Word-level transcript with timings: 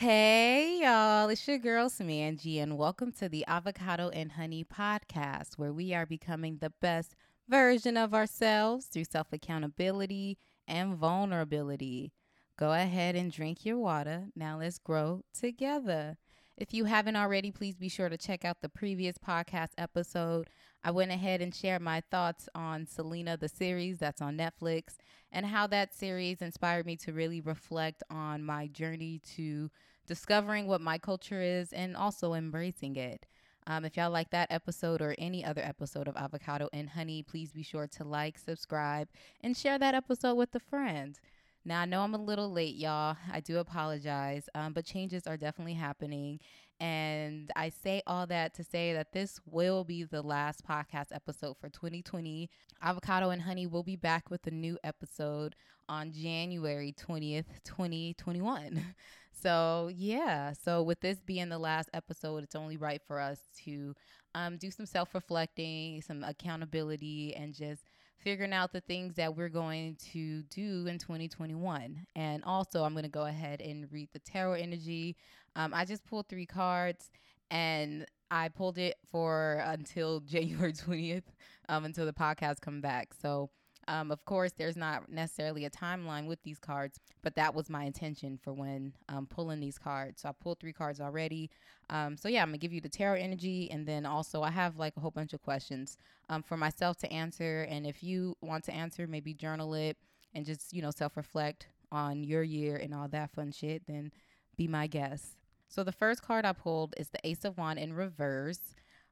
Hey, 0.00 0.78
y'all. 0.80 1.28
It's 1.28 1.46
your 1.46 1.58
girl, 1.58 1.90
Smangie, 1.90 2.62
and 2.62 2.78
welcome 2.78 3.12
to 3.18 3.28
the 3.28 3.44
Avocado 3.46 4.08
and 4.08 4.32
Honey 4.32 4.64
podcast, 4.64 5.58
where 5.58 5.74
we 5.74 5.92
are 5.92 6.06
becoming 6.06 6.56
the 6.56 6.72
best 6.80 7.14
version 7.46 7.98
of 7.98 8.14
ourselves 8.14 8.86
through 8.86 9.04
self 9.04 9.30
accountability 9.30 10.38
and 10.66 10.96
vulnerability. 10.96 12.12
Go 12.56 12.72
ahead 12.72 13.14
and 13.14 13.30
drink 13.30 13.66
your 13.66 13.76
water. 13.76 14.28
Now 14.34 14.58
let's 14.58 14.78
grow 14.78 15.22
together. 15.38 16.16
If 16.56 16.72
you 16.72 16.86
haven't 16.86 17.16
already, 17.16 17.50
please 17.50 17.76
be 17.76 17.90
sure 17.90 18.08
to 18.08 18.16
check 18.16 18.42
out 18.42 18.62
the 18.62 18.70
previous 18.70 19.18
podcast 19.18 19.72
episode. 19.76 20.48
I 20.82 20.92
went 20.92 21.10
ahead 21.10 21.42
and 21.42 21.54
shared 21.54 21.82
my 21.82 22.02
thoughts 22.10 22.48
on 22.54 22.86
Selena, 22.86 23.36
the 23.36 23.50
series 23.50 23.98
that's 23.98 24.22
on 24.22 24.38
Netflix, 24.38 24.96
and 25.30 25.44
how 25.44 25.66
that 25.66 25.94
series 25.94 26.40
inspired 26.40 26.86
me 26.86 26.96
to 26.96 27.12
really 27.12 27.42
reflect 27.42 28.02
on 28.10 28.42
my 28.42 28.66
journey 28.66 29.20
to 29.36 29.70
discovering 30.10 30.66
what 30.66 30.80
my 30.80 30.98
culture 30.98 31.40
is 31.40 31.72
and 31.72 31.96
also 31.96 32.34
embracing 32.34 32.96
it. 32.96 33.26
Um, 33.68 33.84
if 33.84 33.96
y'all 33.96 34.10
like 34.10 34.30
that 34.30 34.50
episode 34.50 35.00
or 35.00 35.14
any 35.18 35.44
other 35.44 35.62
episode 35.62 36.08
of 36.08 36.16
Avocado 36.16 36.68
and 36.72 36.90
Honey, 36.90 37.22
please 37.22 37.52
be 37.52 37.62
sure 37.62 37.86
to 37.86 38.02
like, 38.02 38.36
subscribe, 38.36 39.06
and 39.40 39.56
share 39.56 39.78
that 39.78 39.94
episode 39.94 40.34
with 40.34 40.52
a 40.56 40.58
friend. 40.58 41.16
Now, 41.64 41.82
I 41.82 41.84
know 41.84 42.00
I'm 42.00 42.14
a 42.14 42.18
little 42.18 42.50
late, 42.50 42.74
y'all. 42.74 43.18
I 43.32 43.38
do 43.38 43.58
apologize, 43.58 44.48
um, 44.56 44.72
but 44.72 44.84
changes 44.84 45.28
are 45.28 45.36
definitely 45.36 45.74
happening. 45.74 46.40
And 46.80 47.52
I 47.54 47.68
say 47.68 48.02
all 48.04 48.26
that 48.26 48.52
to 48.54 48.64
say 48.64 48.92
that 48.92 49.12
this 49.12 49.38
will 49.46 49.84
be 49.84 50.02
the 50.02 50.22
last 50.22 50.66
podcast 50.66 51.12
episode 51.12 51.56
for 51.60 51.68
2020. 51.68 52.50
Avocado 52.82 53.30
and 53.30 53.42
Honey 53.42 53.68
will 53.68 53.84
be 53.84 53.94
back 53.94 54.28
with 54.28 54.44
a 54.48 54.50
new 54.50 54.76
episode 54.82 55.54
on 55.88 56.10
January 56.10 56.92
20th, 56.98 57.44
2021. 57.62 58.82
So, 59.40 59.90
yeah. 59.94 60.52
So, 60.52 60.82
with 60.82 61.00
this 61.00 61.18
being 61.20 61.48
the 61.48 61.58
last 61.58 61.88
episode, 61.94 62.42
it's 62.42 62.54
only 62.54 62.76
right 62.76 63.00
for 63.06 63.20
us 63.20 63.40
to 63.64 63.94
um, 64.34 64.56
do 64.58 64.70
some 64.70 64.86
self 64.86 65.14
reflecting, 65.14 66.02
some 66.02 66.24
accountability, 66.24 67.34
and 67.34 67.54
just 67.54 67.84
figuring 68.18 68.52
out 68.52 68.72
the 68.72 68.82
things 68.82 69.14
that 69.14 69.34
we're 69.34 69.48
going 69.48 69.96
to 70.12 70.42
do 70.44 70.86
in 70.86 70.98
2021. 70.98 72.06
And 72.14 72.44
also, 72.44 72.84
I'm 72.84 72.92
going 72.92 73.04
to 73.04 73.08
go 73.10 73.26
ahead 73.26 73.60
and 73.60 73.90
read 73.90 74.10
the 74.12 74.18
tarot 74.18 74.54
energy. 74.54 75.16
Um, 75.56 75.72
I 75.74 75.84
just 75.84 76.04
pulled 76.04 76.28
three 76.28 76.46
cards 76.46 77.10
and 77.50 78.06
I 78.30 78.48
pulled 78.48 78.78
it 78.78 78.96
for 79.10 79.62
until 79.64 80.20
January 80.26 80.72
20th, 80.72 81.24
um, 81.68 81.84
until 81.84 82.06
the 82.06 82.12
podcast 82.12 82.60
come 82.60 82.80
back. 82.80 83.14
So, 83.20 83.50
um, 83.90 84.12
of 84.12 84.24
course, 84.24 84.52
there's 84.52 84.76
not 84.76 85.10
necessarily 85.10 85.64
a 85.64 85.70
timeline 85.70 86.28
with 86.28 86.40
these 86.44 86.60
cards, 86.60 87.00
but 87.22 87.34
that 87.34 87.52
was 87.52 87.68
my 87.68 87.82
intention 87.82 88.38
for 88.40 88.52
when 88.52 88.92
um, 89.08 89.26
pulling 89.26 89.58
these 89.58 89.78
cards. 89.78 90.22
So 90.22 90.28
I 90.28 90.32
pulled 90.32 90.60
three 90.60 90.72
cards 90.72 91.00
already. 91.00 91.50
Um, 91.90 92.16
so 92.16 92.28
yeah, 92.28 92.42
I'm 92.42 92.50
gonna 92.50 92.58
give 92.58 92.72
you 92.72 92.80
the 92.80 92.88
tarot 92.88 93.18
energy, 93.18 93.68
and 93.72 93.84
then 93.84 94.06
also 94.06 94.42
I 94.42 94.50
have 94.52 94.76
like 94.76 94.96
a 94.96 95.00
whole 95.00 95.10
bunch 95.10 95.32
of 95.32 95.42
questions 95.42 95.98
um, 96.28 96.44
for 96.44 96.56
myself 96.56 96.98
to 96.98 97.12
answer. 97.12 97.66
And 97.68 97.84
if 97.84 98.00
you 98.00 98.36
want 98.40 98.62
to 98.66 98.72
answer, 98.72 99.08
maybe 99.08 99.34
journal 99.34 99.74
it 99.74 99.96
and 100.34 100.46
just 100.46 100.72
you 100.72 100.82
know 100.82 100.92
self 100.92 101.16
reflect 101.16 101.66
on 101.90 102.22
your 102.22 102.44
year 102.44 102.76
and 102.76 102.94
all 102.94 103.08
that 103.08 103.32
fun 103.32 103.50
shit. 103.50 103.88
Then 103.88 104.12
be 104.56 104.68
my 104.68 104.86
guest. 104.86 105.36
So 105.68 105.82
the 105.82 105.90
first 105.90 106.22
card 106.22 106.44
I 106.44 106.52
pulled 106.52 106.94
is 106.96 107.08
the 107.08 107.26
Ace 107.26 107.44
of 107.44 107.58
Wand 107.58 107.80
in 107.80 107.92
reverse. 107.94 108.60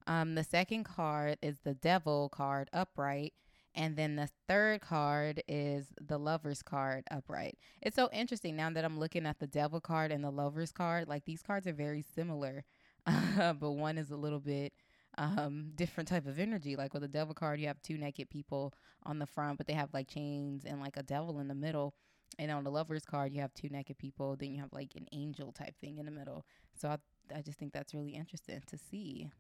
Um, 0.06 0.36
the 0.36 0.44
second 0.44 0.84
card 0.84 1.36
is 1.42 1.58
the 1.64 1.74
Devil 1.74 2.28
card 2.28 2.70
upright. 2.72 3.34
And 3.78 3.94
then 3.94 4.16
the 4.16 4.28
third 4.48 4.80
card 4.80 5.40
is 5.46 5.86
the 6.00 6.18
Lover's 6.18 6.64
card 6.64 7.04
upright. 7.12 7.56
It's 7.80 7.94
so 7.94 8.10
interesting 8.12 8.56
now 8.56 8.68
that 8.70 8.84
I'm 8.84 8.98
looking 8.98 9.24
at 9.24 9.38
the 9.38 9.46
Devil 9.46 9.80
card 9.80 10.10
and 10.10 10.24
the 10.24 10.32
Lover's 10.32 10.72
card. 10.72 11.06
Like 11.06 11.24
these 11.24 11.42
cards 11.42 11.64
are 11.68 11.72
very 11.72 12.02
similar, 12.16 12.64
but 13.06 13.70
one 13.70 13.96
is 13.96 14.10
a 14.10 14.16
little 14.16 14.40
bit 14.40 14.72
um, 15.16 15.70
different 15.76 16.08
type 16.08 16.26
of 16.26 16.40
energy. 16.40 16.74
Like 16.74 16.92
with 16.92 17.02
the 17.02 17.08
Devil 17.08 17.34
card, 17.34 17.60
you 17.60 17.68
have 17.68 17.80
two 17.80 17.96
naked 17.96 18.28
people 18.28 18.74
on 19.04 19.20
the 19.20 19.26
front, 19.26 19.58
but 19.58 19.68
they 19.68 19.74
have 19.74 19.94
like 19.94 20.08
chains 20.08 20.64
and 20.64 20.80
like 20.80 20.96
a 20.96 21.04
devil 21.04 21.38
in 21.38 21.46
the 21.46 21.54
middle. 21.54 21.94
And 22.36 22.50
on 22.50 22.64
the 22.64 22.72
Lover's 22.72 23.04
card, 23.04 23.32
you 23.32 23.40
have 23.42 23.54
two 23.54 23.68
naked 23.68 23.96
people. 23.96 24.34
Then 24.34 24.50
you 24.50 24.60
have 24.60 24.72
like 24.72 24.96
an 24.96 25.06
angel 25.12 25.52
type 25.52 25.76
thing 25.80 25.98
in 25.98 26.04
the 26.04 26.10
middle. 26.10 26.44
So 26.74 26.88
I, 26.88 26.98
I 27.32 27.42
just 27.42 27.60
think 27.60 27.72
that's 27.72 27.94
really 27.94 28.16
interesting 28.16 28.60
to 28.66 28.76
see. 28.76 29.30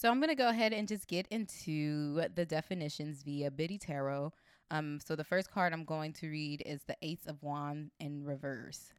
So 0.00 0.08
I'm 0.08 0.18
going 0.18 0.30
to 0.30 0.34
go 0.34 0.48
ahead 0.48 0.72
and 0.72 0.88
just 0.88 1.08
get 1.08 1.26
into 1.26 2.22
the 2.34 2.46
definitions 2.46 3.22
via 3.22 3.50
Biddy 3.50 3.76
Tarot. 3.76 4.32
Um, 4.70 4.98
so 4.98 5.14
the 5.14 5.24
first 5.24 5.50
card 5.50 5.74
I'm 5.74 5.84
going 5.84 6.14
to 6.14 6.30
read 6.30 6.62
is 6.64 6.80
the 6.84 6.96
Ace 7.02 7.26
of 7.26 7.42
Wands 7.42 7.90
in 8.00 8.24
reverse. 8.24 8.94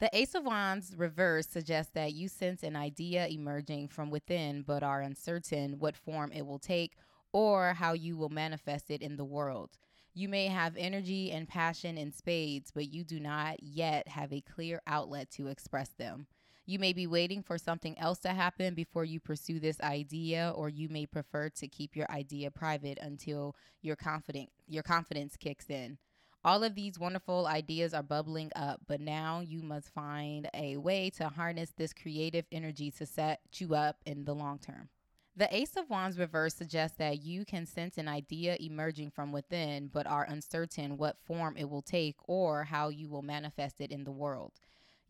The 0.00 0.10
Ace 0.12 0.34
of 0.34 0.44
Wands 0.44 0.96
reverse 0.96 1.46
suggests 1.46 1.92
that 1.94 2.14
you 2.14 2.26
sense 2.26 2.64
an 2.64 2.74
idea 2.74 3.28
emerging 3.28 3.90
from 3.90 4.10
within 4.10 4.62
but 4.62 4.82
are 4.82 5.02
uncertain 5.02 5.78
what 5.78 5.96
form 5.96 6.32
it 6.32 6.44
will 6.44 6.58
take 6.58 6.96
or 7.32 7.72
how 7.74 7.92
you 7.92 8.16
will 8.16 8.28
manifest 8.28 8.90
it 8.90 9.02
in 9.02 9.16
the 9.16 9.24
world. 9.24 9.70
You 10.14 10.28
may 10.28 10.48
have 10.48 10.74
energy 10.76 11.30
and 11.30 11.48
passion 11.48 11.96
in 11.96 12.10
spades, 12.10 12.72
but 12.74 12.92
you 12.92 13.04
do 13.04 13.20
not 13.20 13.62
yet 13.62 14.08
have 14.08 14.32
a 14.32 14.40
clear 14.40 14.82
outlet 14.88 15.30
to 15.36 15.46
express 15.46 15.90
them. 15.90 16.26
You 16.70 16.78
may 16.78 16.92
be 16.92 17.08
waiting 17.08 17.42
for 17.42 17.58
something 17.58 17.98
else 17.98 18.20
to 18.20 18.28
happen 18.28 18.74
before 18.74 19.04
you 19.04 19.18
pursue 19.18 19.58
this 19.58 19.80
idea, 19.80 20.52
or 20.54 20.68
you 20.68 20.88
may 20.88 21.04
prefer 21.04 21.48
to 21.48 21.66
keep 21.66 21.96
your 21.96 22.08
idea 22.08 22.48
private 22.52 22.96
until 23.02 23.56
your 23.82 23.96
confident 23.96 24.50
your 24.68 24.84
confidence 24.84 25.36
kicks 25.36 25.68
in. 25.68 25.98
All 26.44 26.62
of 26.62 26.76
these 26.76 26.96
wonderful 26.96 27.48
ideas 27.48 27.92
are 27.92 28.04
bubbling 28.04 28.52
up, 28.54 28.82
but 28.86 29.00
now 29.00 29.40
you 29.40 29.64
must 29.64 29.92
find 29.92 30.48
a 30.54 30.76
way 30.76 31.10
to 31.16 31.28
harness 31.28 31.72
this 31.76 31.92
creative 31.92 32.44
energy 32.52 32.92
to 32.92 33.04
set 33.04 33.40
you 33.54 33.74
up 33.74 33.96
in 34.06 34.24
the 34.24 34.34
long 34.36 34.60
term. 34.60 34.90
The 35.36 35.52
Ace 35.52 35.76
of 35.76 35.90
Wands 35.90 36.20
reverse 36.20 36.54
suggests 36.54 36.98
that 36.98 37.20
you 37.20 37.44
can 37.44 37.66
sense 37.66 37.98
an 37.98 38.06
idea 38.06 38.56
emerging 38.60 39.10
from 39.10 39.32
within, 39.32 39.88
but 39.92 40.06
are 40.06 40.22
uncertain 40.22 40.98
what 40.98 41.18
form 41.18 41.56
it 41.56 41.68
will 41.68 41.82
take 41.82 42.14
or 42.28 42.62
how 42.62 42.90
you 42.90 43.08
will 43.08 43.22
manifest 43.22 43.80
it 43.80 43.90
in 43.90 44.04
the 44.04 44.12
world. 44.12 44.52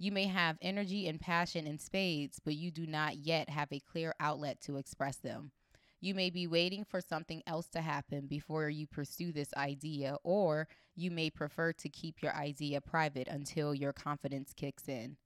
You 0.03 0.13
may 0.13 0.29
have 0.29 0.57
energy 0.63 1.09
and 1.09 1.21
passion 1.21 1.67
in 1.67 1.79
spades, 1.79 2.41
but 2.43 2.55
you 2.55 2.71
do 2.71 2.87
not 2.87 3.19
yet 3.19 3.51
have 3.51 3.69
a 3.71 3.81
clear 3.81 4.15
outlet 4.19 4.59
to 4.63 4.79
express 4.79 5.17
them. 5.17 5.51
You 6.01 6.15
may 6.15 6.31
be 6.31 6.47
waiting 6.47 6.87
for 6.87 7.03
something 7.03 7.43
else 7.47 7.67
to 7.73 7.83
happen 7.83 8.27
before 8.27 8.71
you 8.71 8.87
pursue 8.87 9.31
this 9.31 9.53
idea, 9.59 10.17
or 10.25 10.69
you 10.97 11.11
may 11.11 11.29
prefer 11.29 11.75
to 11.75 11.91
keep 11.91 12.23
your 12.23 12.35
idea 12.35 12.81
private 12.81 13.29
until 13.29 13.75
your 13.75 13.93
confidence 13.93 14.55
kicks 14.55 14.89
in. 14.89 15.19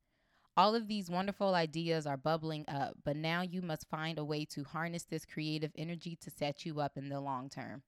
All 0.57 0.75
of 0.75 0.89
these 0.89 1.09
wonderful 1.09 1.55
ideas 1.55 2.05
are 2.05 2.17
bubbling 2.17 2.65
up, 2.67 2.95
but 3.05 3.15
now 3.15 3.43
you 3.43 3.63
must 3.63 3.89
find 3.89 4.19
a 4.19 4.25
way 4.25 4.45
to 4.47 4.65
harness 4.65 5.05
this 5.05 5.25
creative 5.25 5.71
energy 5.79 6.19
to 6.21 6.33
set 6.33 6.67
you 6.67 6.81
up 6.81 6.97
in 6.97 7.11
the 7.11 7.21
long 7.21 7.49
term. 7.49 7.85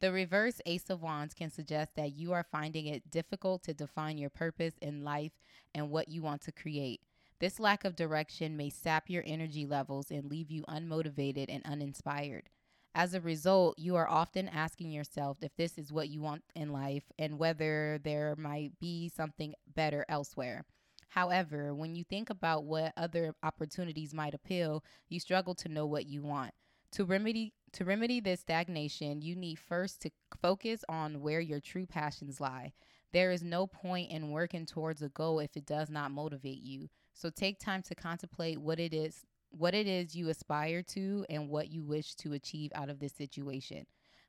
The 0.00 0.12
reverse 0.12 0.60
Ace 0.66 0.90
of 0.90 1.00
Wands 1.00 1.32
can 1.32 1.50
suggest 1.50 1.96
that 1.96 2.14
you 2.14 2.34
are 2.34 2.44
finding 2.52 2.86
it 2.86 3.10
difficult 3.10 3.62
to 3.62 3.72
define 3.72 4.18
your 4.18 4.28
purpose 4.28 4.74
in 4.82 5.04
life 5.04 5.32
and 5.74 5.90
what 5.90 6.08
you 6.08 6.20
want 6.20 6.42
to 6.42 6.52
create. 6.52 7.00
This 7.38 7.58
lack 7.58 7.84
of 7.84 7.96
direction 7.96 8.58
may 8.58 8.68
sap 8.68 9.08
your 9.08 9.22
energy 9.26 9.64
levels 9.64 10.10
and 10.10 10.30
leave 10.30 10.50
you 10.50 10.64
unmotivated 10.68 11.46
and 11.48 11.64
uninspired. 11.64 12.50
As 12.94 13.14
a 13.14 13.22
result, 13.22 13.78
you 13.78 13.96
are 13.96 14.08
often 14.08 14.48
asking 14.48 14.90
yourself 14.90 15.38
if 15.40 15.56
this 15.56 15.78
is 15.78 15.92
what 15.92 16.10
you 16.10 16.20
want 16.20 16.42
in 16.54 16.72
life 16.72 17.04
and 17.18 17.38
whether 17.38 17.98
there 18.04 18.34
might 18.36 18.78
be 18.78 19.08
something 19.08 19.54
better 19.74 20.04
elsewhere. 20.10 20.64
However, 21.08 21.74
when 21.74 21.94
you 21.94 22.04
think 22.04 22.28
about 22.28 22.64
what 22.64 22.92
other 22.98 23.34
opportunities 23.42 24.12
might 24.12 24.34
appeal, 24.34 24.84
you 25.08 25.20
struggle 25.20 25.54
to 25.56 25.70
know 25.70 25.86
what 25.86 26.04
you 26.04 26.22
want. 26.22 26.52
To 26.92 27.04
remedy 27.04 27.52
to 27.72 27.84
remedy 27.84 28.20
this 28.20 28.40
stagnation, 28.40 29.20
you 29.20 29.36
need 29.36 29.58
first 29.58 30.00
to 30.02 30.10
focus 30.40 30.84
on 30.88 31.20
where 31.20 31.40
your 31.40 31.60
true 31.60 31.84
passions 31.84 32.40
lie. 32.40 32.72
There 33.12 33.30
is 33.30 33.42
no 33.42 33.66
point 33.66 34.10
in 34.10 34.30
working 34.30 34.66
towards 34.66 35.02
a 35.02 35.08
goal 35.08 35.40
if 35.40 35.56
it 35.56 35.66
does 35.66 35.90
not 35.90 36.10
motivate 36.10 36.62
you. 36.62 36.88
So 37.14 37.30
take 37.30 37.58
time 37.58 37.82
to 37.82 37.94
contemplate 37.94 38.60
what 38.60 38.80
it 38.80 38.94
is 38.94 39.24
what 39.50 39.74
it 39.74 39.86
is 39.86 40.14
you 40.14 40.28
aspire 40.28 40.82
to 40.82 41.24
and 41.30 41.48
what 41.48 41.70
you 41.70 41.82
wish 41.82 42.14
to 42.16 42.34
achieve 42.34 42.72
out 42.74 42.90
of 42.90 42.98
this 42.98 43.14
situation. 43.14 43.86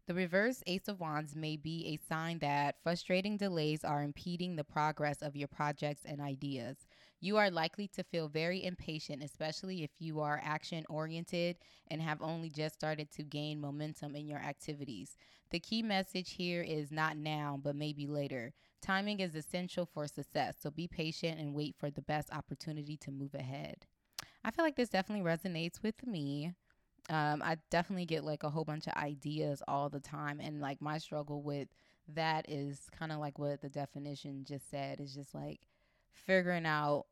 The 0.08 0.14
reverse 0.14 0.64
Ace 0.68 0.88
of 0.88 1.02
Wands 1.02 1.36
may 1.36 1.58
be 1.58 1.88
a 1.88 2.08
sign 2.08 2.40
that 2.40 2.76
frustrating 2.82 3.36
delays 3.36 3.84
are 3.84 4.04
impeding 4.04 4.56
the 4.56 4.64
progress 4.64 5.22
of 5.22 5.36
your 5.36 5.50
projects 5.50 6.04
and 6.06 6.22
ideas. 6.22 6.78
You 7.20 7.38
are 7.38 7.50
likely 7.50 7.88
to 7.90 8.04
feel 8.04 8.28
very 8.28 8.64
impatient, 8.64 9.24
especially 9.24 9.84
if 9.84 9.90
you 10.00 10.20
are 10.20 10.40
action 10.44 10.86
oriented 10.88 11.58
and 11.88 12.02
have 12.02 12.22
only 12.22 12.50
just 12.50 12.76
started 12.76 13.10
to 13.12 13.24
gain 13.24 13.60
momentum 13.60 14.16
in 14.16 14.28
your 14.28 14.40
activities. 14.40 15.18
The 15.50 15.60
key 15.60 15.82
message 15.82 16.34
here 16.34 16.62
is 16.62 16.92
not 16.92 17.18
now, 17.18 17.60
but 17.62 17.76
maybe 17.76 18.06
later. 18.06 18.54
Timing 18.82 19.20
is 19.20 19.34
essential 19.34 19.86
for 19.86 20.08
success, 20.08 20.58
so 20.60 20.70
be 20.70 20.88
patient 20.88 21.40
and 21.40 21.56
wait 21.56 21.76
for 21.80 21.90
the 21.90 22.02
best 22.04 22.32
opportunity 22.32 22.98
to 22.98 23.12
move 23.12 23.34
ahead. 23.34 23.88
I 24.44 24.52
feel 24.52 24.64
like 24.64 24.76
this 24.76 24.90
definitely 24.90 25.26
resonates 25.26 25.82
with 25.82 26.06
me. 26.06 26.54
Um, 27.10 27.42
I 27.44 27.58
definitely 27.72 28.06
get 28.06 28.26
like 28.26 28.44
a 28.44 28.50
whole 28.50 28.66
bunch 28.66 28.86
of 28.88 28.94
ideas 28.94 29.64
all 29.68 29.90
the 29.90 30.00
time, 30.00 30.40
and 30.40 30.62
like 30.62 30.82
my 30.82 31.00
struggle 31.00 31.42
with 31.42 31.70
that 32.14 32.50
is 32.50 32.88
kind 32.98 33.12
of 33.12 33.20
like 33.20 33.40
what 33.40 33.62
the 33.62 33.70
definition 33.70 34.46
just 34.46 34.70
said 34.70 35.00
is 35.00 35.14
just 35.14 35.34
like 35.34 35.68
figuring 36.26 36.66
out 36.66 37.06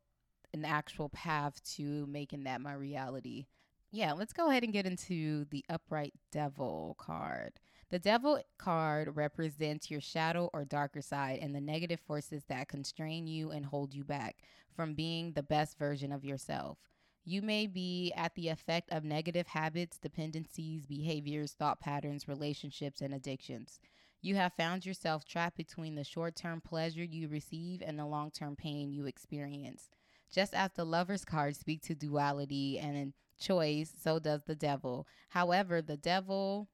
an 0.54 0.66
actual 0.66 1.10
path 1.10 1.62
to 1.76 2.06
making 2.08 2.46
that 2.46 2.62
my 2.62 2.74
reality. 2.74 3.46
Yeah, 3.92 4.14
let's 4.14 4.34
go 4.34 4.50
ahead 4.50 4.64
and 4.64 4.74
get 4.74 4.86
into 4.86 5.46
the 5.46 5.64
upright 5.70 6.14
devil 6.32 6.96
card. 7.00 7.54
The 7.92 8.00
devil 8.00 8.42
card 8.58 9.16
represents 9.16 9.92
your 9.92 10.02
shadow 10.02 10.50
or 10.54 10.66
darker 10.66 11.02
side 11.02 11.40
and 11.42 11.56
the 11.56 11.62
negative 11.62 12.00
forces 12.00 12.44
that 12.50 12.68
constrain 12.68 13.28
you 13.28 13.52
and 13.52 13.66
hold 13.66 13.94
you 13.94 14.04
back 14.04 14.38
from 14.76 14.96
being 14.96 15.32
the 15.34 15.44
best 15.44 15.78
version 15.78 16.12
of 16.12 16.26
yourself. 16.26 16.78
You 17.24 17.42
may 17.42 17.68
be 17.68 18.12
at 18.16 18.36
the 18.36 18.50
effect 18.50 18.92
of 18.92 19.04
negative 19.04 19.48
habits, 19.48 19.98
dependencies, 19.98 20.86
behaviors, 20.86 21.54
thought 21.54 21.80
patterns, 21.80 22.28
relationships, 22.28 23.02
and 23.02 23.14
addictions. 23.14 23.80
You 24.26 24.34
have 24.38 24.54
found 24.54 24.88
yourself 24.88 25.24
trapped 25.24 25.56
between 25.56 25.94
the 25.94 26.04
short 26.04 26.36
term 26.36 26.60
pleasure 26.60 27.04
you 27.04 27.28
receive 27.28 27.84
and 27.86 28.00
the 28.00 28.08
long 28.08 28.32
term 28.32 28.56
pain 28.56 28.92
you 28.92 29.06
experience. 29.06 29.92
Just 30.34 30.56
as 30.56 30.72
the 30.74 30.84
lover's 30.84 31.24
card 31.24 31.56
speaks 31.56 31.86
to 31.86 31.94
duality 31.94 32.80
and 32.80 33.14
choice, 33.40 33.94
so 34.02 34.18
does 34.18 34.42
the 34.46 34.56
devil. 34.56 35.06
However, 35.30 35.80
the 35.80 35.96
devil 35.96 36.70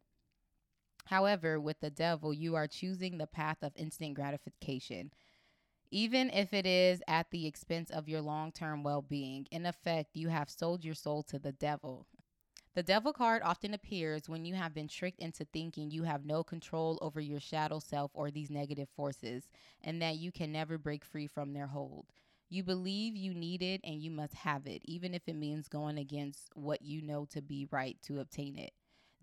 However, 1.08 1.60
with 1.60 1.82
the 1.82 1.90
devil, 1.90 2.34
you 2.34 2.56
are 2.56 2.68
choosing 2.68 3.18
the 3.18 3.28
path 3.28 3.58
of 3.62 3.74
instant 3.76 4.14
gratification 4.14 5.12
even 5.92 6.30
if 6.30 6.54
it 6.54 6.66
is 6.66 7.04
at 7.06 7.30
the 7.32 7.46
expense 7.46 7.90
of 7.90 8.08
your 8.08 8.22
long 8.22 8.54
term 8.54 8.82
well 8.82 9.02
being. 9.02 9.46
In 9.52 9.66
effect, 9.66 10.16
you 10.16 10.30
have 10.30 10.50
sold 10.50 10.86
your 10.86 10.96
soul 10.96 11.22
to 11.24 11.38
the 11.38 11.52
devil. 11.52 12.08
The 12.74 12.84
devil 12.84 13.12
card 13.12 13.42
often 13.44 13.74
appears 13.74 14.30
when 14.30 14.46
you 14.46 14.56
have 14.56 14.74
been 14.74 14.88
tricked 14.88 15.20
into 15.20 15.44
thinking 15.44 15.92
you 15.92 16.04
have 16.04 16.26
no 16.26 16.42
control 16.42 16.98
over 17.02 17.20
your 17.20 17.42
shadow 17.42 17.80
self 17.80 18.12
or 18.14 18.32
these 18.32 18.50
negative 18.50 18.88
forces, 18.96 19.50
and 19.84 20.02
that 20.02 20.16
you 20.18 20.32
can 20.32 20.54
never 20.54 20.78
break 20.78 21.04
free 21.04 21.28
from 21.28 21.52
their 21.52 21.68
hold. 21.68 22.06
You 22.50 22.64
believe 22.64 23.16
you 23.18 23.34
need 23.34 23.62
it 23.62 23.82
and 23.84 24.02
you 24.02 24.10
must 24.10 24.34
have 24.36 24.68
it, 24.68 24.82
even 24.86 25.14
if 25.14 25.24
it 25.28 25.36
means 25.36 25.68
going 25.68 25.98
against 25.98 26.50
what 26.54 26.82
you 26.82 27.02
know 27.02 27.26
to 27.32 27.42
be 27.42 27.68
right 27.72 27.98
to 28.04 28.22
obtain 28.22 28.58
it. 28.58 28.72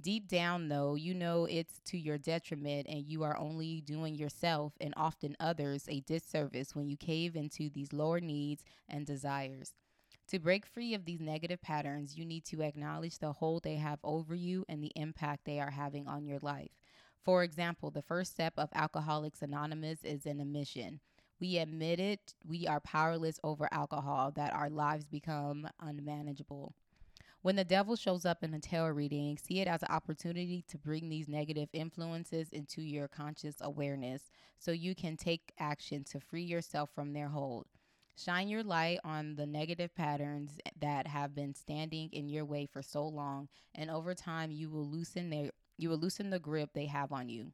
Deep 0.00 0.28
down, 0.28 0.68
though, 0.68 0.94
you 0.94 1.14
know 1.14 1.46
it's 1.46 1.80
to 1.86 1.98
your 1.98 2.18
detriment 2.18 2.86
and 2.86 3.06
you 3.06 3.22
are 3.22 3.36
only 3.36 3.80
doing 3.80 4.14
yourself 4.14 4.74
and 4.80 4.92
often 4.96 5.36
others 5.40 5.86
a 5.88 6.00
disservice 6.00 6.76
when 6.76 6.86
you 6.86 6.96
cave 6.96 7.34
into 7.34 7.70
these 7.70 7.92
lower 7.94 8.20
needs 8.20 8.62
and 8.88 9.06
desires. 9.06 9.72
To 10.28 10.38
break 10.38 10.66
free 10.66 10.92
of 10.92 11.06
these 11.06 11.20
negative 11.20 11.62
patterns, 11.62 12.18
you 12.18 12.26
need 12.26 12.44
to 12.46 12.60
acknowledge 12.60 13.18
the 13.18 13.32
hold 13.32 13.62
they 13.62 13.76
have 13.76 13.98
over 14.04 14.34
you 14.34 14.66
and 14.68 14.84
the 14.84 14.92
impact 14.94 15.46
they 15.46 15.58
are 15.58 15.70
having 15.70 16.06
on 16.06 16.26
your 16.26 16.38
life. 16.40 16.72
For 17.22 17.42
example, 17.42 17.90
the 17.90 18.02
first 18.02 18.32
step 18.32 18.52
of 18.58 18.68
Alcoholics 18.74 19.40
Anonymous 19.40 20.04
is 20.04 20.26
an 20.26 20.38
admission. 20.40 21.00
We 21.40 21.56
admit 21.56 21.98
it, 21.98 22.34
we 22.46 22.66
are 22.66 22.80
powerless 22.80 23.40
over 23.42 23.70
alcohol, 23.72 24.30
that 24.32 24.52
our 24.52 24.68
lives 24.68 25.06
become 25.06 25.66
unmanageable. 25.80 26.74
When 27.40 27.56
the 27.56 27.64
devil 27.64 27.96
shows 27.96 28.26
up 28.26 28.44
in 28.44 28.52
a 28.52 28.60
tarot 28.60 28.90
reading, 28.90 29.38
see 29.38 29.60
it 29.60 29.68
as 29.68 29.82
an 29.82 29.88
opportunity 29.90 30.62
to 30.68 30.76
bring 30.76 31.08
these 31.08 31.28
negative 31.28 31.70
influences 31.72 32.50
into 32.50 32.82
your 32.82 33.08
conscious 33.08 33.56
awareness 33.62 34.30
so 34.58 34.72
you 34.72 34.94
can 34.94 35.16
take 35.16 35.54
action 35.58 36.04
to 36.04 36.20
free 36.20 36.42
yourself 36.42 36.90
from 36.94 37.14
their 37.14 37.28
hold. 37.28 37.66
Shine 38.18 38.48
your 38.48 38.64
light 38.64 38.98
on 39.04 39.36
the 39.36 39.46
negative 39.46 39.94
patterns 39.94 40.58
that 40.80 41.06
have 41.06 41.34
been 41.34 41.54
standing 41.54 42.10
in 42.12 42.28
your 42.28 42.44
way 42.44 42.66
for 42.66 42.82
so 42.82 43.06
long, 43.06 43.48
and 43.74 43.90
over 43.90 44.14
time 44.14 44.50
you 44.50 44.68
will 44.68 44.86
loosen 44.86 45.30
their 45.30 45.50
you 45.76 45.88
will 45.88 45.98
loosen 45.98 46.30
the 46.30 46.40
grip 46.40 46.70
they 46.74 46.86
have 46.86 47.12
on 47.12 47.28
you. 47.28 47.52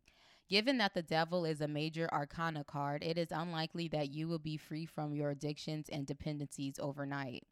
Given 0.48 0.78
that 0.78 0.94
the 0.94 1.02
devil 1.02 1.44
is 1.44 1.60
a 1.60 1.68
major 1.68 2.08
arcana 2.12 2.64
card, 2.64 3.02
it 3.02 3.18
is 3.18 3.30
unlikely 3.30 3.88
that 3.88 4.10
you 4.10 4.26
will 4.26 4.38
be 4.38 4.56
free 4.56 4.86
from 4.86 5.14
your 5.14 5.30
addictions 5.30 5.88
and 5.90 6.06
dependencies 6.06 6.78
overnight 6.78 7.44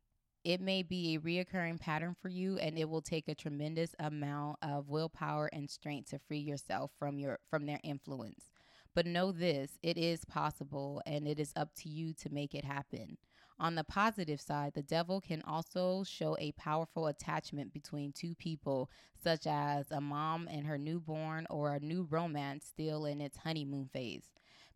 it 0.45 0.61
may 0.61 0.83
be 0.83 1.15
a 1.15 1.21
reoccurring 1.21 1.79
pattern 1.79 2.17
for 2.21 2.29
you 2.29 2.59
and 2.59 2.77
it 2.79 2.89
will 2.89 3.03
take 3.03 3.29
a 3.29 3.35
tremendous 3.35 3.95
amount 3.99 4.57
of 4.63 4.89
willpower 4.89 5.49
and 5.53 5.71
strength 5.71 6.11
to 6.11 6.19
free 6.19 6.39
yourself 6.39 6.91
from 6.99 7.19
your 7.19 7.39
from 7.49 7.67
their 7.67 7.81
influence 7.85 8.51
but 8.95 9.07
know 9.07 9.33
this 9.33 9.79
it 9.83 9.97
is 9.97 10.25
possible 10.25 11.03
and 11.07 11.27
it 11.27 11.39
is 11.39 11.53
up 11.57 11.75
to 11.75 11.89
you 11.89 12.13
to 12.13 12.31
make 12.31 12.55
it 12.55 12.65
happen 12.65 13.17
on 13.59 13.75
the 13.75 13.85
positive 13.85 14.41
side 14.41 14.73
the 14.75 14.83
devil 14.83 15.21
can 15.21 15.43
also 15.43 16.03
show 16.05 16.37
a 16.39 16.53
powerful 16.53 17.07
attachment 17.07 17.73
between 17.73 18.13
two 18.13 18.35
people 18.35 18.91
such 19.23 19.47
as 19.47 19.91
a 19.91 20.01
mom 20.01 20.49
and 20.51 20.67
her 20.67 20.79
newborn 20.79 21.47
or 21.51 21.75
a 21.75 21.81
new 21.81 22.07
romance 22.11 22.67
still 22.67 23.05
in 23.05 23.21
its 23.21 23.39
honeymoon 23.39 23.89
phase 23.93 24.31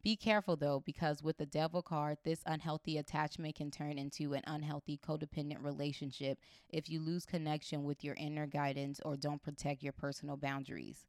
be 0.07 0.15
careful 0.15 0.55
though, 0.55 0.85
because 0.87 1.21
with 1.21 1.37
the 1.37 1.47
devil 1.47 1.83
card, 1.83 2.19
this 2.23 2.41
unhealthy 2.47 2.97
attachment 2.97 3.57
can 3.57 3.73
turn 3.73 3.99
into 3.99 4.35
an 4.35 4.43
unhealthy 4.47 5.01
codependent 5.05 5.65
relationship 5.65 6.39
if 6.69 6.89
you 6.89 7.01
lose 7.01 7.27
connection 7.27 7.83
with 7.83 8.05
your 8.05 8.15
inner 8.15 8.47
guidance 8.47 9.01
or 9.05 9.17
don't 9.17 9.43
protect 9.43 9.83
your 9.83 9.93
personal 9.93 10.37
boundaries. 10.37 11.07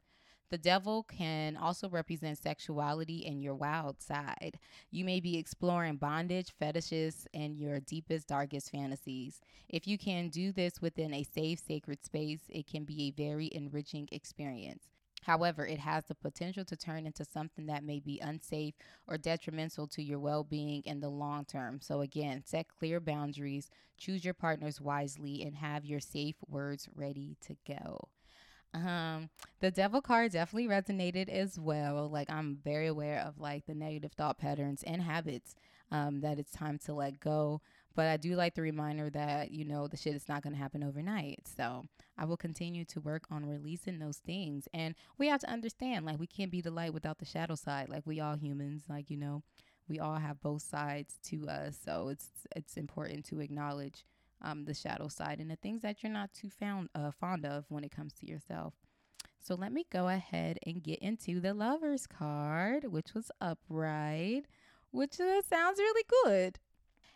The 0.49 0.57
devil 0.57 1.03
can 1.03 1.57
also 1.57 1.89
represent 1.89 2.37
sexuality 2.37 3.25
and 3.25 3.43
your 3.43 3.55
wild 3.55 4.01
side. 4.01 4.57
You 4.91 5.03
may 5.03 5.19
be 5.19 5.37
exploring 5.37 5.97
bondage, 5.97 6.53
fetishes, 6.57 7.27
and 7.33 7.57
your 7.57 7.81
deepest, 7.81 8.27
darkest 8.27 8.71
fantasies. 8.71 9.41
If 9.67 9.87
you 9.87 9.97
can 9.97 10.29
do 10.29 10.53
this 10.53 10.81
within 10.81 11.13
a 11.13 11.23
safe, 11.23 11.59
sacred 11.59 12.03
space, 12.05 12.41
it 12.49 12.65
can 12.65 12.85
be 12.85 13.03
a 13.03 13.11
very 13.11 13.49
enriching 13.51 14.07
experience. 14.11 14.85
However, 15.23 15.65
it 15.65 15.79
has 15.79 16.05
the 16.05 16.15
potential 16.15 16.63
to 16.63 16.77
turn 16.77 17.05
into 17.05 17.25
something 17.25 17.65
that 17.65 17.83
may 17.83 17.99
be 17.99 18.21
unsafe 18.21 18.75
or 19.07 19.17
detrimental 19.17 19.85
to 19.87 20.01
your 20.01 20.19
well 20.19 20.45
being 20.45 20.81
in 20.85 21.01
the 21.01 21.09
long 21.09 21.43
term. 21.43 21.81
So, 21.81 21.99
again, 21.99 22.43
set 22.45 22.67
clear 22.69 23.01
boundaries, 23.01 23.69
choose 23.97 24.23
your 24.23 24.33
partners 24.33 24.79
wisely, 24.79 25.41
and 25.41 25.55
have 25.57 25.83
your 25.83 25.99
safe 25.99 26.37
words 26.47 26.87
ready 26.95 27.35
to 27.41 27.57
go. 27.67 28.07
Um, 28.73 29.29
the 29.59 29.71
devil 29.71 30.01
card 30.01 30.33
definitely 30.33 30.67
resonated 30.67 31.29
as 31.29 31.59
well. 31.59 32.09
Like 32.09 32.29
I'm 32.29 32.57
very 32.63 32.87
aware 32.87 33.19
of 33.19 33.39
like 33.39 33.65
the 33.65 33.73
negative 33.73 34.13
thought 34.13 34.37
patterns 34.37 34.83
and 34.83 35.01
habits 35.01 35.55
um, 35.91 36.21
that 36.21 36.37
it's 36.39 36.51
time 36.51 36.77
to 36.85 36.93
let 36.93 37.19
go. 37.19 37.61
But 37.95 38.07
I 38.07 38.17
do 38.17 38.35
like 38.35 38.53
the 38.53 38.61
reminder 38.61 39.09
that, 39.09 39.49
you 39.49 39.65
know, 39.65 39.87
the 39.87 39.97
shit 39.97 40.13
is 40.13 40.29
not 40.29 40.43
going 40.43 40.53
to 40.53 40.59
happen 40.59 40.83
overnight. 40.83 41.47
So 41.57 41.85
I 42.15 42.25
will 42.25 42.37
continue 42.37 42.85
to 42.85 42.99
work 42.99 43.23
on 43.31 43.43
releasing 43.47 43.97
those 43.97 44.17
things. 44.17 44.67
And 44.71 44.93
we 45.17 45.27
have 45.29 45.39
to 45.41 45.49
understand, 45.49 46.05
like, 46.05 46.19
we 46.19 46.27
can't 46.27 46.51
be 46.51 46.61
the 46.61 46.69
light 46.69 46.93
without 46.93 47.17
the 47.17 47.25
shadow 47.25 47.55
side. 47.55 47.89
Like, 47.89 48.05
we 48.05 48.19
all 48.19 48.35
humans, 48.35 48.83
like, 48.87 49.09
you 49.09 49.17
know, 49.17 49.41
we 49.89 49.99
all 49.99 50.17
have 50.17 50.41
both 50.41 50.61
sides 50.61 51.15
to 51.29 51.49
us. 51.49 51.79
So 51.83 52.09
it's, 52.09 52.29
it's 52.55 52.77
important 52.77 53.25
to 53.29 53.39
acknowledge 53.39 54.05
um, 54.41 54.65
the 54.65 54.73
shadow 54.73 55.07
side 55.07 55.39
and 55.39 55.49
the 55.49 55.55
things 55.55 55.81
that 55.81 56.03
you're 56.03 56.11
not 56.11 56.33
too 56.33 56.49
found, 56.49 56.89
uh, 56.95 57.11
fond 57.11 57.45
of 57.45 57.65
when 57.69 57.83
it 57.83 57.91
comes 57.91 58.13
to 58.13 58.27
yourself. 58.27 58.73
So 59.39 59.55
let 59.55 59.71
me 59.71 59.85
go 59.89 60.09
ahead 60.09 60.59
and 60.65 60.83
get 60.83 60.99
into 60.99 61.39
the 61.39 61.53
lover's 61.53 62.05
card, 62.05 62.91
which 62.91 63.13
was 63.13 63.31
upright, 63.39 64.45
which 64.91 65.19
uh, 65.19 65.41
sounds 65.41 65.79
really 65.79 66.05
good. 66.23 66.59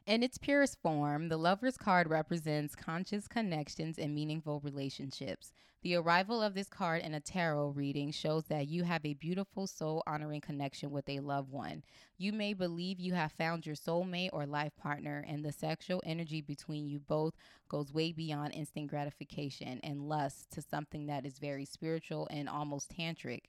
In 0.07 0.23
its 0.23 0.39
purest 0.39 0.81
form, 0.81 1.29
the 1.29 1.37
lover's 1.37 1.77
card 1.77 2.09
represents 2.09 2.75
conscious 2.75 3.27
connections 3.27 3.99
and 3.99 4.15
meaningful 4.15 4.59
relationships. 4.61 5.53
The 5.83 5.95
arrival 5.95 6.41
of 6.41 6.55
this 6.55 6.69
card 6.69 7.03
in 7.03 7.13
a 7.13 7.19
tarot 7.19 7.69
reading 7.69 8.11
shows 8.11 8.45
that 8.45 8.67
you 8.67 8.83
have 8.83 9.05
a 9.05 9.13
beautiful 9.13 9.67
soul 9.67 10.01
honoring 10.07 10.41
connection 10.41 10.89
with 10.89 11.07
a 11.07 11.19
loved 11.19 11.51
one. 11.51 11.83
You 12.17 12.33
may 12.33 12.53
believe 12.53 12.99
you 12.99 13.13
have 13.13 13.31
found 13.31 13.67
your 13.67 13.75
soulmate 13.75 14.31
or 14.33 14.47
life 14.47 14.75
partner, 14.75 15.23
and 15.27 15.45
the 15.45 15.51
sexual 15.51 16.01
energy 16.03 16.41
between 16.41 16.87
you 16.87 16.99
both 16.99 17.35
goes 17.69 17.93
way 17.93 18.11
beyond 18.11 18.55
instant 18.55 18.87
gratification 18.87 19.79
and 19.83 20.09
lust 20.09 20.49
to 20.51 20.63
something 20.63 21.05
that 21.05 21.27
is 21.27 21.37
very 21.37 21.65
spiritual 21.65 22.27
and 22.31 22.49
almost 22.49 22.91
tantric. 22.91 23.43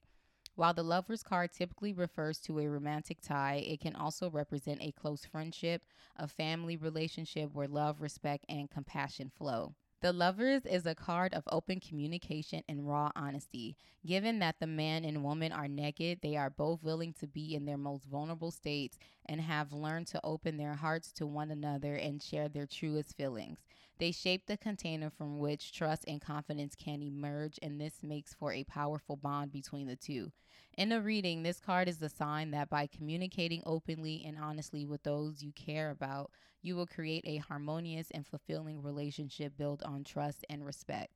While 0.54 0.74
the 0.74 0.82
lover's 0.82 1.22
card 1.22 1.52
typically 1.52 1.92
refers 1.92 2.38
to 2.40 2.58
a 2.58 2.68
romantic 2.68 3.22
tie, 3.22 3.64
it 3.66 3.80
can 3.80 3.96
also 3.96 4.30
represent 4.30 4.82
a 4.82 4.92
close 4.92 5.24
friendship, 5.24 5.82
a 6.16 6.28
family 6.28 6.76
relationship 6.76 7.52
where 7.52 7.68
love, 7.68 8.02
respect, 8.02 8.44
and 8.48 8.70
compassion 8.70 9.30
flow. 9.30 9.74
The 10.02 10.12
Lovers 10.12 10.66
is 10.66 10.84
a 10.84 10.96
card 10.96 11.32
of 11.32 11.44
open 11.46 11.78
communication 11.78 12.64
and 12.68 12.88
raw 12.88 13.12
honesty. 13.14 13.76
Given 14.04 14.40
that 14.40 14.56
the 14.58 14.66
man 14.66 15.04
and 15.04 15.22
woman 15.22 15.52
are 15.52 15.68
naked, 15.68 16.18
they 16.22 16.34
are 16.34 16.50
both 16.50 16.82
willing 16.82 17.12
to 17.20 17.28
be 17.28 17.54
in 17.54 17.66
their 17.66 17.78
most 17.78 18.06
vulnerable 18.06 18.50
states 18.50 18.98
and 19.26 19.40
have 19.40 19.72
learned 19.72 20.08
to 20.08 20.20
open 20.24 20.56
their 20.56 20.74
hearts 20.74 21.12
to 21.12 21.26
one 21.26 21.52
another 21.52 21.94
and 21.94 22.20
share 22.20 22.48
their 22.48 22.66
truest 22.66 23.16
feelings. 23.16 23.60
They 24.02 24.10
shape 24.10 24.46
the 24.46 24.56
container 24.56 25.10
from 25.10 25.38
which 25.38 25.72
trust 25.72 26.06
and 26.08 26.20
confidence 26.20 26.74
can 26.74 27.02
emerge, 27.02 27.56
and 27.62 27.80
this 27.80 28.02
makes 28.02 28.34
for 28.34 28.52
a 28.52 28.64
powerful 28.64 29.14
bond 29.14 29.52
between 29.52 29.86
the 29.86 29.94
two. 29.94 30.32
In 30.76 30.90
a 30.90 31.00
reading, 31.00 31.44
this 31.44 31.60
card 31.60 31.86
is 31.86 31.98
the 31.98 32.08
sign 32.08 32.50
that 32.50 32.68
by 32.68 32.88
communicating 32.88 33.62
openly 33.64 34.24
and 34.26 34.36
honestly 34.36 34.84
with 34.84 35.04
those 35.04 35.44
you 35.44 35.52
care 35.52 35.90
about, 35.90 36.32
you 36.62 36.74
will 36.74 36.84
create 36.84 37.22
a 37.28 37.36
harmonious 37.36 38.10
and 38.10 38.26
fulfilling 38.26 38.82
relationship 38.82 39.56
built 39.56 39.84
on 39.84 40.02
trust 40.02 40.44
and 40.50 40.66
respect. 40.66 41.12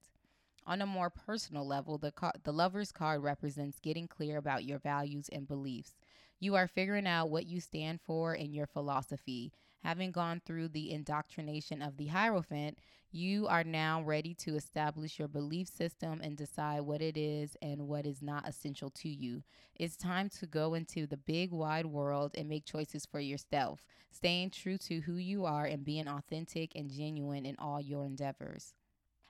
On 0.64 0.81
a 0.81 0.87
more 0.87 1.11
personal 1.11 1.66
level, 1.66 1.99
the, 1.99 2.12
car- 2.12 2.35
the 2.45 2.52
lover's 2.52 2.93
card 2.93 3.21
represents 3.21 3.81
getting 3.81 4.07
clear 4.07 4.37
about 4.37 4.64
your 4.64 4.78
values 4.78 5.28
and 5.33 5.49
beliefs. 5.49 5.97
You 6.38 6.55
are 6.55 6.69
figuring 6.69 7.09
out 7.09 7.31
what 7.31 7.47
you 7.47 7.61
stand 7.61 8.00
for 8.00 8.33
in 8.33 8.52
your 8.52 8.69
philosophy, 8.69 9.52
Having 9.87 10.11
gone 10.11 10.43
through 10.45 10.71
the 10.71 10.90
indoctrination 10.90 11.81
of 11.81 11.97
the 11.97 12.09
Hierophant, 12.09 12.81
you 13.12 13.47
are 13.47 13.62
now 13.62 14.02
ready 14.02 14.35
to 14.35 14.57
establish 14.57 15.16
your 15.16 15.28
belief 15.28 15.69
system 15.69 16.21
and 16.25 16.37
decide 16.37 16.81
what 16.81 17.00
it 17.00 17.16
is 17.16 17.57
and 17.62 17.87
what 17.87 18.05
is 18.05 18.21
not 18.21 18.49
essential 18.49 18.90
to 18.90 19.09
you. 19.09 19.45
It's 19.76 19.97
time 19.97 20.28
to 20.40 20.47
go 20.47 20.75
into 20.75 21.07
the 21.07 21.16
big 21.16 21.52
wide 21.52 21.87
world 21.87 22.33
and 22.37 22.49
make 22.49 22.64
choices 22.64 23.07
for 23.07 23.21
yourself, 23.21 23.85
staying 24.11 24.50
true 24.50 24.76
to 24.78 25.02
who 25.02 25.19
you 25.19 25.45
are 25.45 25.66
and 25.66 25.85
being 25.85 26.09
authentic 26.09 26.73
and 26.75 26.90
genuine 26.90 27.47
in 27.47 27.55
all 27.57 27.81
your 27.81 28.05
endeavors. 28.05 28.75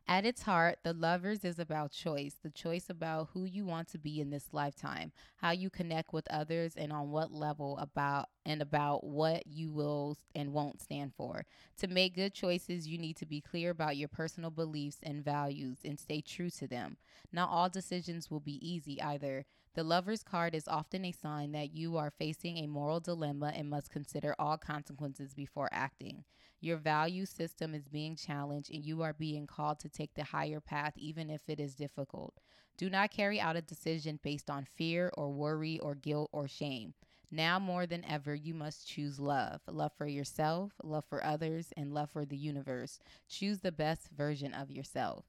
At 0.09 0.25
its 0.25 0.43
heart, 0.43 0.79
The 0.85 0.93
Lovers 0.93 1.45
is 1.45 1.59
about 1.59 1.91
choice 1.91 2.37
the 2.41 2.51
choice 2.51 2.89
about 2.89 3.31
who 3.33 3.45
you 3.45 3.65
want 3.67 3.89
to 3.89 3.99
be 3.99 4.21
in 4.21 4.31
this 4.31 4.53
lifetime, 4.53 5.11
how 5.39 5.51
you 5.51 5.69
connect 5.69 6.13
with 6.13 6.29
others, 6.31 6.77
and 6.77 6.93
on 6.93 7.11
what 7.11 7.33
level 7.33 7.77
about 7.79 8.29
and 8.45 8.63
about 8.63 9.03
what 9.03 9.49
you 9.49 9.73
will 9.73 10.17
and 10.33 10.53
won't 10.53 10.81
stand 10.81 11.13
for. 11.17 11.45
To 11.79 11.89
make 11.89 12.15
good 12.15 12.35
choices, 12.35 12.87
you 12.87 12.99
need 12.99 13.17
to 13.17 13.27
be 13.27 13.41
clear 13.41 13.71
about 13.71 13.97
your 13.97 14.07
personal 14.07 14.51
beliefs 14.51 14.99
and 15.03 15.25
values 15.25 15.79
and 15.85 15.99
stay 15.99 16.21
true 16.21 16.51
to 16.51 16.69
them. 16.69 16.99
Not 17.33 17.51
all 17.51 17.69
decisions 17.69 18.31
will 18.31 18.39
be 18.39 18.65
easy 18.65 19.03
either. 19.03 19.45
The 19.75 19.83
lover's 19.83 20.23
card 20.23 20.55
is 20.55 20.69
often 20.69 21.05
a 21.05 21.11
sign 21.11 21.51
that 21.53 21.75
you 21.75 21.97
are 21.97 22.13
facing 22.17 22.59
a 22.59 22.69
moral 22.69 23.01
dilemma 23.01 23.53
and 23.57 23.69
must 23.69 23.91
consider 23.91 24.37
all 24.39 24.57
consequences 24.57 25.35
before 25.35 25.69
acting. 25.73 26.23
Your 26.61 26.77
value 26.79 27.27
system 27.27 27.75
is 27.75 27.89
being 27.89 28.17
challenged 28.17 28.73
and 28.73 28.85
you 28.85 29.03
are 29.03 29.13
being 29.13 29.47
called 29.47 29.79
to 29.81 29.89
take 29.89 30.15
the 30.15 30.25
higher 30.25 30.61
path, 30.61 30.95
even 30.97 31.31
if 31.31 31.43
it 31.49 31.61
is 31.61 31.75
difficult. 31.75 32.35
Do 32.77 32.91
not 32.91 33.11
carry 33.11 33.41
out 33.41 33.57
a 33.57 33.63
decision 33.63 34.21
based 34.23 34.51
on 34.51 34.67
fear 34.77 35.11
or 35.17 35.31
worry 35.31 35.79
or 35.79 35.95
guilt 35.95 36.31
or 36.33 36.49
shame. 36.49 36.95
Now 37.31 37.59
more 37.59 37.87
than 37.87 38.05
ever, 38.05 38.35
you 38.35 38.55
must 38.55 38.87
choose 38.87 39.19
love 39.19 39.61
love 39.67 39.93
for 39.97 40.07
yourself, 40.07 40.73
love 40.83 41.05
for 41.09 41.25
others, 41.25 41.73
and 41.77 41.93
love 41.93 42.11
for 42.11 42.25
the 42.25 42.37
universe. 42.37 42.99
Choose 43.29 43.61
the 43.61 43.73
best 43.73 44.09
version 44.11 44.55
of 44.55 44.71
yourself. 44.71 45.25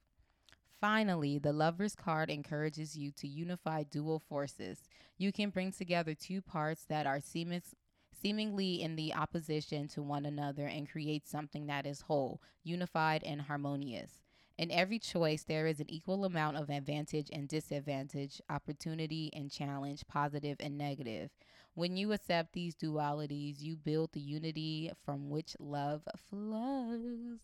Finally, 0.79 1.39
the 1.39 1.53
Lover's 1.53 1.95
card 1.95 2.29
encourages 2.29 2.95
you 2.95 3.11
to 3.11 3.27
unify 3.27 3.81
dual 3.83 4.19
forces. 4.19 4.83
You 5.17 5.31
can 5.31 5.49
bring 5.49 5.71
together 5.71 6.13
two 6.13 6.41
parts 6.41 6.85
that 6.85 7.07
are 7.07 7.19
seamless, 7.19 7.73
seemingly 8.21 8.81
in 8.81 8.95
the 8.95 9.13
opposition 9.13 9.87
to 9.89 10.01
one 10.01 10.25
another 10.25 10.65
and 10.65 10.89
create 10.89 11.27
something 11.27 11.67
that 11.67 11.85
is 11.85 12.01
whole, 12.01 12.41
unified, 12.63 13.23
and 13.23 13.41
harmonious. 13.41 14.21
In 14.57 14.71
every 14.71 14.97
choice, 14.97 15.43
there 15.43 15.67
is 15.67 15.79
an 15.79 15.89
equal 15.89 16.25
amount 16.25 16.57
of 16.57 16.69
advantage 16.69 17.29
and 17.31 17.47
disadvantage, 17.47 18.41
opportunity 18.49 19.29
and 19.33 19.51
challenge, 19.51 20.07
positive 20.07 20.57
and 20.59 20.77
negative. 20.77 21.29
When 21.75 21.95
you 21.95 22.11
accept 22.11 22.53
these 22.53 22.75
dualities, 22.75 23.61
you 23.61 23.75
build 23.75 24.13
the 24.13 24.19
unity 24.19 24.91
from 25.05 25.29
which 25.29 25.55
love 25.59 26.01
flows. 26.27 27.37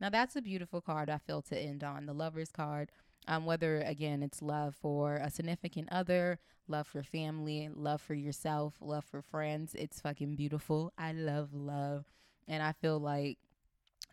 Now, 0.00 0.10
that's 0.10 0.36
a 0.36 0.42
beautiful 0.42 0.80
card 0.80 1.10
I 1.10 1.18
feel 1.18 1.42
to 1.42 1.58
end 1.58 1.82
on 1.82 2.06
the 2.06 2.12
lover's 2.12 2.52
card. 2.52 2.92
Um, 3.28 3.44
whether 3.44 3.80
again 3.82 4.22
it's 4.22 4.42
love 4.42 4.74
for 4.74 5.16
a 5.16 5.30
significant 5.30 5.88
other, 5.92 6.38
love 6.68 6.86
for 6.86 7.02
family, 7.02 7.68
love 7.72 8.00
for 8.00 8.14
yourself, 8.14 8.74
love 8.80 9.04
for 9.04 9.22
friends. 9.22 9.74
It's 9.74 10.00
fucking 10.00 10.36
beautiful. 10.36 10.92
I 10.98 11.12
love 11.12 11.52
love. 11.52 12.06
And 12.48 12.62
I 12.62 12.72
feel 12.72 12.98
like 12.98 13.38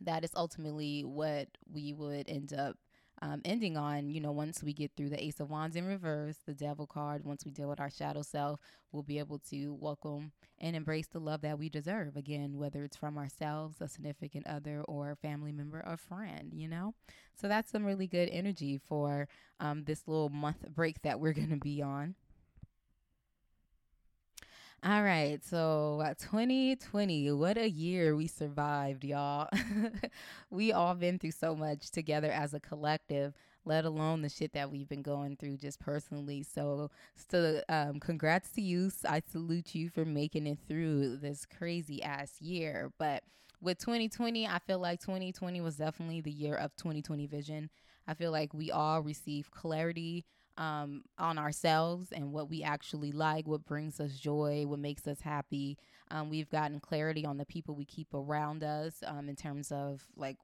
that 0.01 0.23
is 0.23 0.31
ultimately 0.35 1.03
what 1.03 1.47
we 1.71 1.93
would 1.93 2.29
end 2.29 2.53
up 2.53 2.77
um, 3.21 3.41
ending 3.45 3.77
on, 3.77 4.09
you 4.09 4.21
know, 4.21 4.31
once 4.31 4.63
we 4.63 4.73
get 4.73 4.91
through 4.95 5.09
the 5.09 5.23
Ace 5.23 5.39
of 5.39 5.49
Wands 5.49 5.75
in 5.75 5.85
reverse, 5.85 6.37
the 6.45 6.53
Devil 6.53 6.85
card, 6.85 7.23
once 7.23 7.45
we 7.45 7.51
deal 7.51 7.69
with 7.69 7.79
our 7.79 7.89
shadow 7.89 8.21
self, 8.21 8.59
we'll 8.91 9.03
be 9.03 9.19
able 9.19 9.39
to 9.49 9.73
welcome 9.79 10.31
and 10.59 10.75
embrace 10.75 11.07
the 11.07 11.19
love 11.19 11.41
that 11.41 11.57
we 11.57 11.69
deserve. 11.69 12.15
Again, 12.15 12.57
whether 12.57 12.83
it's 12.83 12.97
from 12.97 13.17
ourselves, 13.17 13.81
a 13.81 13.87
significant 13.87 14.45
other, 14.47 14.81
or 14.87 15.11
a 15.11 15.15
family 15.15 15.51
member 15.51 15.83
or 15.85 15.97
friend, 15.97 16.51
you 16.53 16.67
know? 16.67 16.93
So 17.39 17.47
that's 17.47 17.71
some 17.71 17.85
really 17.85 18.07
good 18.07 18.29
energy 18.29 18.77
for 18.77 19.27
um, 19.59 19.83
this 19.83 20.07
little 20.07 20.29
month 20.29 20.67
break 20.73 21.01
that 21.01 21.19
we're 21.19 21.33
going 21.33 21.49
to 21.49 21.57
be 21.57 21.81
on. 21.81 22.15
All 24.83 25.01
right, 25.01 25.43
so 25.43 26.01
uh, 26.05 26.13
2020, 26.19 27.31
what 27.31 27.57
a 27.57 27.67
year 27.67 28.15
we 28.15 28.27
survived, 28.27 29.03
y'all. 29.03 29.49
we 30.51 30.71
all 30.71 30.93
been 30.93 31.17
through 31.17 31.31
so 31.31 31.55
much 31.55 31.89
together 31.89 32.31
as 32.31 32.53
a 32.53 32.59
collective, 32.59 33.33
let 33.65 33.85
alone 33.85 34.21
the 34.21 34.29
shit 34.29 34.53
that 34.53 34.71
we've 34.71 34.87
been 34.87 35.01
going 35.01 35.35
through 35.35 35.57
just 35.57 35.79
personally. 35.79 36.43
So, 36.43 36.91
so 37.15 37.61
um, 37.67 37.99
congrats 37.99 38.51
to 38.51 38.61
you. 38.61 38.91
I 39.09 39.23
salute 39.31 39.73
you 39.73 39.89
for 39.89 40.05
making 40.05 40.45
it 40.45 40.59
through 40.67 41.17
this 41.17 41.47
crazy 41.47 42.03
ass 42.03 42.39
year. 42.39 42.91
But 42.99 43.23
with 43.59 43.79
2020, 43.79 44.47
I 44.47 44.59
feel 44.59 44.79
like 44.79 45.01
2020 45.01 45.59
was 45.59 45.77
definitely 45.77 46.21
the 46.21 46.31
year 46.31 46.55
of 46.55 46.75
2020 46.75 47.25
vision. 47.25 47.71
I 48.07 48.13
feel 48.13 48.31
like 48.31 48.53
we 48.53 48.69
all 48.69 49.01
received 49.01 49.49
clarity 49.49 50.23
um, 50.57 51.03
on 51.17 51.37
ourselves 51.37 52.11
and 52.11 52.31
what 52.31 52.49
we 52.49 52.63
actually 52.63 53.11
like, 53.11 53.47
what 53.47 53.65
brings 53.65 53.99
us 53.99 54.17
joy, 54.17 54.65
what 54.65 54.79
makes 54.79 55.07
us 55.07 55.21
happy. 55.21 55.77
Um, 56.09 56.29
we've 56.29 56.49
gotten 56.49 56.79
clarity 56.79 57.25
on 57.25 57.37
the 57.37 57.45
people 57.45 57.75
we 57.75 57.85
keep 57.85 58.13
around 58.13 58.63
us 58.63 59.03
um, 59.05 59.29
in 59.29 59.35
terms 59.35 59.71
of 59.71 60.03
like 60.15 60.37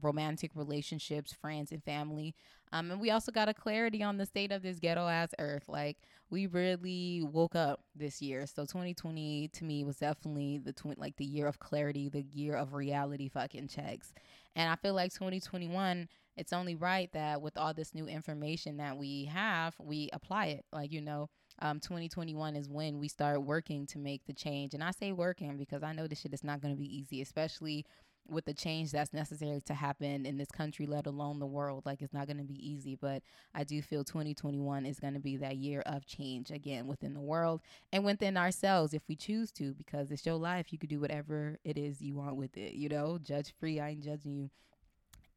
romantic 0.00 0.52
relationships, 0.54 1.32
friends, 1.32 1.72
and 1.72 1.82
family. 1.84 2.34
Um, 2.72 2.90
and 2.90 3.00
we 3.00 3.10
also 3.10 3.30
got 3.30 3.48
a 3.48 3.54
clarity 3.54 4.02
on 4.02 4.16
the 4.16 4.26
state 4.26 4.50
of 4.50 4.62
this 4.62 4.78
ghetto 4.78 5.06
ass 5.06 5.34
earth. 5.38 5.68
Like 5.68 5.98
we 6.30 6.46
really 6.46 7.22
woke 7.22 7.54
up 7.54 7.80
this 7.94 8.22
year. 8.22 8.46
So 8.46 8.62
2020 8.62 9.48
to 9.48 9.64
me 9.64 9.84
was 9.84 9.96
definitely 9.96 10.58
the 10.58 10.72
tw- 10.72 10.98
like 10.98 11.16
the 11.16 11.24
year 11.24 11.46
of 11.46 11.58
clarity, 11.58 12.08
the 12.08 12.22
year 12.22 12.54
of 12.56 12.72
reality 12.72 13.28
fucking 13.28 13.68
checks. 13.68 14.12
And 14.56 14.70
I 14.70 14.76
feel 14.76 14.94
like 14.94 15.12
2021 15.12 16.08
it's 16.36 16.52
only 16.52 16.74
right 16.74 17.12
that 17.12 17.42
with 17.42 17.56
all 17.58 17.74
this 17.74 17.94
new 17.94 18.06
information 18.06 18.78
that 18.78 18.96
we 18.96 19.26
have, 19.26 19.74
we 19.78 20.08
apply 20.12 20.46
it. 20.46 20.64
Like, 20.72 20.90
you 20.92 21.02
know, 21.02 21.28
um, 21.60 21.78
2021 21.78 22.56
is 22.56 22.68
when 22.68 22.98
we 22.98 23.08
start 23.08 23.42
working 23.42 23.86
to 23.88 23.98
make 23.98 24.24
the 24.24 24.32
change. 24.32 24.72
And 24.72 24.82
I 24.82 24.92
say 24.92 25.12
working 25.12 25.58
because 25.58 25.82
I 25.82 25.92
know 25.92 26.06
this 26.06 26.20
shit 26.20 26.32
is 26.32 26.42
not 26.42 26.62
going 26.62 26.74
to 26.74 26.80
be 26.80 26.96
easy, 26.96 27.20
especially 27.20 27.84
with 28.28 28.44
the 28.44 28.54
change 28.54 28.92
that's 28.92 29.12
necessary 29.12 29.60
to 29.66 29.74
happen 29.74 30.26
in 30.26 30.36
this 30.36 30.50
country, 30.50 30.86
let 30.86 31.06
alone 31.06 31.38
the 31.38 31.46
world. 31.46 31.84
Like, 31.84 32.02
it's 32.02 32.12
not 32.12 32.26
going 32.26 32.38
to 32.38 32.44
be 32.44 32.58
easy, 32.66 32.96
but 33.00 33.22
I 33.54 33.64
do 33.64 33.82
feel 33.82 34.04
2021 34.04 34.86
is 34.86 35.00
going 35.00 35.14
to 35.14 35.20
be 35.20 35.36
that 35.38 35.56
year 35.56 35.82
of 35.86 36.06
change 36.06 36.50
again 36.50 36.86
within 36.86 37.14
the 37.14 37.20
world 37.20 37.60
and 37.92 38.04
within 38.04 38.36
ourselves 38.36 38.94
if 38.94 39.02
we 39.08 39.16
choose 39.16 39.50
to, 39.52 39.74
because 39.74 40.10
it's 40.10 40.26
your 40.26 40.36
life. 40.36 40.72
You 40.72 40.78
could 40.78 40.90
do 40.90 41.00
whatever 41.00 41.58
it 41.64 41.76
is 41.76 42.00
you 42.00 42.14
want 42.14 42.36
with 42.36 42.56
it, 42.56 42.74
you 42.74 42.88
know, 42.88 43.18
judge 43.18 43.52
free. 43.58 43.80
I 43.80 43.90
ain't 43.90 44.04
judging 44.04 44.34
you 44.34 44.50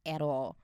at 0.06 0.22
all. 0.22 0.58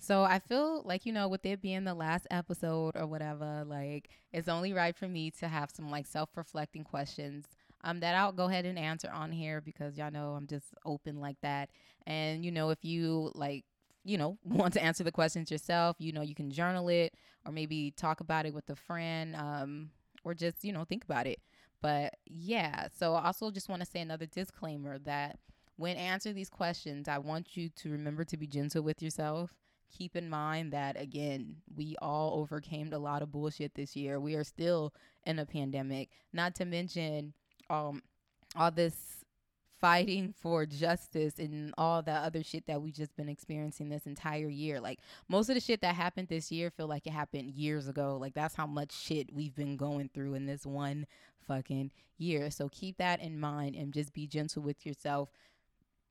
So 0.00 0.22
I 0.22 0.38
feel 0.38 0.82
like, 0.84 1.06
you 1.06 1.12
know, 1.12 1.28
with 1.28 1.44
it 1.44 1.60
being 1.60 1.84
the 1.84 1.94
last 1.94 2.26
episode 2.30 2.96
or 2.96 3.06
whatever, 3.06 3.64
like 3.66 4.08
it's 4.32 4.48
only 4.48 4.72
right 4.72 4.94
for 4.94 5.08
me 5.08 5.32
to 5.32 5.48
have 5.48 5.70
some 5.70 5.90
like 5.90 6.06
self 6.06 6.30
reflecting 6.36 6.84
questions 6.84 7.46
um, 7.82 8.00
that 8.00 8.14
I'll 8.14 8.32
go 8.32 8.44
ahead 8.48 8.64
and 8.64 8.78
answer 8.78 9.10
on 9.12 9.32
here 9.32 9.60
because 9.60 9.96
y'all 9.96 10.10
know 10.10 10.32
I'm 10.32 10.46
just 10.46 10.66
open 10.84 11.20
like 11.20 11.36
that. 11.42 11.70
And, 12.06 12.44
you 12.44 12.50
know, 12.50 12.70
if 12.70 12.84
you 12.84 13.30
like, 13.34 13.64
you 14.04 14.18
know, 14.18 14.38
want 14.44 14.74
to 14.74 14.82
answer 14.82 15.04
the 15.04 15.12
questions 15.12 15.50
yourself, 15.50 15.96
you 15.98 16.12
know, 16.12 16.22
you 16.22 16.34
can 16.34 16.50
journal 16.50 16.88
it 16.88 17.14
or 17.46 17.52
maybe 17.52 17.92
talk 17.96 18.20
about 18.20 18.46
it 18.46 18.54
with 18.54 18.68
a 18.70 18.76
friend 18.76 19.36
um, 19.36 19.90
or 20.24 20.34
just, 20.34 20.64
you 20.64 20.72
know, 20.72 20.84
think 20.84 21.04
about 21.04 21.26
it. 21.26 21.40
But 21.80 22.14
yeah, 22.26 22.88
so 22.98 23.14
I 23.14 23.26
also 23.26 23.50
just 23.50 23.68
want 23.68 23.80
to 23.80 23.86
say 23.86 24.00
another 24.00 24.26
disclaimer 24.26 24.98
that 25.00 25.38
when 25.76 25.96
answer 25.96 26.32
these 26.32 26.50
questions, 26.50 27.06
I 27.06 27.18
want 27.18 27.56
you 27.56 27.68
to 27.68 27.90
remember 27.90 28.24
to 28.24 28.36
be 28.36 28.48
gentle 28.48 28.82
with 28.82 29.00
yourself 29.00 29.54
keep 29.90 30.16
in 30.16 30.28
mind 30.28 30.72
that 30.72 31.00
again 31.00 31.56
we 31.74 31.96
all 32.00 32.38
overcame 32.40 32.92
a 32.92 32.98
lot 32.98 33.22
of 33.22 33.32
bullshit 33.32 33.74
this 33.74 33.96
year 33.96 34.20
we 34.20 34.34
are 34.34 34.44
still 34.44 34.92
in 35.24 35.38
a 35.38 35.46
pandemic 35.46 36.10
not 36.32 36.54
to 36.54 36.64
mention 36.64 37.32
um 37.70 38.02
all 38.56 38.70
this 38.70 39.18
fighting 39.80 40.34
for 40.36 40.66
justice 40.66 41.38
and 41.38 41.72
all 41.78 42.02
that 42.02 42.24
other 42.24 42.42
shit 42.42 42.66
that 42.66 42.82
we 42.82 42.90
just 42.90 43.16
been 43.16 43.28
experiencing 43.28 43.88
this 43.88 44.06
entire 44.06 44.48
year. 44.48 44.80
Like 44.80 44.98
most 45.28 45.48
of 45.48 45.54
the 45.54 45.60
shit 45.60 45.80
that 45.82 45.94
happened 45.94 46.28
this 46.28 46.50
year 46.50 46.70
feel 46.70 46.88
like 46.88 47.06
it 47.06 47.12
happened 47.12 47.52
years 47.54 47.88
ago. 47.88 48.16
Like 48.20 48.34
that's 48.34 48.54
how 48.54 48.66
much 48.66 48.92
shit 48.92 49.32
we've 49.32 49.54
been 49.54 49.76
going 49.76 50.10
through 50.12 50.34
in 50.34 50.46
this 50.46 50.66
one 50.66 51.06
fucking 51.46 51.90
year. 52.18 52.50
So 52.50 52.68
keep 52.68 52.98
that 52.98 53.20
in 53.20 53.38
mind 53.38 53.76
and 53.76 53.92
just 53.92 54.12
be 54.12 54.26
gentle 54.26 54.62
with 54.62 54.84
yourself 54.84 55.30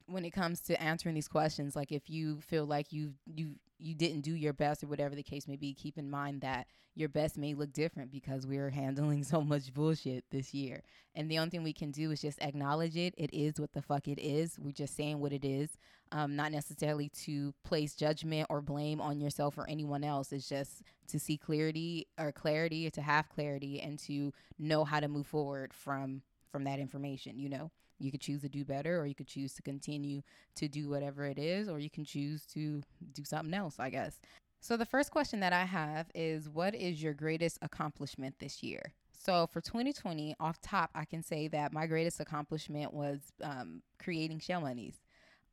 when 0.06 0.24
it 0.24 0.32
comes 0.32 0.62
to 0.62 0.82
answering 0.82 1.16
these 1.16 1.28
questions. 1.28 1.76
Like 1.76 1.92
if 1.92 2.10
you 2.10 2.40
feel 2.42 2.66
like 2.66 2.94
you 2.94 3.14
you 3.26 3.56
you 3.80 3.96
didn't 3.96 4.22
do 4.22 4.36
your 4.36 4.54
best 4.54 4.84
or 4.84 4.88
whatever 4.88 5.16
the 5.16 5.24
case 5.24 5.48
may 5.48 5.56
be 5.56 5.74
keep 5.74 5.98
in 5.98 6.10
mind 6.10 6.42
that 6.42 6.68
your 6.96 7.10
best 7.10 7.38
may 7.38 7.54
look 7.54 7.72
different 7.74 8.12
because 8.12 8.48
we're 8.48 8.72
handling 8.72 9.24
so 9.24 9.42
much 9.42 9.74
bullshit 9.74 10.26
this 10.32 10.54
year. 10.54 10.82
And 11.14 11.30
the 11.30 11.38
only 11.38 11.52
thing 11.52 11.64
we 11.64 11.74
can 11.74 11.92
do 11.92 12.12
is 12.12 12.22
just 12.22 12.42
acknowledge 12.42 12.98
it. 12.98 13.14
It 13.18 13.32
is 13.34 13.60
what 13.60 13.74
the 13.74 13.82
fuck 13.82 14.08
it 14.08 14.20
is. 14.20 14.58
We're 14.60 14.72
just 14.72 14.96
saying 14.96 15.20
what 15.20 15.32
it 15.32 15.46
is. 15.46 15.78
Um, 16.12 16.36
not 16.36 16.52
necessarily 16.52 17.10
to 17.24 17.54
place 17.64 17.94
judgment 17.94 18.48
or 18.50 18.62
blame 18.62 19.02
on 19.02 19.20
yourself 19.20 19.58
or 19.58 19.70
anyone 19.70 20.04
else. 20.04 20.32
It's 20.32 20.50
just 20.50 20.82
to 21.10 21.20
see 21.20 21.38
clarity 21.38 22.08
or 22.18 22.32
clarity 22.32 22.90
to 22.90 23.02
have 23.02 23.30
clarity 23.30 23.80
and 23.80 24.00
to 24.00 24.34
know 24.58 24.84
how 24.86 25.00
to 25.00 25.08
move 25.08 25.28
forward 25.28 25.74
from 25.74 26.22
from 26.52 26.64
that 26.64 26.80
information 26.80 27.38
you 27.38 27.50
know 27.50 27.72
You 28.00 28.12
could 28.12 28.22
choose 28.22 28.42
to 28.42 28.50
do 28.50 28.64
better, 28.64 29.00
or 29.00 29.06
you 29.06 29.16
could 29.16 29.28
choose 29.28 29.54
to 29.54 29.62
continue 29.62 30.22
to 30.56 30.68
do 30.68 30.90
whatever 30.90 31.26
it 31.26 31.40
is, 31.40 31.70
or 31.70 31.80
you 31.80 31.90
can 31.90 32.06
choose 32.06 32.46
to 32.48 32.82
do 33.14 33.24
something 33.24 33.54
else, 33.54 33.80
I 33.80 33.90
guess. 33.90 34.20
So, 34.60 34.78
the 34.78 34.86
first 34.86 35.12
question 35.12 35.40
that 35.42 35.54
I 35.54 35.66
have 35.66 36.08
is 36.16 36.50
What 36.50 36.76
is 36.76 37.02
your 37.02 37.14
greatest 37.14 37.60
accomplishment 37.62 38.36
this 38.40 38.64
year? 38.64 38.94
So, 39.18 39.48
for 39.48 39.62
2020, 39.62 40.36
off 40.40 40.62
top, 40.62 40.90
I 40.96 41.06
can 41.06 41.24
say 41.24 41.48
that 41.50 41.74
my 41.74 41.88
greatest 41.88 42.20
accomplishment 42.20 42.94
was 42.94 43.20
um, 43.44 43.82
creating 44.00 44.40
Shell 44.40 44.62
Monies. 44.62 45.00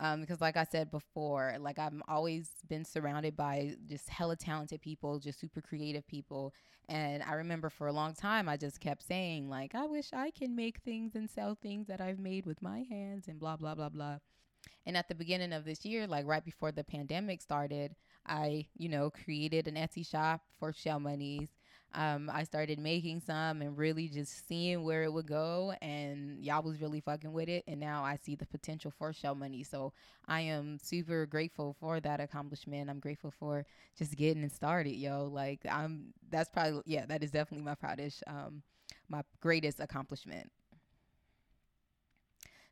Um, 0.01 0.21
because, 0.21 0.41
like 0.41 0.57
I 0.57 0.65
said 0.65 0.91
before, 0.91 1.57
like 1.61 1.79
I've 1.79 1.93
always 2.09 2.51
been 2.69 2.85
surrounded 2.85 3.37
by 3.37 3.77
just 3.89 4.09
hella 4.09 4.37
talented 4.37 4.81
people, 4.83 5.21
just 5.21 5.41
super 5.41 5.61
creative 5.61 6.07
people. 6.07 6.53
And 6.89 7.23
I 7.23 7.35
remember 7.35 7.71
for 7.71 7.87
a 7.87 7.93
long 7.93 8.15
time, 8.15 8.49
I 8.49 8.57
just 8.57 8.81
kept 8.81 9.07
saying, 9.07 9.49
like, 9.49 9.75
I 9.75 9.87
wish 9.87 10.11
I 10.13 10.31
can 10.31 10.55
make 10.55 10.81
things 10.81 11.15
and 11.15 11.31
sell 11.31 11.57
things 11.61 11.87
that 11.87 12.01
I've 12.01 12.19
made 12.19 12.45
with 12.45 12.61
my 12.61 12.81
hands 12.91 13.29
and 13.29 13.39
blah, 13.39 13.57
blah, 13.57 13.75
blah, 13.75 13.89
blah. 13.89 14.19
And 14.87 14.97
at 14.97 15.09
the 15.09 15.15
beginning 15.15 15.53
of 15.53 15.65
this 15.65 15.85
year, 15.85 16.07
like 16.07 16.27
right 16.27 16.45
before 16.45 16.73
the 16.73 16.85
pandemic 16.85 17.41
started, 17.41 17.95
I, 18.27 18.67
you 18.77 18.89
know, 18.89 19.11
created 19.11 19.69
an 19.69 19.77
Etsy 19.77 20.07
shop 20.07 20.43
for 20.59 20.73
Shell 20.73 21.01
Monies. 21.01 21.49
Um, 21.95 22.31
I 22.33 22.45
started 22.45 22.79
making 22.79 23.21
some 23.21 23.63
and 23.63 23.77
really 23.79 24.09
just 24.09 24.47
seeing 24.49 24.83
where 24.85 25.05
it 25.05 25.13
would 25.13 25.27
go, 25.27 25.75
and 25.81 26.43
y'all 26.45 26.63
was 26.63 26.81
really 26.81 27.01
fucking 27.01 27.33
with 27.33 27.49
it. 27.49 27.65
And 27.67 27.81
now 27.81 28.03
I 28.03 28.17
see 28.17 28.35
the 28.35 28.47
potential 28.47 28.91
for 28.91 29.13
Shell 29.13 29.37
Money. 29.37 29.63
So 29.63 29.93
I 30.27 30.41
am 30.41 30.79
super 30.83 31.27
grateful 31.27 31.77
for 31.79 32.01
that 32.01 32.21
accomplishment. 32.21 32.91
I'm 32.91 33.01
grateful 33.01 33.31
for 33.31 33.65
just 33.97 34.17
getting 34.17 34.43
it 34.43 34.53
started, 34.53 34.97
yo. 34.97 35.27
Like 35.33 35.61
I'm, 35.71 36.13
that's 36.31 36.51
probably 36.51 36.83
yeah, 36.87 37.07
that 37.07 37.23
is 37.23 37.31
definitely 37.31 37.65
my 37.65 37.75
proudest, 37.75 38.23
um, 38.27 38.63
my 39.09 39.23
greatest 39.41 39.81
accomplishment. 39.81 40.51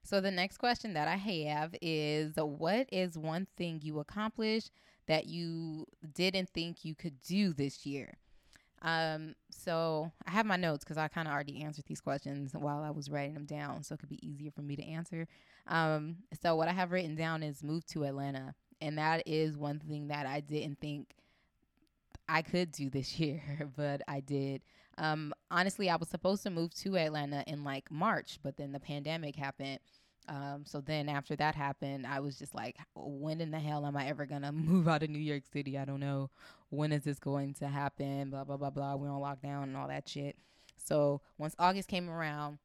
So 0.05 0.21
the 0.21 0.31
next 0.33 0.59
question 0.59 0.95
that 0.95 1.07
I 1.07 1.17
have 1.17 1.75
is 1.81 2.35
what 2.37 2.89
is 2.91 3.17
one 3.17 3.47
thing 3.57 3.81
you 3.83 4.01
accomplished 4.01 4.73
that 5.07 5.27
you 5.27 5.87
didn't 6.13 6.51
think 6.51 6.85
you 6.85 6.95
could 6.95 7.21
do 7.21 7.53
this 7.53 7.87
year? 7.87 8.19
Um, 8.83 9.37
so 9.51 10.11
I 10.27 10.33
have 10.33 10.45
my 10.45 10.57
notes 10.57 10.85
because 10.85 10.99
I 10.99 11.09
kind 11.09 11.29
of 11.29 11.35
already 11.35 11.63
answered 11.63 11.85
these 11.87 12.01
questions 12.01 12.53
while 12.53 12.83
I 12.83 12.91
was 12.91 13.09
writing 13.09 13.35
them 13.35 13.47
down, 13.47 13.83
so 13.85 13.95
it 13.95 14.01
could 14.01 14.09
be 14.09 14.27
easier 14.27 14.51
for 14.51 14.63
me 14.63 14.77
to 14.77 14.85
answer. 14.85 15.27
Um, 15.69 16.17
so 16.43 16.57
what 16.57 16.69
I 16.69 16.73
have 16.73 16.91
written 16.91 17.15
down 17.15 17.43
is 17.43 17.63
move 17.63 17.87
to 17.87 18.05
Atlanta, 18.05 18.55
and 18.81 18.99
that 18.99 19.23
is 19.27 19.57
one 19.57 19.79
thing 19.79 20.09
that 20.09 20.27
I 20.27 20.41
didn't 20.41 20.81
think 20.81 21.15
I 22.29 22.43
could 22.43 22.73
do 22.73 22.91
this 22.91 23.19
year, 23.21 23.71
but 23.77 24.03
I 24.09 24.21
did. 24.21 24.63
Um, 24.99 25.33
honestly, 25.51 25.89
I 25.89 25.97
was 25.97 26.09
supposed 26.09 26.43
to 26.43 26.51
move 26.51 26.75
to 26.75 26.97
Atlanta 26.97 27.45
in 27.47 27.65
like 27.65 27.91
March, 27.91 28.41
but 28.43 28.57
then 28.57 28.73
the 28.73 28.81
pandemic 28.81 29.37
happened. 29.37 29.79
Um, 30.29 30.65
so 30.65 30.81
then 30.81 31.09
after 31.09 31.35
that 31.37 31.55
happened, 31.55 32.07
I 32.07 32.21
was 32.21 32.39
just 32.39 32.55
like, 32.55 32.77
when 32.95 33.41
in 33.41 33.51
the 33.51 33.59
hell 33.59 33.85
am 33.85 33.97
I 33.97 34.07
ever 34.07 34.27
gonna 34.27 34.53
move 34.53 34.89
out 34.89 35.03
of 35.03 35.11
New 35.11 35.19
York 35.19 35.43
City? 35.53 35.79
I 35.79 35.85
don't 35.85 36.01
know. 36.01 36.31
When 36.71 36.93
is 36.93 37.03
this 37.03 37.19
going 37.19 37.55
to 37.55 37.69
happen? 37.69 38.31
Blah 38.31 38.45
blah 38.45 38.57
blah 38.57 38.71
blah. 38.71 38.97
We're 38.97 39.11
on 39.11 39.21
lockdown 39.21 39.65
and 39.65 39.77
all 39.77 39.89
that 39.89 40.09
shit. 40.09 40.37
So 40.77 41.21
once 41.39 41.55
August 41.59 41.89
came 41.89 42.09
around, 42.09 42.59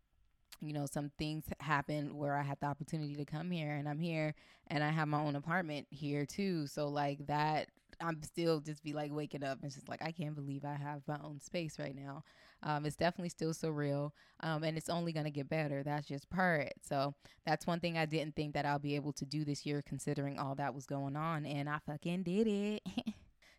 you 0.61 0.73
know, 0.73 0.85
some 0.85 1.11
things 1.17 1.45
happened 1.59 2.13
where 2.13 2.35
I 2.35 2.41
had 2.41 2.59
the 2.59 2.67
opportunity 2.67 3.15
to 3.15 3.25
come 3.25 3.51
here 3.51 3.75
and 3.75 3.87
I'm 3.87 3.99
here 3.99 4.33
and 4.67 4.83
I 4.83 4.89
have 4.89 5.07
my 5.07 5.21
own 5.21 5.35
apartment 5.35 5.87
here 5.89 6.25
too. 6.25 6.67
So 6.67 6.87
like 6.87 7.25
that 7.27 7.67
I'm 8.01 8.21
still 8.23 8.59
just 8.59 8.83
be 8.83 8.93
like 8.93 9.11
waking 9.11 9.43
up 9.43 9.59
and 9.61 9.71
just 9.71 9.89
like 9.89 10.01
I 10.03 10.11
can't 10.11 10.35
believe 10.35 10.65
I 10.65 10.75
have 10.75 11.01
my 11.07 11.19
own 11.23 11.39
space 11.39 11.79
right 11.79 11.95
now. 11.95 12.23
Um, 12.63 12.85
it's 12.85 12.95
definitely 12.95 13.29
still 13.29 13.53
surreal, 13.53 14.11
um, 14.41 14.63
and 14.63 14.77
it's 14.77 14.89
only 14.89 15.13
gonna 15.13 15.31
get 15.31 15.49
better. 15.49 15.83
That's 15.83 16.07
just 16.07 16.29
part. 16.29 16.73
So 16.81 17.13
that's 17.45 17.67
one 17.67 17.79
thing 17.79 17.97
I 17.97 18.05
didn't 18.05 18.35
think 18.35 18.53
that 18.53 18.65
I'll 18.65 18.79
be 18.79 18.95
able 18.95 19.13
to 19.13 19.25
do 19.25 19.45
this 19.45 19.65
year, 19.65 19.83
considering 19.85 20.39
all 20.39 20.55
that 20.55 20.73
was 20.73 20.85
going 20.85 21.15
on, 21.15 21.45
and 21.45 21.69
I 21.69 21.79
fucking 21.85 22.23
did 22.23 22.47
it. 22.47 22.81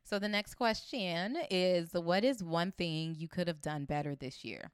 so 0.04 0.18
the 0.18 0.28
next 0.28 0.54
question 0.54 1.36
is, 1.50 1.90
what 1.92 2.24
is 2.24 2.42
one 2.42 2.72
thing 2.72 3.14
you 3.16 3.28
could 3.28 3.48
have 3.48 3.60
done 3.62 3.84
better 3.84 4.16
this 4.16 4.44
year? 4.44 4.70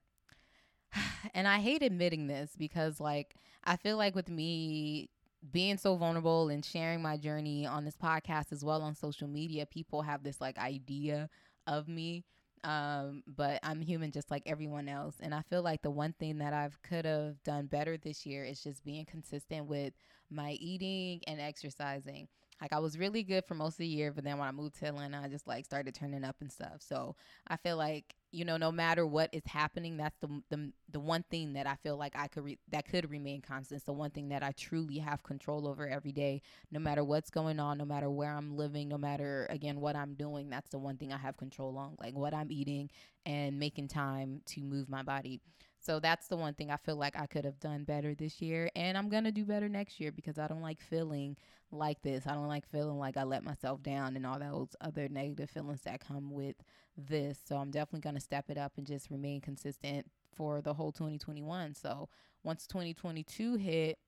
and 1.35 1.46
I 1.46 1.59
hate 1.59 1.83
admitting 1.83 2.27
this 2.27 2.53
because, 2.57 3.01
like, 3.01 3.35
I 3.64 3.77
feel 3.77 3.96
like 3.96 4.14
with 4.14 4.29
me 4.29 5.11
being 5.53 5.77
so 5.77 5.96
vulnerable 5.96 6.48
and 6.48 6.64
sharing 6.64 7.03
my 7.03 7.16
journey 7.16 7.66
on 7.66 7.85
this 7.85 7.96
podcast 7.96 8.53
as 8.53 8.64
well 8.64 8.83
on 8.83 8.94
social 8.94 9.29
media, 9.29 9.66
people 9.66 10.03
have 10.03 10.22
this 10.22 10.40
like 10.40 10.59
idea 10.59 11.29
of 11.66 11.88
me. 11.88 12.25
Um, 12.64 13.22
but 13.27 13.61
I'm 13.62 13.81
human 13.81 14.11
just 14.11 14.31
like 14.31 14.42
everyone 14.46 14.88
else. 14.88 15.16
And 15.20 15.35
I 15.35 15.42
feel 15.42 15.62
like 15.62 15.83
the 15.83 15.90
one 15.90 16.14
thing 16.18 16.38
that 16.38 16.55
I've 16.55 16.81
could 16.83 17.05
have 17.05 17.42
done 17.44 17.66
better 17.66 17.98
this 17.98 18.27
year 18.27 18.44
is 18.44 18.62
just 18.62 18.85
being 18.85 19.05
consistent 19.05 19.66
with 19.66 19.92
my 20.31 20.53
eating 20.53 21.20
and 21.27 21.40
exercising. 21.40 22.29
Like 22.64 22.72
I 22.72 22.79
was 22.79 22.96
really 22.96 23.22
good 23.22 23.44
for 23.44 23.55
most 23.55 23.74
of 23.74 23.79
the 23.81 23.87
year, 23.87 24.11
but 24.11 24.24
then 24.24 24.38
when 24.38 24.48
I 24.48 24.50
moved 24.50 24.79
to 24.79 24.87
Atlanta, 24.87 25.20
I 25.22 25.29
just 25.29 25.46
like 25.46 25.66
started 25.66 25.94
turning 25.94 26.24
up 26.24 26.37
and 26.40 26.50
stuff. 26.50 26.77
So 26.81 27.14
I 27.46 27.59
feel 27.59 27.77
like 27.77 28.14
you 28.33 28.46
know, 28.46 28.57
no 28.57 28.72
matter 28.72 29.07
what 29.07 29.29
is 29.35 29.42
happening, 29.46 29.98
that's 29.98 30.16
the 30.22 30.29
the 30.48 30.72
the 30.90 30.98
one 30.98 31.24
thing 31.31 31.53
that 31.53 31.66
I 31.66 31.74
feel 31.83 31.98
like 31.98 32.14
I 32.16 32.27
could 32.27 32.42
re- 32.42 32.59
that 32.70 32.88
could 32.88 33.11
remain 33.11 33.42
constant. 33.42 33.77
It's 33.77 33.85
the 33.85 33.92
one 33.92 34.12
thing 34.12 34.31
that 34.31 34.42
I 34.42 34.53
truly 34.53 34.96
have 34.96 35.22
control 35.22 35.68
over 35.68 35.87
every 35.87 36.12
day, 36.12 36.40
no 36.72 36.81
matter 36.81 37.05
what's 37.05 37.29
going 37.29 37.61
on, 37.61 37.77
no 37.77 37.85
matter 37.85 38.09
where 38.09 38.33
I'm 38.33 38.57
living, 38.57 38.88
no 38.88 38.96
matter 38.96 39.46
again 39.50 39.79
what 39.79 39.94
I'm 39.94 40.14
doing. 40.14 40.48
That's 40.48 40.70
the 40.70 40.79
one 40.79 40.96
thing 40.96 41.12
I 41.12 41.18
have 41.18 41.37
control 41.37 41.77
on, 41.77 41.96
like 42.00 42.14
what 42.14 42.33
I'm 42.33 42.50
eating 42.50 42.88
and 43.27 43.59
making 43.59 43.88
time 43.88 44.40
to 44.46 44.62
move 44.62 44.88
my 44.88 45.03
body. 45.03 45.42
So 45.85 46.01
that's 46.01 46.29
the 46.29 46.37
one 46.37 46.55
thing 46.55 46.70
I 46.70 46.77
feel 46.79 46.97
like 46.97 47.14
I 47.18 47.27
could 47.27 47.44
have 47.44 47.61
done 47.61 47.85
better 47.85 48.14
this 48.14 48.40
year. 48.40 48.70
And 48.75 48.97
I'm 48.97 49.11
going 49.11 49.25
to 49.25 49.33
do 49.33 49.44
better 49.44 49.68
next 49.68 50.01
year 50.01 50.12
because 50.12 50.38
I 50.38 50.47
don't 50.47 50.62
like 50.62 50.81
feeling 50.81 51.37
like 51.70 52.01
this. 52.01 52.27
I 52.27 52.33
don't 52.33 52.49
like 52.49 52.66
feeling 52.66 52.99
like 52.99 53.18
I 53.18 53.25
let 53.25 53.44
myself 53.44 53.83
down 53.83 54.16
and 54.16 54.27
all 54.27 54.38
those 54.38 54.75
other 54.81 55.09
negative 55.11 55.51
feelings 55.51 55.83
that 55.83 56.01
come 56.01 56.31
with 56.31 56.57
this. 56.97 57.38
So 57.47 57.57
I'm 57.57 57.70
definitely 57.70 58.01
going 58.01 58.14
to 58.14 58.20
step 58.20 58.47
it 58.49 58.57
up 58.57 58.73
and 58.79 58.87
just 58.87 59.11
remain 59.11 59.42
consistent 59.42 60.11
for 60.35 60.62
the 60.62 60.73
whole 60.73 60.90
2021. 60.90 61.75
So 61.75 62.09
once 62.42 62.66
2022 62.66 63.57
hit 63.57 63.99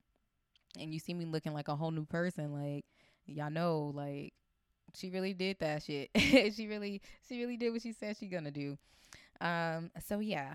and 0.78 0.94
you 0.94 0.98
see 0.98 1.12
me 1.12 1.26
looking 1.26 1.52
like 1.52 1.68
a 1.68 1.76
whole 1.76 1.90
new 1.90 2.06
person, 2.06 2.54
like, 2.54 2.86
y'all 3.26 3.50
know, 3.50 3.92
like, 3.94 4.32
she 4.94 5.10
really 5.10 5.34
did 5.34 5.58
that 5.60 5.82
shit. 5.82 6.10
she 6.16 6.68
really, 6.68 7.02
she 7.28 7.38
really 7.38 7.58
did 7.58 7.70
what 7.70 7.82
she 7.82 7.92
said 7.92 8.16
she 8.16 8.28
gonna 8.28 8.50
do. 8.50 8.78
Um, 9.40 9.90
so 10.06 10.20
yeah, 10.20 10.54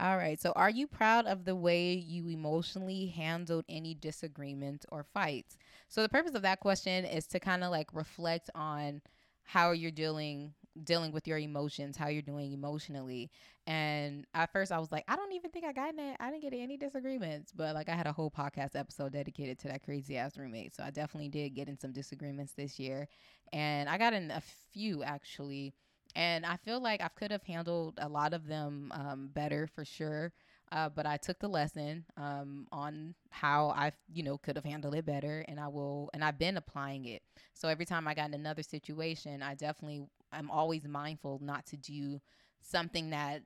all 0.00 0.16
right. 0.16 0.40
So, 0.40 0.52
are 0.56 0.70
you 0.70 0.86
proud 0.86 1.26
of 1.26 1.44
the 1.44 1.56
way 1.56 1.92
you 1.94 2.28
emotionally 2.28 3.06
handled 3.06 3.64
any 3.68 3.94
disagreements 3.94 4.86
or 4.90 5.04
fights? 5.04 5.56
So, 5.88 6.02
the 6.02 6.08
purpose 6.08 6.34
of 6.34 6.42
that 6.42 6.60
question 6.60 7.04
is 7.04 7.26
to 7.28 7.40
kind 7.40 7.64
of 7.64 7.70
like 7.70 7.88
reflect 7.92 8.50
on 8.54 9.02
how 9.44 9.72
you're 9.72 9.90
dealing 9.90 10.54
dealing 10.82 11.12
with 11.12 11.28
your 11.28 11.38
emotions, 11.38 11.96
how 11.96 12.08
you're 12.08 12.22
doing 12.22 12.52
emotionally. 12.52 13.30
And 13.66 14.26
at 14.34 14.52
first 14.52 14.72
I 14.72 14.78
was 14.78 14.90
like, 14.90 15.04
I 15.06 15.14
don't 15.14 15.32
even 15.32 15.50
think 15.52 15.64
I 15.64 15.72
got 15.72 15.94
in. 15.94 16.16
I 16.18 16.30
didn't 16.30 16.42
get 16.42 16.52
any 16.52 16.76
disagreements. 16.76 17.52
But 17.52 17.74
like 17.74 17.88
I 17.88 17.94
had 17.94 18.08
a 18.08 18.12
whole 18.12 18.30
podcast 18.30 18.74
episode 18.74 19.12
dedicated 19.12 19.58
to 19.60 19.68
that 19.68 19.84
crazy 19.84 20.16
ass 20.16 20.36
roommate. 20.36 20.74
So 20.74 20.82
I 20.82 20.90
definitely 20.90 21.28
did 21.28 21.54
get 21.54 21.68
in 21.68 21.78
some 21.78 21.92
disagreements 21.92 22.54
this 22.54 22.78
year. 22.78 23.06
And 23.52 23.88
I 23.88 23.98
got 23.98 24.14
in 24.14 24.30
a 24.32 24.42
few 24.72 25.04
actually 25.04 25.74
and 26.14 26.46
I 26.46 26.56
feel 26.56 26.80
like 26.80 27.00
I 27.02 27.08
could 27.08 27.30
have 27.30 27.42
handled 27.42 27.98
a 27.98 28.08
lot 28.08 28.34
of 28.34 28.46
them 28.46 28.92
um, 28.94 29.30
better 29.32 29.68
for 29.74 29.84
sure. 29.84 30.32
Uh, 30.72 30.88
but 30.88 31.06
I 31.06 31.18
took 31.18 31.38
the 31.38 31.48
lesson 31.48 32.04
um, 32.16 32.66
on 32.72 33.14
how 33.30 33.68
I, 33.68 33.92
you 34.12 34.22
know, 34.22 34.38
could 34.38 34.56
have 34.56 34.64
handled 34.64 34.94
it 34.94 35.06
better, 35.06 35.44
and 35.46 35.60
I 35.60 35.68
will, 35.68 36.10
and 36.14 36.24
I've 36.24 36.38
been 36.38 36.56
applying 36.56 37.04
it. 37.04 37.22
So 37.52 37.68
every 37.68 37.84
time 37.84 38.08
I 38.08 38.14
got 38.14 38.28
in 38.28 38.34
another 38.34 38.62
situation, 38.62 39.42
I 39.42 39.54
definitely, 39.54 40.06
I'm 40.32 40.50
always 40.50 40.84
mindful 40.88 41.38
not 41.42 41.66
to 41.66 41.76
do 41.76 42.20
something 42.60 43.10
that 43.10 43.42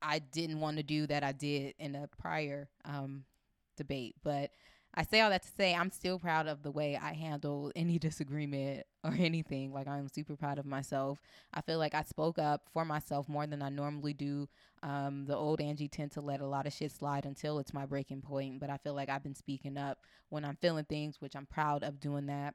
I 0.00 0.20
didn't 0.20 0.60
want 0.60 0.78
to 0.78 0.82
do 0.82 1.06
that 1.08 1.22
I 1.22 1.32
did 1.32 1.74
in 1.78 1.94
a 1.96 2.08
prior 2.18 2.68
um, 2.84 3.24
debate. 3.76 4.14
But 4.22 4.50
I 4.94 5.04
say 5.04 5.20
all 5.20 5.30
that 5.30 5.42
to 5.44 5.48
say 5.56 5.74
I'm 5.74 5.90
still 5.90 6.18
proud 6.18 6.48
of 6.48 6.62
the 6.62 6.70
way 6.70 6.96
I 6.96 7.12
handle 7.12 7.70
any 7.76 7.98
disagreement 8.00 8.84
or 9.04 9.14
anything. 9.16 9.72
Like 9.72 9.86
I'm 9.86 10.08
super 10.08 10.36
proud 10.36 10.58
of 10.58 10.66
myself. 10.66 11.20
I 11.54 11.60
feel 11.60 11.78
like 11.78 11.94
I 11.94 12.02
spoke 12.02 12.38
up 12.38 12.62
for 12.72 12.84
myself 12.84 13.28
more 13.28 13.46
than 13.46 13.62
I 13.62 13.68
normally 13.68 14.14
do. 14.14 14.48
Um, 14.82 15.26
the 15.26 15.36
old 15.36 15.60
Angie 15.60 15.88
tend 15.88 16.12
to 16.12 16.20
let 16.20 16.40
a 16.40 16.46
lot 16.46 16.66
of 16.66 16.72
shit 16.72 16.90
slide 16.90 17.24
until 17.24 17.58
it's 17.58 17.74
my 17.74 17.86
breaking 17.86 18.22
point, 18.22 18.60
but 18.60 18.70
I 18.70 18.78
feel 18.78 18.94
like 18.94 19.08
I've 19.08 19.22
been 19.22 19.34
speaking 19.34 19.76
up 19.76 19.98
when 20.28 20.44
I'm 20.44 20.56
feeling 20.56 20.86
things, 20.86 21.20
which 21.20 21.36
I'm 21.36 21.46
proud 21.46 21.82
of 21.84 22.00
doing 22.00 22.26
that. 22.26 22.54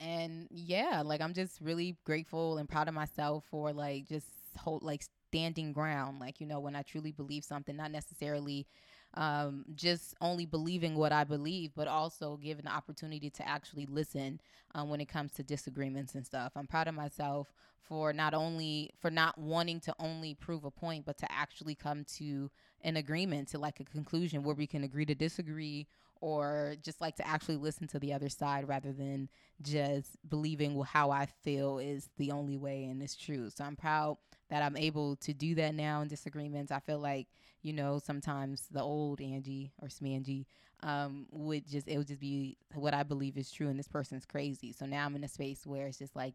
And 0.00 0.48
yeah, 0.50 1.02
like 1.04 1.20
I'm 1.20 1.32
just 1.32 1.60
really 1.60 1.96
grateful 2.04 2.58
and 2.58 2.68
proud 2.68 2.88
of 2.88 2.94
myself 2.94 3.44
for 3.50 3.72
like 3.72 4.08
just 4.08 4.26
hold 4.58 4.82
like 4.82 5.04
standing 5.28 5.72
ground. 5.72 6.18
Like 6.18 6.40
you 6.40 6.46
know 6.46 6.60
when 6.60 6.76
I 6.76 6.82
truly 6.82 7.12
believe 7.12 7.44
something, 7.44 7.76
not 7.76 7.92
necessarily 7.92 8.66
um, 9.14 9.64
just 9.74 10.14
only 10.20 10.46
believing 10.46 10.96
what 10.96 11.12
I 11.12 11.24
believe, 11.24 11.72
but 11.74 11.88
also 11.88 12.36
given 12.36 12.64
the 12.64 12.72
opportunity 12.72 13.30
to 13.30 13.48
actually 13.48 13.86
listen 13.86 14.40
um, 14.74 14.88
when 14.88 15.00
it 15.00 15.08
comes 15.08 15.32
to 15.32 15.42
disagreements 15.42 16.14
and 16.14 16.24
stuff. 16.24 16.52
I'm 16.56 16.66
proud 16.66 16.88
of 16.88 16.94
myself 16.94 17.52
for 17.82 18.12
not 18.12 18.32
only 18.32 18.90
for 19.00 19.10
not 19.10 19.36
wanting 19.36 19.80
to 19.80 19.94
only 19.98 20.34
prove 20.34 20.64
a 20.64 20.70
point, 20.70 21.04
but 21.04 21.18
to 21.18 21.30
actually 21.30 21.74
come 21.74 22.04
to 22.16 22.50
an 22.82 22.96
agreement, 22.96 23.48
to 23.48 23.58
like 23.58 23.80
a 23.80 23.84
conclusion 23.84 24.42
where 24.42 24.54
we 24.54 24.66
can 24.66 24.84
agree 24.84 25.04
to 25.06 25.14
disagree 25.14 25.86
or 26.20 26.76
just 26.82 27.00
like 27.00 27.16
to 27.16 27.26
actually 27.26 27.56
listen 27.56 27.88
to 27.88 27.98
the 27.98 28.12
other 28.12 28.28
side 28.28 28.68
rather 28.68 28.92
than 28.92 29.28
just 29.60 30.16
believing 30.28 30.80
how 30.82 31.10
I 31.10 31.26
feel 31.42 31.78
is 31.78 32.08
the 32.16 32.30
only 32.30 32.56
way 32.56 32.84
and 32.84 33.02
it's 33.02 33.16
true. 33.16 33.50
So 33.50 33.64
I'm 33.64 33.76
proud 33.76 34.18
that 34.52 34.62
I'm 34.62 34.76
able 34.76 35.16
to 35.16 35.32
do 35.32 35.54
that 35.54 35.74
now 35.74 36.02
in 36.02 36.08
disagreements. 36.08 36.70
I 36.70 36.78
feel 36.78 36.98
like, 36.98 37.26
you 37.62 37.72
know, 37.72 37.98
sometimes 37.98 38.68
the 38.70 38.82
old 38.82 39.18
Angie 39.22 39.72
or 39.80 39.88
Smangie 39.88 40.44
um, 40.82 41.24
would 41.30 41.66
just, 41.66 41.88
it 41.88 41.96
would 41.96 42.08
just 42.08 42.20
be 42.20 42.58
what 42.74 42.92
I 42.92 43.02
believe 43.02 43.38
is 43.38 43.50
true 43.50 43.68
and 43.68 43.78
this 43.78 43.88
person's 43.88 44.26
crazy. 44.26 44.70
So 44.70 44.84
now 44.84 45.06
I'm 45.06 45.16
in 45.16 45.24
a 45.24 45.28
space 45.28 45.66
where 45.66 45.86
it's 45.86 45.96
just 45.96 46.14
like, 46.14 46.34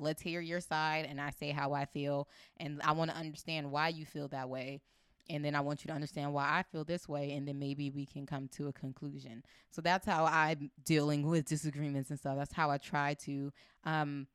let's 0.00 0.22
hear 0.22 0.40
your 0.40 0.60
side 0.60 1.06
and 1.06 1.20
I 1.20 1.28
say 1.28 1.50
how 1.50 1.74
I 1.74 1.84
feel 1.84 2.26
and 2.56 2.80
I 2.82 2.92
want 2.92 3.10
to 3.10 3.16
understand 3.18 3.70
why 3.70 3.88
you 3.88 4.06
feel 4.06 4.28
that 4.28 4.48
way 4.48 4.80
and 5.28 5.44
then 5.44 5.54
I 5.54 5.60
want 5.60 5.84
you 5.84 5.88
to 5.88 5.94
understand 5.94 6.32
why 6.32 6.44
I 6.44 6.62
feel 6.72 6.84
this 6.84 7.06
way, 7.06 7.32
and 7.32 7.46
then 7.46 7.58
maybe 7.58 7.90
we 7.90 8.06
can 8.06 8.24
come 8.24 8.48
to 8.56 8.68
a 8.68 8.72
conclusion. 8.72 9.42
So 9.70 9.82
that's 9.82 10.06
how 10.06 10.24
I'm 10.24 10.70
dealing 10.86 11.26
with 11.26 11.44
disagreements 11.44 12.08
and 12.08 12.18
stuff. 12.18 12.38
That's 12.38 12.54
how 12.54 12.70
I 12.70 12.78
try 12.78 13.12
to. 13.26 13.52
Um, 13.84 14.26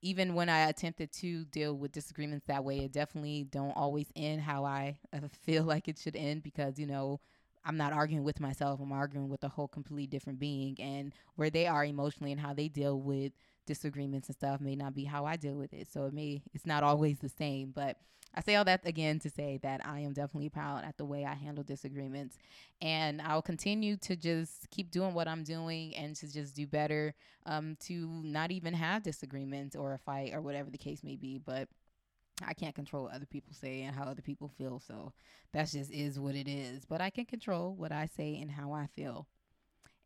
even 0.00 0.34
when 0.34 0.48
I 0.48 0.68
attempted 0.68 1.12
to 1.14 1.44
deal 1.46 1.74
with 1.76 1.92
disagreements 1.92 2.46
that 2.46 2.64
way, 2.64 2.78
it 2.78 2.92
definitely 2.92 3.44
don't 3.44 3.72
always 3.72 4.06
end 4.16 4.40
how 4.42 4.64
I 4.64 4.98
uh, 5.12 5.20
feel 5.44 5.64
like 5.64 5.88
it 5.88 5.98
should 5.98 6.16
end 6.16 6.42
because 6.42 6.78
you 6.78 6.86
know 6.86 7.20
I'm 7.64 7.76
not 7.76 7.92
arguing 7.92 8.24
with 8.24 8.40
myself. 8.40 8.80
I'm 8.80 8.92
arguing 8.92 9.28
with 9.28 9.44
a 9.44 9.48
whole 9.48 9.68
completely 9.68 10.06
different 10.06 10.38
being, 10.38 10.76
and 10.80 11.12
where 11.36 11.50
they 11.50 11.66
are 11.66 11.84
emotionally 11.84 12.32
and 12.32 12.40
how 12.40 12.54
they 12.54 12.68
deal 12.68 13.00
with 13.00 13.32
disagreements 13.68 14.28
and 14.28 14.36
stuff 14.36 14.60
may 14.60 14.74
not 14.74 14.94
be 14.94 15.04
how 15.04 15.24
I 15.24 15.36
deal 15.36 15.54
with 15.54 15.72
it. 15.72 15.86
So 15.92 16.06
it 16.06 16.12
may 16.12 16.42
it's 16.52 16.66
not 16.66 16.82
always 16.82 17.18
the 17.18 17.28
same, 17.28 17.70
but 17.70 17.98
I 18.34 18.40
say 18.40 18.56
all 18.56 18.64
that 18.64 18.86
again 18.86 19.18
to 19.20 19.30
say 19.30 19.58
that 19.62 19.86
I 19.86 20.00
am 20.00 20.12
definitely 20.12 20.48
proud 20.48 20.84
at 20.84 20.96
the 20.98 21.04
way 21.04 21.24
I 21.24 21.34
handle 21.34 21.64
disagreements. 21.64 22.36
And 22.80 23.22
I'll 23.22 23.42
continue 23.42 23.96
to 23.98 24.16
just 24.16 24.70
keep 24.70 24.90
doing 24.90 25.14
what 25.14 25.28
I'm 25.28 25.44
doing 25.44 25.94
and 25.96 26.14
to 26.16 26.30
just 26.30 26.54
do 26.54 26.66
better 26.66 27.14
um, 27.46 27.76
to 27.86 28.08
not 28.22 28.50
even 28.50 28.74
have 28.74 29.02
disagreements 29.02 29.76
or 29.76 29.94
a 29.94 29.98
fight 29.98 30.34
or 30.34 30.40
whatever 30.40 30.70
the 30.70 30.78
case 30.78 31.02
may 31.02 31.16
be. 31.16 31.38
But 31.38 31.68
I 32.46 32.54
can't 32.54 32.74
control 32.74 33.04
what 33.04 33.14
other 33.14 33.26
people 33.26 33.54
say 33.54 33.82
and 33.82 33.96
how 33.96 34.04
other 34.04 34.22
people 34.22 34.48
feel. 34.48 34.80
So 34.86 35.12
that 35.52 35.70
just 35.70 35.90
is 35.90 36.20
what 36.20 36.34
it 36.34 36.48
is. 36.48 36.84
But 36.84 37.00
I 37.00 37.10
can 37.10 37.24
control 37.24 37.74
what 37.74 37.92
I 37.92 38.06
say 38.06 38.38
and 38.40 38.50
how 38.50 38.72
I 38.72 38.86
feel. 38.94 39.26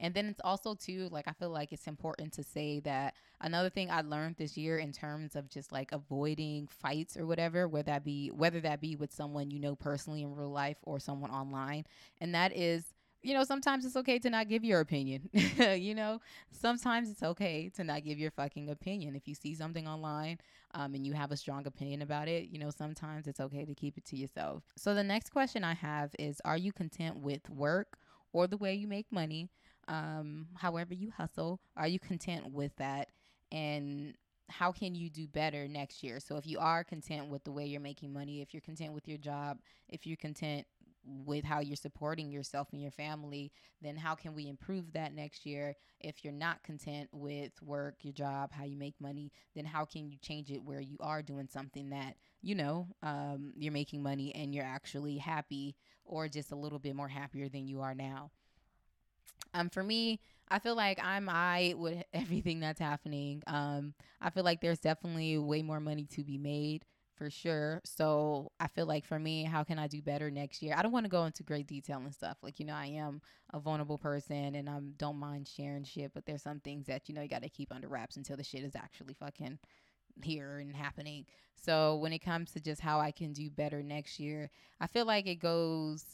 And 0.02 0.12
then 0.14 0.26
it's 0.26 0.40
also 0.44 0.74
too 0.74 1.08
like 1.10 1.28
I 1.28 1.32
feel 1.32 1.50
like 1.50 1.72
it's 1.72 1.86
important 1.86 2.34
to 2.34 2.42
say 2.42 2.80
that 2.80 3.14
another 3.40 3.70
thing 3.70 3.90
I 3.90 4.02
learned 4.02 4.36
this 4.36 4.58
year 4.58 4.78
in 4.78 4.92
terms 4.92 5.36
of 5.36 5.48
just 5.48 5.72
like 5.72 5.92
avoiding 5.92 6.66
fights 6.66 7.16
or 7.16 7.26
whatever, 7.26 7.68
whether 7.68 7.92
that 7.92 8.04
be 8.04 8.28
whether 8.30 8.60
that 8.60 8.80
be 8.82 8.96
with 8.96 9.12
someone 9.12 9.50
you 9.50 9.60
know 9.60 9.76
personally 9.76 10.22
in 10.22 10.34
real 10.34 10.50
life 10.52 10.78
or 10.82 11.00
someone 11.00 11.30
online, 11.30 11.86
and 12.20 12.34
that 12.34 12.54
is 12.54 12.92
you 13.22 13.34
know, 13.34 13.44
sometimes 13.44 13.84
it's 13.84 13.96
okay 13.96 14.18
to 14.18 14.30
not 14.30 14.48
give 14.48 14.64
your 14.64 14.80
opinion. 14.80 15.30
you 15.78 15.94
know, 15.94 16.20
sometimes 16.50 17.08
it's 17.08 17.22
okay 17.22 17.70
to 17.76 17.84
not 17.84 18.04
give 18.04 18.18
your 18.18 18.32
fucking 18.32 18.68
opinion. 18.68 19.14
If 19.14 19.28
you 19.28 19.34
see 19.34 19.54
something 19.54 19.86
online 19.86 20.38
um, 20.74 20.94
and 20.94 21.06
you 21.06 21.12
have 21.12 21.30
a 21.30 21.36
strong 21.36 21.66
opinion 21.66 22.02
about 22.02 22.28
it, 22.28 22.48
you 22.50 22.58
know, 22.58 22.70
sometimes 22.70 23.28
it's 23.28 23.40
okay 23.40 23.64
to 23.64 23.74
keep 23.74 23.96
it 23.96 24.04
to 24.06 24.16
yourself. 24.16 24.64
So 24.76 24.94
the 24.94 25.04
next 25.04 25.30
question 25.30 25.62
I 25.62 25.74
have 25.74 26.10
is 26.18 26.40
Are 26.44 26.56
you 26.56 26.72
content 26.72 27.18
with 27.18 27.48
work 27.48 27.96
or 28.32 28.46
the 28.48 28.56
way 28.56 28.74
you 28.74 28.88
make 28.88 29.06
money? 29.12 29.48
Um, 29.88 30.48
however 30.56 30.94
you 30.94 31.10
hustle, 31.10 31.60
are 31.76 31.88
you 31.88 31.98
content 31.98 32.52
with 32.52 32.74
that? 32.76 33.08
And 33.50 34.14
how 34.48 34.72
can 34.72 34.94
you 34.94 35.08
do 35.10 35.26
better 35.26 35.66
next 35.68 36.02
year? 36.02 36.20
So 36.20 36.36
if 36.36 36.46
you 36.46 36.58
are 36.58 36.84
content 36.84 37.28
with 37.28 37.44
the 37.44 37.52
way 37.52 37.64
you're 37.64 37.80
making 37.80 38.12
money, 38.12 38.40
if 38.40 38.52
you're 38.52 38.60
content 38.60 38.92
with 38.92 39.08
your 39.08 39.18
job, 39.18 39.58
if 39.88 40.06
you're 40.06 40.16
content 40.16 40.66
with 41.04 41.44
how 41.44 41.60
you're 41.60 41.76
supporting 41.76 42.30
yourself 42.30 42.68
and 42.72 42.80
your 42.80 42.90
family, 42.90 43.50
then 43.80 43.96
how 43.96 44.14
can 44.14 44.34
we 44.34 44.48
improve 44.48 44.92
that 44.92 45.14
next 45.14 45.44
year? 45.44 45.74
If 46.00 46.22
you're 46.22 46.32
not 46.32 46.62
content 46.62 47.08
with 47.12 47.52
work, 47.60 47.96
your 48.02 48.12
job, 48.12 48.52
how 48.52 48.64
you 48.64 48.76
make 48.76 48.94
money, 49.00 49.32
then 49.54 49.64
how 49.64 49.84
can 49.84 50.08
you 50.08 50.18
change 50.18 50.50
it 50.50 50.62
where 50.62 50.80
you 50.80 50.96
are 51.00 51.22
doing 51.22 51.48
something 51.50 51.90
that, 51.90 52.16
you 52.40 52.54
know, 52.54 52.88
um, 53.02 53.52
you're 53.56 53.72
making 53.72 54.02
money 54.02 54.34
and 54.34 54.54
you're 54.54 54.64
actually 54.64 55.18
happy 55.18 55.74
or 56.04 56.28
just 56.28 56.52
a 56.52 56.56
little 56.56 56.78
bit 56.78 56.94
more 56.94 57.08
happier 57.08 57.48
than 57.48 57.66
you 57.66 57.80
are 57.80 57.94
now? 57.94 58.30
Um, 59.54 59.68
for 59.68 59.82
me, 59.82 60.20
I 60.48 60.58
feel 60.58 60.74
like 60.74 60.98
I'm 61.02 61.28
I 61.28 61.74
with 61.76 62.02
everything 62.12 62.60
that's 62.60 62.80
happening. 62.80 63.42
Um, 63.46 63.94
I 64.20 64.30
feel 64.30 64.44
like 64.44 64.60
there's 64.60 64.80
definitely 64.80 65.38
way 65.38 65.62
more 65.62 65.80
money 65.80 66.06
to 66.12 66.24
be 66.24 66.38
made 66.38 66.84
for 67.14 67.30
sure. 67.30 67.80
So 67.84 68.50
I 68.58 68.66
feel 68.68 68.86
like 68.86 69.04
for 69.04 69.18
me, 69.18 69.44
how 69.44 69.64
can 69.64 69.78
I 69.78 69.86
do 69.86 70.02
better 70.02 70.30
next 70.30 70.62
year? 70.62 70.74
I 70.76 70.82
don't 70.82 70.92
want 70.92 71.04
to 71.04 71.10
go 71.10 71.24
into 71.24 71.42
great 71.42 71.66
detail 71.66 71.98
and 71.98 72.12
stuff. 72.12 72.38
Like, 72.42 72.58
you 72.58 72.66
know, 72.66 72.74
I 72.74 72.86
am 72.86 73.20
a 73.52 73.60
vulnerable 73.60 73.98
person 73.98 74.54
and 74.54 74.68
I 74.68 74.78
don't 74.96 75.18
mind 75.18 75.46
sharing 75.46 75.84
shit, 75.84 76.12
but 76.14 76.26
there's 76.26 76.42
some 76.42 76.60
things 76.60 76.86
that, 76.86 77.08
you 77.08 77.14
know, 77.14 77.22
you 77.22 77.28
got 77.28 77.42
to 77.42 77.48
keep 77.48 77.72
under 77.72 77.88
wraps 77.88 78.16
until 78.16 78.36
the 78.36 78.44
shit 78.44 78.64
is 78.64 78.74
actually 78.74 79.14
fucking 79.14 79.58
here 80.22 80.58
and 80.58 80.74
happening. 80.74 81.26
So 81.54 81.96
when 81.96 82.12
it 82.12 82.20
comes 82.20 82.52
to 82.52 82.60
just 82.60 82.80
how 82.80 82.98
I 82.98 83.12
can 83.12 83.32
do 83.32 83.50
better 83.50 83.82
next 83.82 84.18
year, 84.18 84.50
I 84.80 84.86
feel 84.86 85.04
like 85.04 85.26
it 85.26 85.36
goes 85.36 86.04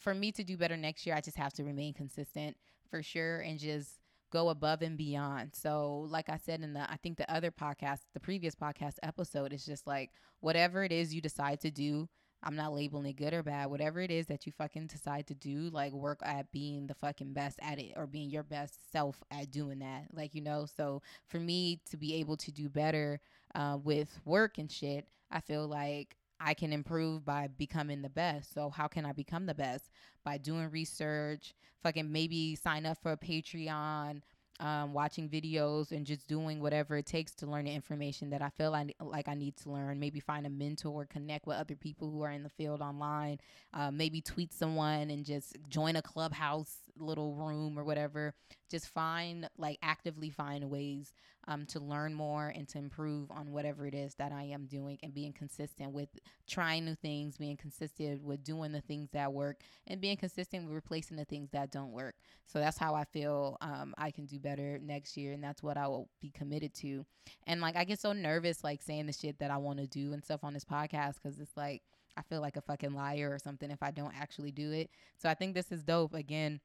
for 0.00 0.14
me 0.14 0.32
to 0.32 0.42
do 0.42 0.56
better 0.56 0.76
next 0.76 1.06
year, 1.06 1.14
I 1.14 1.20
just 1.20 1.36
have 1.36 1.52
to 1.54 1.64
remain 1.64 1.94
consistent 1.94 2.56
for 2.90 3.02
sure 3.02 3.40
and 3.40 3.58
just 3.58 4.00
go 4.32 4.48
above 4.48 4.82
and 4.82 4.96
beyond. 4.96 5.54
So, 5.54 6.06
like 6.08 6.28
I 6.28 6.38
said 6.38 6.62
in 6.62 6.72
the, 6.72 6.90
I 6.90 6.96
think 7.02 7.18
the 7.18 7.30
other 7.32 7.50
podcast, 7.50 8.00
the 8.14 8.20
previous 8.20 8.54
podcast 8.54 8.94
episode, 9.02 9.52
is 9.52 9.64
just 9.64 9.86
like 9.86 10.10
whatever 10.40 10.82
it 10.82 10.92
is 10.92 11.14
you 11.14 11.20
decide 11.20 11.60
to 11.60 11.70
do. 11.70 12.08
I'm 12.42 12.56
not 12.56 12.72
labeling 12.72 13.04
it 13.04 13.16
good 13.16 13.34
or 13.34 13.42
bad. 13.42 13.66
Whatever 13.66 14.00
it 14.00 14.10
is 14.10 14.26
that 14.28 14.46
you 14.46 14.52
fucking 14.52 14.86
decide 14.86 15.26
to 15.26 15.34
do, 15.34 15.68
like 15.70 15.92
work 15.92 16.20
at 16.24 16.50
being 16.50 16.86
the 16.86 16.94
fucking 16.94 17.34
best 17.34 17.58
at 17.60 17.78
it 17.78 17.92
or 17.96 18.06
being 18.06 18.30
your 18.30 18.42
best 18.42 18.90
self 18.90 19.22
at 19.30 19.50
doing 19.50 19.80
that. 19.80 20.06
Like, 20.12 20.34
you 20.34 20.40
know, 20.40 20.64
so 20.64 21.02
for 21.26 21.38
me 21.38 21.82
to 21.90 21.98
be 21.98 22.14
able 22.14 22.38
to 22.38 22.50
do 22.50 22.70
better 22.70 23.20
uh, 23.54 23.76
with 23.82 24.18
work 24.24 24.56
and 24.56 24.72
shit, 24.72 25.06
I 25.30 25.40
feel 25.40 25.68
like 25.68 26.16
I 26.40 26.54
can 26.54 26.72
improve 26.72 27.24
by 27.24 27.48
becoming 27.48 28.02
the 28.02 28.08
best. 28.08 28.54
So 28.54 28.70
how 28.70 28.88
can 28.88 29.04
I 29.04 29.12
become 29.12 29.46
the 29.46 29.54
best? 29.54 29.90
By 30.24 30.38
doing 30.38 30.70
research, 30.70 31.54
fucking 31.82 32.10
maybe 32.10 32.56
sign 32.56 32.86
up 32.86 32.98
for 33.02 33.12
a 33.12 33.16
Patreon, 33.16 34.22
um, 34.60 34.92
watching 34.92 35.28
videos 35.28 35.90
and 35.90 36.06
just 36.06 36.28
doing 36.28 36.60
whatever 36.60 36.96
it 36.96 37.06
takes 37.06 37.34
to 37.36 37.46
learn 37.46 37.64
the 37.64 37.72
information 37.72 38.30
that 38.30 38.42
I 38.42 38.50
feel 38.50 38.74
I, 38.74 38.90
like 39.00 39.28
I 39.28 39.34
need 39.34 39.56
to 39.58 39.70
learn. 39.70 39.98
Maybe 39.98 40.20
find 40.20 40.46
a 40.46 40.50
mentor, 40.50 41.06
connect 41.06 41.46
with 41.46 41.56
other 41.56 41.76
people 41.76 42.10
who 42.10 42.22
are 42.22 42.30
in 42.30 42.42
the 42.42 42.50
field 42.50 42.82
online, 42.82 43.38
uh, 43.72 43.90
maybe 43.90 44.20
tweet 44.20 44.52
someone 44.52 45.10
and 45.10 45.24
just 45.24 45.56
join 45.68 45.96
a 45.96 46.02
clubhouse 46.02 46.76
little 46.96 47.34
room 47.34 47.78
or 47.78 47.84
whatever. 47.84 48.34
Just 48.70 48.88
find, 48.88 49.48
like, 49.56 49.78
actively 49.82 50.30
find 50.30 50.70
ways 50.70 51.12
um, 51.48 51.66
to 51.66 51.80
learn 51.80 52.14
more 52.14 52.48
and 52.48 52.68
to 52.68 52.78
improve 52.78 53.30
on 53.30 53.52
whatever 53.52 53.86
it 53.86 53.94
is 53.94 54.14
that 54.16 54.30
I 54.30 54.44
am 54.44 54.66
doing 54.66 54.98
and 55.02 55.12
being 55.12 55.32
consistent 55.32 55.92
with 55.92 56.08
trying 56.48 56.84
new 56.84 56.94
things, 56.94 57.38
being 57.38 57.56
consistent 57.56 58.22
with 58.22 58.44
doing 58.44 58.72
the 58.72 58.80
things 58.80 59.08
that 59.12 59.32
work, 59.32 59.60
and 59.86 60.00
being 60.00 60.16
consistent 60.16 60.64
with 60.64 60.74
replacing 60.74 61.16
the 61.16 61.24
things 61.24 61.50
that 61.50 61.72
don't 61.72 61.92
work. 61.92 62.14
So 62.46 62.58
that's 62.58 62.78
how 62.78 62.94
I 62.94 63.04
feel 63.04 63.56
um, 63.60 63.94
I 63.98 64.10
can 64.10 64.26
do 64.26 64.38
better 64.38 64.78
next 64.82 65.16
year, 65.16 65.32
and 65.32 65.42
that's 65.42 65.62
what 65.62 65.76
I 65.76 65.88
will 65.88 66.08
be 66.20 66.30
committed 66.30 66.74
to. 66.74 67.04
And 67.46 67.60
like, 67.60 67.76
I 67.76 67.84
get 67.84 68.00
so 68.00 68.12
nervous, 68.12 68.62
like, 68.62 68.82
saying 68.82 69.06
the 69.06 69.12
shit 69.12 69.38
that 69.40 69.50
I 69.50 69.56
want 69.56 69.78
to 69.78 69.86
do 69.86 70.12
and 70.12 70.24
stuff 70.24 70.44
on 70.44 70.54
this 70.54 70.64
podcast 70.64 71.14
because 71.22 71.40
it's 71.40 71.56
like, 71.56 71.82
I 72.16 72.22
feel 72.22 72.40
like 72.40 72.56
a 72.56 72.62
fucking 72.62 72.92
liar 72.92 73.30
or 73.32 73.38
something 73.38 73.70
if 73.70 73.82
I 73.82 73.92
don't 73.92 74.14
actually 74.18 74.52
do 74.52 74.72
it. 74.72 74.90
So 75.16 75.28
I 75.28 75.34
think 75.34 75.54
this 75.54 75.72
is 75.72 75.82
dope. 75.82 76.12
Again, 76.12 76.60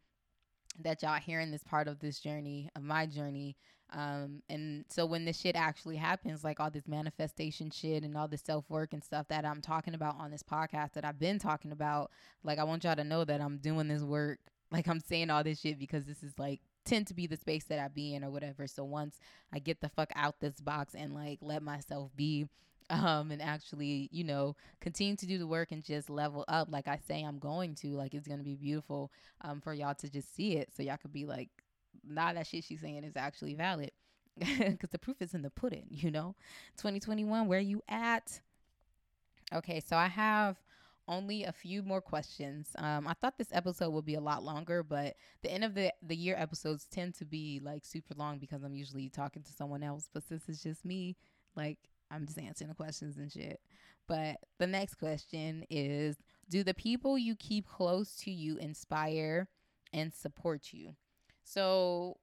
that 0.81 1.01
y'all 1.01 1.19
hearing 1.19 1.51
this 1.51 1.63
part 1.63 1.87
of 1.87 1.99
this 1.99 2.19
journey 2.19 2.69
of 2.75 2.83
my 2.83 3.05
journey. 3.05 3.55
Um 3.93 4.41
and 4.49 4.85
so 4.89 5.05
when 5.05 5.25
this 5.25 5.39
shit 5.39 5.55
actually 5.55 5.97
happens 5.97 6.43
like 6.43 6.59
all 6.59 6.71
this 6.71 6.87
manifestation 6.87 7.69
shit 7.69 8.03
and 8.03 8.17
all 8.17 8.27
this 8.27 8.41
self-work 8.41 8.93
and 8.93 9.03
stuff 9.03 9.27
that 9.29 9.45
i'm 9.45 9.61
talking 9.61 9.93
about 9.93 10.19
on 10.19 10.31
this 10.31 10.41
podcast 10.41 10.93
that 10.93 11.05
i've 11.05 11.19
been 11.19 11.37
talking 11.37 11.71
about 11.71 12.09
like 12.43 12.57
i 12.57 12.63
want 12.63 12.83
y'all 12.83 12.95
to 12.95 13.03
know 13.03 13.23
that 13.23 13.41
i'm 13.41 13.57
doing 13.57 13.87
this 13.87 14.03
work. 14.03 14.39
Like 14.71 14.87
i'm 14.87 14.99
saying 14.99 15.29
all 15.29 15.43
this 15.43 15.61
shit 15.61 15.77
because 15.77 16.05
this 16.05 16.23
is 16.23 16.33
like 16.39 16.59
tend 16.83 17.05
to 17.07 17.13
be 17.13 17.27
the 17.27 17.37
space 17.37 17.65
that 17.65 17.79
i 17.79 17.87
be 17.87 18.15
in 18.15 18.23
or 18.23 18.31
whatever. 18.31 18.65
So 18.65 18.83
once 18.83 19.19
i 19.53 19.59
get 19.59 19.79
the 19.79 19.89
fuck 19.89 20.11
out 20.15 20.39
this 20.41 20.59
box 20.59 20.95
and 20.95 21.13
like 21.13 21.37
let 21.41 21.61
myself 21.61 22.09
be 22.15 22.47
um 22.89 23.31
and 23.31 23.41
actually 23.41 24.09
you 24.11 24.23
know 24.23 24.55
continue 24.79 25.15
to 25.15 25.25
do 25.25 25.37
the 25.37 25.47
work 25.47 25.71
and 25.71 25.83
just 25.83 26.09
level 26.09 26.45
up 26.47 26.67
like 26.71 26.87
i 26.87 26.99
say 27.07 27.23
i'm 27.23 27.39
going 27.39 27.73
to 27.73 27.87
like 27.89 28.13
it's 28.13 28.27
gonna 28.27 28.43
be 28.43 28.55
beautiful 28.55 29.11
um 29.41 29.59
for 29.59 29.73
y'all 29.73 29.95
to 29.95 30.09
just 30.09 30.35
see 30.35 30.57
it 30.57 30.69
so 30.75 30.83
y'all 30.83 30.97
could 30.97 31.13
be 31.13 31.25
like 31.25 31.49
nah 32.07 32.31
that 32.33 32.45
shit 32.45 32.63
she's 32.63 32.81
saying 32.81 33.03
is 33.03 33.15
actually 33.15 33.55
valid 33.55 33.91
because 34.37 34.89
the 34.91 34.99
proof 34.99 35.21
is 35.21 35.33
in 35.33 35.41
the 35.41 35.49
pudding 35.49 35.87
you 35.89 36.11
know 36.11 36.35
2021 36.77 37.47
where 37.47 37.59
you 37.59 37.81
at 37.89 38.41
okay 39.53 39.79
so 39.79 39.95
i 39.95 40.07
have 40.07 40.57
only 41.07 41.43
a 41.43 41.51
few 41.51 41.83
more 41.83 42.01
questions. 42.01 42.69
Um, 42.77 43.07
I 43.07 43.13
thought 43.13 43.37
this 43.37 43.51
episode 43.51 43.91
would 43.91 44.05
be 44.05 44.15
a 44.15 44.21
lot 44.21 44.43
longer, 44.43 44.83
but 44.83 45.15
the 45.43 45.51
end 45.51 45.63
of 45.63 45.75
the 45.75 45.93
the 46.01 46.15
year 46.15 46.35
episodes 46.37 46.87
tend 46.89 47.13
to 47.15 47.25
be 47.25 47.61
like 47.63 47.85
super 47.85 48.13
long 48.15 48.39
because 48.39 48.63
I'm 48.63 48.75
usually 48.75 49.09
talking 49.09 49.43
to 49.43 49.53
someone 49.53 49.83
else. 49.83 50.09
But 50.11 50.23
since 50.23 50.43
it's 50.47 50.63
just 50.63 50.83
me, 50.85 51.15
like 51.55 51.77
I'm 52.11 52.25
just 52.25 52.39
answering 52.39 52.69
the 52.69 52.75
questions 52.75 53.17
and 53.17 53.31
shit. 53.31 53.59
But 54.07 54.37
the 54.59 54.67
next 54.67 54.95
question 54.95 55.65
is 55.69 56.17
Do 56.49 56.63
the 56.63 56.73
people 56.73 57.17
you 57.17 57.35
keep 57.35 57.67
close 57.67 58.15
to 58.17 58.31
you 58.31 58.57
inspire 58.57 59.47
and 59.93 60.13
support 60.13 60.69
you? 60.71 60.95
So 61.43 62.17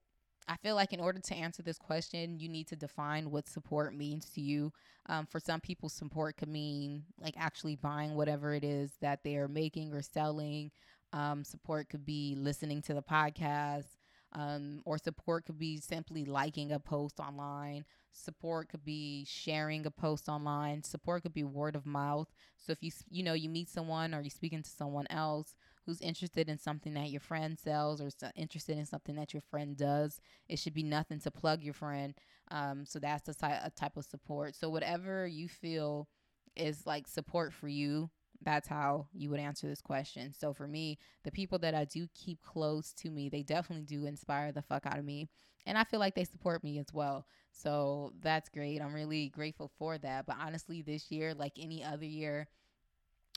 I 0.47 0.57
feel 0.57 0.75
like 0.75 0.93
in 0.93 0.99
order 0.99 1.19
to 1.19 1.35
answer 1.35 1.63
this 1.63 1.77
question, 1.77 2.39
you 2.39 2.49
need 2.49 2.67
to 2.67 2.75
define 2.75 3.31
what 3.31 3.47
support 3.47 3.95
means 3.95 4.29
to 4.31 4.41
you. 4.41 4.73
Um, 5.07 5.25
for 5.25 5.39
some 5.39 5.61
people, 5.61 5.89
support 5.89 6.37
could 6.37 6.49
mean 6.49 7.03
like 7.19 7.35
actually 7.37 7.75
buying 7.75 8.15
whatever 8.15 8.53
it 8.53 8.63
is 8.63 8.91
that 9.01 9.23
they're 9.23 9.47
making 9.47 9.93
or 9.93 10.01
selling. 10.01 10.71
Um, 11.13 11.43
support 11.43 11.89
could 11.89 12.05
be 12.05 12.35
listening 12.37 12.81
to 12.83 12.93
the 12.93 13.01
podcast, 13.01 13.85
um, 14.33 14.81
or 14.85 14.97
support 14.97 15.45
could 15.45 15.59
be 15.59 15.77
simply 15.77 16.25
liking 16.25 16.71
a 16.71 16.79
post 16.79 17.19
online. 17.19 17.85
Support 18.11 18.69
could 18.69 18.83
be 18.83 19.25
sharing 19.27 19.85
a 19.85 19.91
post 19.91 20.27
online. 20.27 20.83
Support 20.83 21.23
could 21.23 21.33
be 21.33 21.43
word 21.43 21.75
of 21.75 21.85
mouth. 21.85 22.27
So 22.57 22.71
if 22.71 22.79
you 22.81 22.91
you 23.09 23.23
know 23.23 23.33
you 23.33 23.49
meet 23.49 23.69
someone 23.69 24.13
or 24.13 24.21
you're 24.21 24.29
speaking 24.29 24.63
to 24.63 24.69
someone 24.69 25.05
else 25.09 25.55
who's 25.85 26.01
interested 26.01 26.49
in 26.49 26.57
something 26.57 26.93
that 26.93 27.09
your 27.09 27.19
friend 27.19 27.59
sells 27.59 28.01
or 28.01 28.09
interested 28.35 28.77
in 28.77 28.85
something 28.85 29.15
that 29.15 29.33
your 29.33 29.41
friend 29.41 29.77
does, 29.77 30.19
it 30.47 30.57
should 30.57 30.73
be 30.73 30.83
nothing 30.83 31.19
to 31.19 31.31
plug 31.31 31.63
your 31.63 31.73
friend. 31.73 32.15
Um, 32.49 32.85
so 32.85 32.99
that's 32.99 33.29
a 33.29 33.71
type 33.75 33.97
of 33.97 34.05
support. 34.05 34.55
So 34.55 34.69
whatever 34.69 35.27
you 35.27 35.47
feel 35.47 36.07
is 36.55 36.85
like 36.85 37.07
support 37.07 37.53
for 37.53 37.67
you 37.67 38.09
that's 38.43 38.67
how 38.67 39.07
you 39.13 39.29
would 39.29 39.39
answer 39.39 39.67
this 39.67 39.81
question. 39.81 40.33
So 40.33 40.53
for 40.53 40.67
me, 40.67 40.97
the 41.23 41.31
people 41.31 41.59
that 41.59 41.75
I 41.75 41.85
do 41.85 42.07
keep 42.13 42.41
close 42.41 42.93
to 42.93 43.09
me, 43.09 43.29
they 43.29 43.43
definitely 43.43 43.85
do 43.85 44.05
inspire 44.05 44.51
the 44.51 44.61
fuck 44.61 44.85
out 44.85 44.99
of 44.99 45.05
me. 45.05 45.29
And 45.65 45.77
I 45.77 45.83
feel 45.83 45.99
like 45.99 46.15
they 46.15 46.25
support 46.25 46.63
me 46.63 46.77
as 46.79 46.87
well. 46.93 47.25
So 47.51 48.13
that's 48.21 48.49
great. 48.49 48.81
I'm 48.81 48.93
really 48.93 49.29
grateful 49.29 49.71
for 49.77 49.97
that. 49.97 50.25
But 50.25 50.37
honestly, 50.39 50.81
this 50.81 51.09
year, 51.11 51.33
like 51.33 51.53
any 51.57 51.83
other 51.83 52.05
year, 52.05 52.47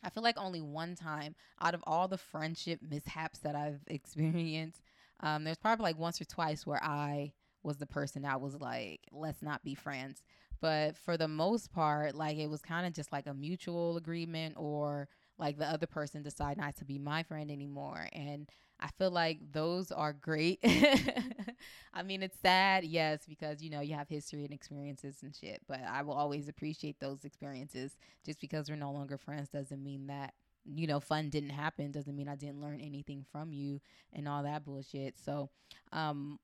I 0.02 0.10
feel 0.10 0.22
like 0.22 0.38
only 0.38 0.60
one 0.60 0.94
time 0.94 1.34
out 1.60 1.74
of 1.74 1.84
all 1.86 2.08
the 2.08 2.18
friendship 2.18 2.80
mishaps 2.82 3.40
that 3.40 3.54
I've 3.54 3.80
experienced, 3.86 4.82
um, 5.20 5.44
there's 5.44 5.58
probably 5.58 5.84
like 5.84 5.98
once 5.98 6.20
or 6.20 6.24
twice 6.24 6.66
where 6.66 6.82
I 6.82 7.32
was 7.62 7.76
the 7.78 7.86
person 7.86 8.22
that 8.22 8.40
was 8.40 8.54
like, 8.60 9.00
let's 9.12 9.42
not 9.42 9.64
be 9.64 9.74
friends. 9.74 10.22
But 10.60 10.96
for 10.96 11.16
the 11.16 11.28
most 11.28 11.72
part, 11.72 12.14
like 12.14 12.36
it 12.38 12.48
was 12.48 12.62
kind 12.62 12.86
of 12.86 12.92
just 12.92 13.12
like 13.12 13.26
a 13.26 13.34
mutual 13.34 13.96
agreement 13.96 14.54
or 14.56 15.08
like 15.38 15.58
the 15.58 15.66
other 15.66 15.86
person 15.86 16.22
decide 16.22 16.56
not 16.56 16.76
to 16.76 16.84
be 16.84 16.98
my 16.98 17.22
friend 17.22 17.50
anymore. 17.50 18.08
And 18.12 18.48
I 18.80 18.88
feel 18.98 19.10
like 19.10 19.38
those 19.52 19.90
are 19.90 20.12
great. 20.12 20.58
I 21.94 22.02
mean, 22.02 22.22
it's 22.22 22.38
sad, 22.40 22.84
yes, 22.84 23.20
because 23.28 23.62
you 23.62 23.70
know 23.70 23.80
you 23.80 23.94
have 23.94 24.08
history 24.08 24.44
and 24.44 24.52
experiences 24.52 25.18
and 25.22 25.34
shit. 25.34 25.60
But 25.66 25.80
I 25.88 26.02
will 26.02 26.14
always 26.14 26.48
appreciate 26.48 27.00
those 27.00 27.24
experiences. 27.24 27.96
Just 28.24 28.40
because 28.40 28.68
we're 28.68 28.76
no 28.76 28.92
longer 28.92 29.18
friends 29.18 29.48
doesn't 29.48 29.82
mean 29.82 30.06
that 30.08 30.34
you 30.64 30.86
know 30.86 31.00
fun 31.00 31.30
didn't 31.30 31.50
happen. 31.50 31.90
Doesn't 31.90 32.16
mean 32.16 32.28
I 32.28 32.36
didn't 32.36 32.60
learn 32.60 32.80
anything 32.80 33.24
from 33.32 33.52
you 33.52 33.80
and 34.12 34.28
all 34.28 34.42
that 34.42 34.64
bullshit. 34.64 35.18
So, 35.18 35.50
um, 35.92 36.38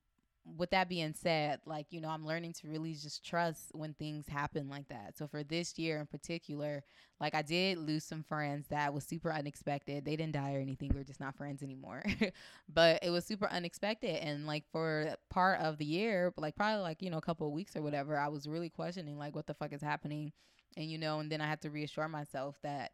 with 0.44 0.70
that 0.70 0.88
being 0.88 1.14
said, 1.14 1.60
like, 1.66 1.86
you 1.90 2.00
know, 2.00 2.08
I'm 2.08 2.26
learning 2.26 2.52
to 2.54 2.68
really 2.68 2.94
just 2.94 3.24
trust 3.24 3.70
when 3.72 3.94
things 3.94 4.26
happen 4.26 4.68
like 4.68 4.88
that. 4.88 5.16
So 5.16 5.26
for 5.28 5.44
this 5.44 5.78
year 5.78 6.00
in 6.00 6.06
particular, 6.06 6.82
like 7.20 7.34
I 7.34 7.42
did 7.42 7.78
lose 7.78 8.04
some 8.04 8.24
friends 8.24 8.66
that 8.68 8.92
was 8.92 9.04
super 9.04 9.32
unexpected. 9.32 10.04
They 10.04 10.16
didn't 10.16 10.32
die 10.32 10.54
or 10.54 10.60
anything. 10.60 10.90
We're 10.94 11.04
just 11.04 11.20
not 11.20 11.36
friends 11.36 11.62
anymore. 11.62 12.02
but 12.68 13.02
it 13.04 13.10
was 13.10 13.24
super 13.24 13.48
unexpected. 13.50 14.16
And 14.22 14.46
like 14.46 14.64
for 14.72 15.14
part 15.30 15.60
of 15.60 15.78
the 15.78 15.84
year, 15.84 16.32
like 16.36 16.56
probably 16.56 16.82
like, 16.82 17.02
you 17.02 17.10
know, 17.10 17.18
a 17.18 17.22
couple 17.22 17.46
of 17.46 17.52
weeks 17.52 17.76
or 17.76 17.82
whatever, 17.82 18.18
I 18.18 18.28
was 18.28 18.48
really 18.48 18.70
questioning 18.70 19.18
like 19.18 19.36
what 19.36 19.46
the 19.46 19.54
fuck 19.54 19.72
is 19.72 19.82
happening. 19.82 20.32
And 20.76 20.90
you 20.90 20.98
know, 20.98 21.20
and 21.20 21.30
then 21.30 21.40
I 21.40 21.46
had 21.46 21.60
to 21.62 21.70
reassure 21.70 22.08
myself 22.08 22.56
that 22.62 22.92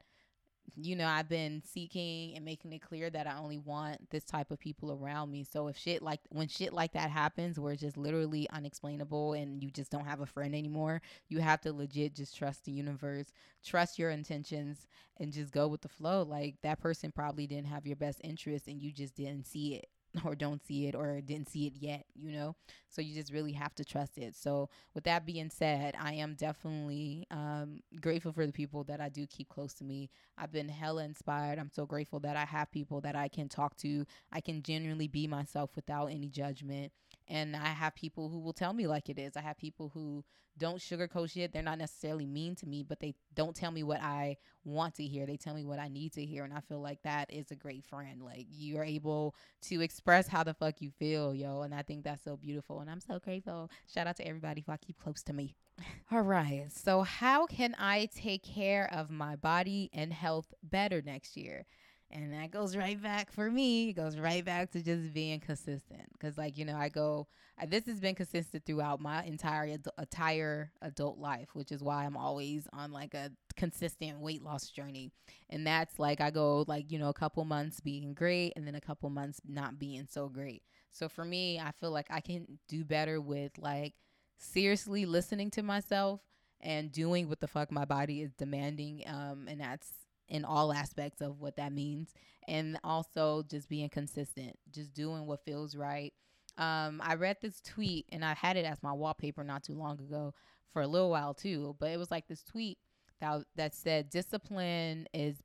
you 0.76 0.96
know, 0.96 1.06
I've 1.06 1.28
been 1.28 1.62
seeking 1.64 2.34
and 2.34 2.44
making 2.44 2.72
it 2.72 2.80
clear 2.80 3.10
that 3.10 3.26
I 3.26 3.36
only 3.36 3.58
want 3.58 4.10
this 4.10 4.24
type 4.24 4.50
of 4.50 4.58
people 4.58 4.92
around 4.92 5.30
me. 5.30 5.44
So 5.44 5.68
if 5.68 5.76
shit 5.76 6.02
like 6.02 6.20
when 6.30 6.48
shit 6.48 6.72
like 6.72 6.92
that 6.92 7.10
happens 7.10 7.58
where 7.58 7.72
it's 7.72 7.82
just 7.82 7.96
literally 7.96 8.48
unexplainable 8.50 9.32
and 9.34 9.62
you 9.62 9.70
just 9.70 9.90
don't 9.90 10.06
have 10.06 10.20
a 10.20 10.26
friend 10.26 10.54
anymore, 10.54 11.02
you 11.28 11.40
have 11.40 11.60
to 11.62 11.72
legit 11.72 12.14
just 12.14 12.36
trust 12.36 12.64
the 12.64 12.72
universe, 12.72 13.32
trust 13.64 13.98
your 13.98 14.10
intentions 14.10 14.86
and 15.18 15.32
just 15.32 15.52
go 15.52 15.68
with 15.68 15.80
the 15.80 15.88
flow. 15.88 16.22
Like 16.22 16.56
that 16.62 16.80
person 16.80 17.12
probably 17.12 17.46
didn't 17.46 17.68
have 17.68 17.86
your 17.86 17.96
best 17.96 18.20
interest 18.22 18.68
and 18.68 18.82
you 18.82 18.92
just 18.92 19.14
didn't 19.14 19.46
see 19.46 19.74
it. 19.74 19.86
Or 20.24 20.34
don't 20.34 20.64
see 20.66 20.86
it 20.86 20.94
or 20.94 21.20
didn't 21.20 21.48
see 21.48 21.66
it 21.66 21.74
yet, 21.78 22.04
you 22.14 22.32
know? 22.32 22.56
So 22.88 23.02
you 23.02 23.14
just 23.14 23.32
really 23.32 23.52
have 23.52 23.74
to 23.76 23.84
trust 23.84 24.18
it. 24.18 24.34
So, 24.34 24.70
with 24.94 25.04
that 25.04 25.26
being 25.26 25.50
said, 25.50 25.94
I 26.00 26.14
am 26.14 26.34
definitely 26.34 27.26
um, 27.30 27.80
grateful 28.00 28.32
for 28.32 28.46
the 28.46 28.52
people 28.52 28.84
that 28.84 29.00
I 29.00 29.08
do 29.08 29.26
keep 29.26 29.48
close 29.48 29.74
to 29.74 29.84
me. 29.84 30.10
I've 30.36 30.52
been 30.52 30.68
hella 30.68 31.04
inspired. 31.04 31.58
I'm 31.58 31.70
so 31.70 31.86
grateful 31.86 32.20
that 32.20 32.36
I 32.36 32.44
have 32.44 32.70
people 32.70 33.00
that 33.02 33.16
I 33.16 33.28
can 33.28 33.48
talk 33.48 33.76
to. 33.78 34.06
I 34.32 34.40
can 34.40 34.62
genuinely 34.62 35.08
be 35.08 35.26
myself 35.26 35.70
without 35.76 36.06
any 36.06 36.28
judgment. 36.28 36.92
And 37.28 37.54
I 37.54 37.68
have 37.68 37.94
people 37.94 38.28
who 38.28 38.38
will 38.38 38.52
tell 38.52 38.72
me 38.72 38.86
like 38.86 39.08
it 39.08 39.18
is. 39.18 39.36
I 39.36 39.42
have 39.42 39.58
people 39.58 39.90
who 39.92 40.24
don't 40.58 40.78
sugarcoat 40.78 41.30
shit. 41.30 41.52
They're 41.52 41.62
not 41.62 41.78
necessarily 41.78 42.26
mean 42.26 42.56
to 42.56 42.66
me, 42.66 42.82
but 42.82 43.00
they 43.00 43.14
don't 43.34 43.54
tell 43.54 43.70
me 43.70 43.82
what 43.82 44.02
I 44.02 44.36
want 44.64 44.96
to 44.96 45.04
hear. 45.04 45.26
They 45.26 45.36
tell 45.36 45.54
me 45.54 45.64
what 45.64 45.78
I 45.78 45.88
need 45.88 46.12
to 46.14 46.24
hear. 46.24 46.44
And 46.44 46.52
I 46.52 46.60
feel 46.60 46.80
like 46.80 47.02
that 47.02 47.32
is 47.32 47.50
a 47.50 47.56
great 47.56 47.84
friend. 47.84 48.22
Like 48.22 48.46
you're 48.50 48.84
able 48.84 49.34
to 49.62 49.80
express 49.80 50.26
how 50.26 50.42
the 50.42 50.54
fuck 50.54 50.80
you 50.80 50.90
feel, 50.90 51.34
yo. 51.34 51.62
And 51.62 51.74
I 51.74 51.82
think 51.82 52.04
that's 52.04 52.24
so 52.24 52.36
beautiful. 52.36 52.80
And 52.80 52.90
I'm 52.90 53.00
so 53.00 53.18
grateful. 53.18 53.70
Shout 53.86 54.06
out 54.06 54.16
to 54.16 54.26
everybody 54.26 54.64
who 54.66 54.72
I 54.72 54.76
keep 54.76 54.98
close 54.98 55.22
to 55.24 55.32
me. 55.32 55.54
All 56.10 56.22
right. 56.22 56.66
So, 56.70 57.02
how 57.02 57.46
can 57.46 57.76
I 57.78 58.08
take 58.14 58.42
care 58.42 58.92
of 58.92 59.10
my 59.10 59.36
body 59.36 59.90
and 59.92 60.12
health 60.12 60.52
better 60.62 61.02
next 61.02 61.36
year? 61.36 61.66
And 62.10 62.32
that 62.32 62.50
goes 62.50 62.74
right 62.74 63.00
back 63.00 63.30
for 63.30 63.50
me, 63.50 63.90
it 63.90 63.92
goes 63.94 64.18
right 64.18 64.42
back 64.42 64.70
to 64.70 64.82
just 64.82 65.12
being 65.12 65.40
consistent. 65.40 66.06
Cause 66.18 66.38
like, 66.38 66.56
you 66.56 66.64
know, 66.64 66.76
I 66.76 66.88
go, 66.88 67.26
I, 67.58 67.66
this 67.66 67.84
has 67.86 68.00
been 68.00 68.14
consistent 68.14 68.64
throughout 68.64 68.98
my 68.98 69.22
entire, 69.24 69.76
entire 69.98 70.72
adult 70.80 71.18
life, 71.18 71.50
which 71.52 71.70
is 71.70 71.82
why 71.82 72.04
I'm 72.04 72.16
always 72.16 72.66
on 72.72 72.92
like 72.92 73.12
a 73.12 73.30
consistent 73.56 74.20
weight 74.20 74.42
loss 74.42 74.70
journey. 74.70 75.10
And 75.50 75.66
that's 75.66 75.98
like, 75.98 76.22
I 76.22 76.30
go 76.30 76.64
like, 76.66 76.90
you 76.90 76.98
know, 76.98 77.10
a 77.10 77.14
couple 77.14 77.44
months 77.44 77.80
being 77.80 78.14
great 78.14 78.54
and 78.56 78.66
then 78.66 78.74
a 78.74 78.80
couple 78.80 79.10
months 79.10 79.40
not 79.46 79.78
being 79.78 80.06
so 80.10 80.28
great. 80.28 80.62
So 80.90 81.10
for 81.10 81.26
me, 81.26 81.60
I 81.60 81.72
feel 81.78 81.90
like 81.90 82.06
I 82.08 82.20
can 82.20 82.58
do 82.68 82.84
better 82.84 83.20
with 83.20 83.52
like 83.58 83.92
seriously 84.38 85.04
listening 85.04 85.50
to 85.50 85.62
myself 85.62 86.20
and 86.60 86.90
doing 86.90 87.28
what 87.28 87.40
the 87.40 87.48
fuck 87.48 87.70
my 87.70 87.84
body 87.84 88.22
is 88.22 88.32
demanding. 88.34 89.04
Um, 89.06 89.46
and 89.48 89.60
that's 89.60 89.88
in 90.28 90.44
all 90.44 90.72
aspects 90.72 91.20
of 91.20 91.40
what 91.40 91.56
that 91.56 91.72
means 91.72 92.12
and 92.46 92.78
also 92.84 93.42
just 93.50 93.68
being 93.68 93.88
consistent 93.88 94.56
just 94.70 94.94
doing 94.94 95.26
what 95.26 95.44
feels 95.44 95.76
right. 95.76 96.12
Um, 96.56 97.00
i 97.04 97.14
read 97.14 97.36
this 97.40 97.60
tweet 97.60 98.06
and 98.10 98.24
i 98.24 98.34
had 98.34 98.56
it 98.56 98.64
as 98.64 98.82
my 98.82 98.92
wallpaper 98.92 99.44
not 99.44 99.62
too 99.62 99.74
long 99.74 100.00
ago 100.00 100.34
for 100.72 100.82
a 100.82 100.88
little 100.88 101.10
while 101.10 101.32
too 101.32 101.76
but 101.78 101.90
it 101.90 101.98
was 101.98 102.10
like 102.10 102.26
this 102.26 102.42
tweet 102.42 102.78
that, 103.20 103.42
that 103.56 103.74
said 103.74 104.10
discipline 104.10 105.06
is 105.14 105.36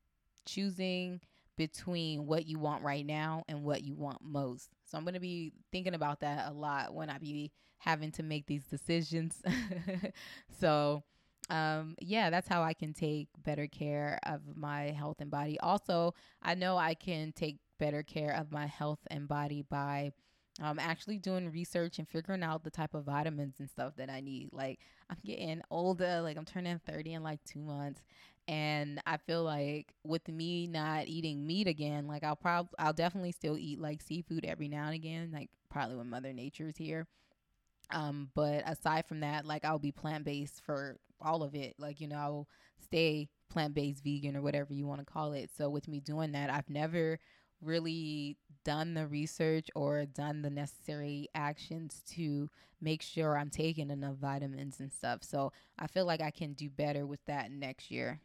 choosing 0.46 1.22
between 1.56 2.26
what 2.26 2.48
you 2.48 2.58
want 2.58 2.84
right 2.84 3.06
now 3.06 3.44
and 3.48 3.64
what 3.64 3.84
you 3.84 3.94
want 3.96 4.18
most. 4.24 4.70
So 4.86 4.98
i'm 4.98 5.04
going 5.04 5.14
to 5.14 5.20
be 5.20 5.54
thinking 5.72 5.94
about 5.94 6.22
that 6.22 6.50
a 6.50 6.54
lot 6.54 6.96
when 6.96 7.10
i 7.12 7.20
be 7.20 7.52
having 7.78 8.12
to 8.14 8.24
make 8.24 8.48
these 8.48 8.66
decisions. 8.66 9.42
So 10.60 11.04
um, 11.50 11.96
yeah, 12.00 12.30
that's 12.30 12.48
how 12.48 12.64
I 12.64 12.74
can 12.74 12.94
take 12.94 13.28
better 13.44 13.68
care 13.68 14.20
of 14.24 14.42
my 14.56 14.92
health 14.92 15.18
and 15.20 15.30
body. 15.30 15.60
Also, 15.60 16.14
I 16.42 16.56
know 16.56 16.78
I 16.78 16.94
can 16.94 17.32
take 17.34 17.58
better 17.80 18.04
care 18.04 18.34
of 18.36 18.52
my 18.52 18.66
health 18.66 19.00
and 19.08 19.28
body 19.28 19.64
by 19.70 20.14
um, 20.62 20.80
actually 20.80 21.18
doing 21.18 21.52
research 21.52 22.00
and 22.00 22.08
figuring 22.08 22.44
out 22.44 22.64
the 22.64 22.70
type 22.70 22.94
of 22.94 23.06
vitamins 23.06 23.60
and 23.60 23.70
stuff 23.70 23.96
that 23.98 24.10
I 24.10 24.22
need. 24.22 24.50
Like, 24.52 24.80
I'm 25.10 25.18
getting 25.26 25.62
older, 25.72 26.22
like, 26.22 26.38
I'm 26.38 26.46
turning 26.46 26.80
30 26.86 27.14
in 27.14 27.24
like 27.24 27.44
two 27.44 27.62
months. 27.62 28.02
And 28.48 29.02
I 29.06 29.18
feel 29.18 29.44
like 29.44 29.94
with 30.04 30.28
me 30.28 30.68
not 30.68 31.08
eating 31.08 31.46
meat 31.48 31.68
again, 31.68 32.08
like, 32.08 32.24
I'll 32.24 32.36
probably, 32.36 32.74
I'll 32.78 32.94
definitely 32.94 33.32
still 33.32 33.58
eat 33.58 33.80
like 33.80 34.02
seafood 34.02 34.46
every 34.46 34.68
now 34.68 34.86
and 34.86 34.96
again, 34.96 35.32
like, 35.34 35.50
probably 35.70 35.96
when 35.96 36.10
Mother 36.10 36.34
Nature's 36.34 36.78
here. 36.78 37.08
Um, 37.92 38.30
but 38.34 38.64
aside 38.66 39.06
from 39.06 39.20
that, 39.22 39.46
like 39.46 39.66
I'll 39.66 39.80
be 39.80 39.92
plant 39.92 40.26
based 40.26 40.62
for 40.66 40.98
all 41.22 41.44
of 41.44 41.56
it. 41.56 41.76
Like, 41.78 42.02
you 42.02 42.08
know, 42.08 42.18
I'll 42.18 42.48
stay 42.84 43.30
plant 43.50 43.74
based 43.74 44.04
vegan 44.04 44.36
or 44.36 44.42
whatever 44.42 44.74
you 44.74 44.86
want 44.86 45.06
to 45.06 45.12
call 45.12 45.34
it. 45.34 45.50
So 45.56 45.70
with 45.70 45.88
me 45.88 46.00
doing 46.00 46.32
that, 46.34 46.50
I've 46.50 46.70
never 46.70 47.20
really 47.62 48.38
done 48.64 48.94
the 48.94 49.08
research 49.08 49.70
or 49.76 50.06
done 50.06 50.42
the 50.42 50.50
necessary 50.50 51.30
actions 51.36 52.02
to 52.12 52.50
make 52.82 53.02
sure 53.02 53.38
I'm 53.38 53.50
taking 53.50 53.90
enough 53.90 54.18
vitamins 54.18 54.80
and 54.80 54.92
stuff. 54.92 55.24
So 55.24 55.52
I 55.80 55.88
feel 55.88 56.06
like 56.06 56.22
I 56.22 56.32
can 56.32 56.54
do 56.54 56.70
better 56.70 57.06
with 57.06 57.24
that 57.26 57.52
next 57.52 57.92
year. 57.92 58.20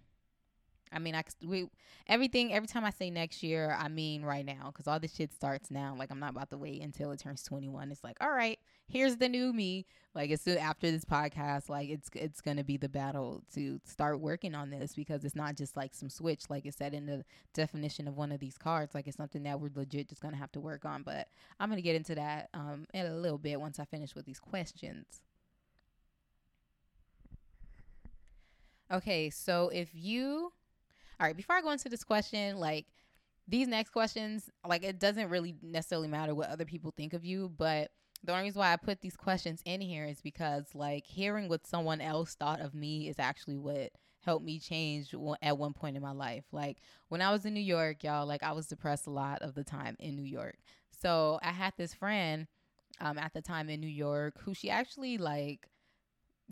I 0.90 0.98
mean, 0.98 1.14
I 1.14 1.22
we 1.44 1.68
everything 2.06 2.52
every 2.52 2.66
time 2.66 2.84
I 2.84 2.90
say 2.90 3.10
next 3.10 3.42
year, 3.42 3.76
I 3.78 3.88
mean 3.88 4.22
right 4.22 4.44
now 4.44 4.72
because 4.72 4.86
all 4.86 4.98
this 4.98 5.14
shit 5.14 5.32
starts 5.34 5.70
now. 5.70 5.94
Like 5.96 6.10
I'm 6.10 6.20
not 6.20 6.30
about 6.30 6.50
to 6.50 6.58
wait 6.58 6.82
until 6.82 7.10
it 7.10 7.20
turns 7.20 7.42
21. 7.42 7.90
It's 7.90 8.02
like, 8.02 8.16
all 8.20 8.30
right, 8.30 8.58
here's 8.88 9.16
the 9.16 9.28
new 9.28 9.52
me. 9.52 9.86
Like 10.14 10.30
as 10.30 10.40
soon 10.40 10.58
after 10.58 10.90
this 10.90 11.04
podcast, 11.04 11.68
like 11.68 11.88
it's 11.90 12.08
it's 12.14 12.40
gonna 12.40 12.64
be 12.64 12.76
the 12.76 12.88
battle 12.88 13.42
to 13.54 13.80
start 13.84 14.20
working 14.20 14.54
on 14.54 14.70
this 14.70 14.94
because 14.94 15.24
it's 15.24 15.36
not 15.36 15.54
just 15.54 15.76
like 15.76 15.94
some 15.94 16.10
switch, 16.10 16.44
like 16.48 16.66
it 16.66 16.74
said 16.74 16.94
in 16.94 17.06
the 17.06 17.24
definition 17.54 18.08
of 18.08 18.16
one 18.16 18.32
of 18.32 18.40
these 18.40 18.58
cards. 18.58 18.94
Like 18.94 19.06
it's 19.06 19.16
something 19.16 19.44
that 19.44 19.60
we're 19.60 19.70
legit 19.74 20.08
just 20.08 20.22
gonna 20.22 20.36
have 20.36 20.50
to 20.52 20.60
work 20.60 20.84
on. 20.84 21.02
But 21.02 21.28
I'm 21.60 21.68
gonna 21.68 21.82
get 21.82 21.94
into 21.94 22.16
that 22.16 22.48
um 22.54 22.86
in 22.92 23.06
a 23.06 23.14
little 23.14 23.38
bit 23.38 23.60
once 23.60 23.78
I 23.78 23.84
finish 23.84 24.14
with 24.14 24.24
these 24.24 24.40
questions. 24.40 25.20
Okay, 28.90 29.30
so 29.30 29.68
if 29.68 29.90
you 29.92 30.52
all 31.20 31.26
right, 31.26 31.36
before 31.36 31.56
I 31.56 31.60
go 31.60 31.70
into 31.70 31.88
this 31.88 32.04
question, 32.04 32.58
like 32.58 32.86
these 33.46 33.68
next 33.68 33.90
questions, 33.90 34.50
like 34.66 34.82
it 34.82 34.98
doesn't 34.98 35.28
really 35.28 35.54
necessarily 35.62 36.08
matter 36.08 36.34
what 36.34 36.48
other 36.48 36.64
people 36.64 36.92
think 36.96 37.12
of 37.12 37.24
you, 37.24 37.52
but 37.56 37.90
the 38.24 38.32
only 38.32 38.44
reason 38.44 38.60
why 38.60 38.72
I 38.72 38.76
put 38.76 39.00
these 39.00 39.16
questions 39.16 39.62
in 39.64 39.80
here 39.80 40.04
is 40.04 40.20
because 40.20 40.74
like 40.74 41.06
hearing 41.06 41.48
what 41.48 41.66
someone 41.66 42.00
else 42.00 42.34
thought 42.34 42.60
of 42.60 42.74
me 42.74 43.08
is 43.08 43.18
actually 43.18 43.56
what 43.56 43.90
helped 44.20 44.44
me 44.44 44.58
change 44.58 45.14
at 45.40 45.56
one 45.56 45.72
point 45.72 45.96
in 45.96 46.02
my 46.02 46.12
life. 46.12 46.44
Like 46.52 46.78
when 47.08 47.22
I 47.22 47.30
was 47.30 47.44
in 47.44 47.54
New 47.54 47.60
York, 47.60 48.02
y'all, 48.02 48.26
like 48.26 48.42
I 48.42 48.52
was 48.52 48.66
depressed 48.66 49.06
a 49.06 49.10
lot 49.10 49.42
of 49.42 49.54
the 49.54 49.64
time 49.64 49.96
in 49.98 50.16
New 50.16 50.24
York. 50.24 50.56
So 50.90 51.38
I 51.42 51.52
had 51.52 51.74
this 51.76 51.94
friend 51.94 52.46
um, 53.00 53.18
at 53.18 53.32
the 53.32 53.42
time 53.42 53.70
in 53.70 53.80
New 53.80 53.86
York 53.86 54.34
who 54.40 54.54
she 54.54 54.68
actually 54.68 55.16
like 55.18 55.68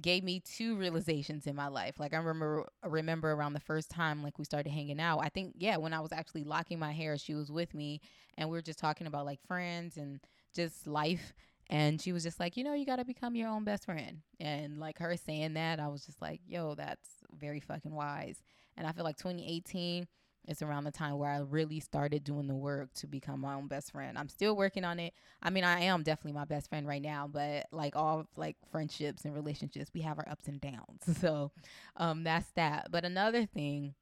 gave 0.01 0.23
me 0.23 0.41
two 0.41 0.77
realizations 0.77 1.47
in 1.47 1.57
my 1.57 1.69
life. 1.69 1.99
Like 1.99 2.15
I 2.15 2.19
remember 2.19 2.67
remember 2.85 3.33
around 3.33 3.55
the 3.55 3.61
first 3.61 3.91
time 3.91 4.23
like 4.23 4.39
we 4.39 4.45
started 4.45 4.71
hanging 4.71 5.01
out. 5.01 5.19
I 5.19 5.29
think 5.29 5.55
yeah, 5.59 5.79
when 5.79 5.93
I 5.93 6.01
was 6.01 6.13
actually 6.13 6.45
locking 6.45 6.79
my 6.79 6.93
hair, 6.93 7.19
she 7.19 7.35
was 7.35 7.51
with 7.51 7.75
me 7.75 8.01
and 8.39 8.49
we 8.49 8.57
were 8.57 8.63
just 8.63 8.79
talking 8.79 9.07
about 9.07 9.27
like 9.27 9.41
friends 9.47 9.97
and 9.97 10.21
just 10.55 10.87
life 10.87 11.35
and 11.69 12.01
she 12.01 12.13
was 12.13 12.23
just 12.23 12.41
like, 12.41 12.57
"You 12.57 12.65
know, 12.65 12.75
you 12.75 12.87
got 12.87 12.97
to 12.97 13.05
become 13.05 13.35
your 13.35 13.49
own 13.49 13.65
best 13.65 13.85
friend." 13.85 14.23
And 14.41 14.79
like 14.79 14.99
her 14.99 15.17
saying 15.17 15.55
that, 15.55 15.81
I 15.81 15.89
was 15.89 16.07
just 16.07 16.21
like, 16.23 16.41
"Yo, 16.47 16.75
that's 16.75 17.09
very 17.33 17.61
fucking 17.61 17.95
wise." 17.95 18.43
And 18.77 18.87
I 18.87 18.93
feel 18.93 19.05
like 19.05 19.17
2018 19.17 20.07
is 20.49 20.63
around 20.63 20.85
the 20.85 20.91
time 20.93 21.19
where 21.19 21.31
I 21.31 21.39
really 21.39 21.81
started 21.81 22.23
doing 22.25 22.47
the 22.47 22.55
work 22.55 22.93
to 22.95 23.07
become 23.07 23.41
my 23.41 23.55
own 23.55 23.67
best 23.67 23.91
friend. 23.93 24.17
I'm 24.17 24.29
still 24.29 24.57
working 24.57 24.85
on 24.85 25.01
it. 25.01 25.13
I 25.43 25.51
mean, 25.51 25.65
I 25.65 25.81
am 25.81 26.03
definitely 26.03 26.39
my 26.39 26.45
best 26.45 26.69
friend 26.69 26.87
right 26.87 27.03
now, 27.03 27.29
but 27.31 27.67
like 27.73 27.97
all 27.97 28.27
like 28.37 28.57
friendships 28.71 29.25
and 29.25 29.35
relationships, 29.35 29.91
we 29.93 30.03
have 30.03 30.19
our 30.19 30.29
ups 30.29 30.49
and 30.49 30.61
downs. 30.61 31.03
So, 31.21 31.51
um, 31.97 32.25
that's 32.25 32.51
that. 32.53 32.89
But 32.91 33.05
another 33.05 33.47
thing 33.47 33.95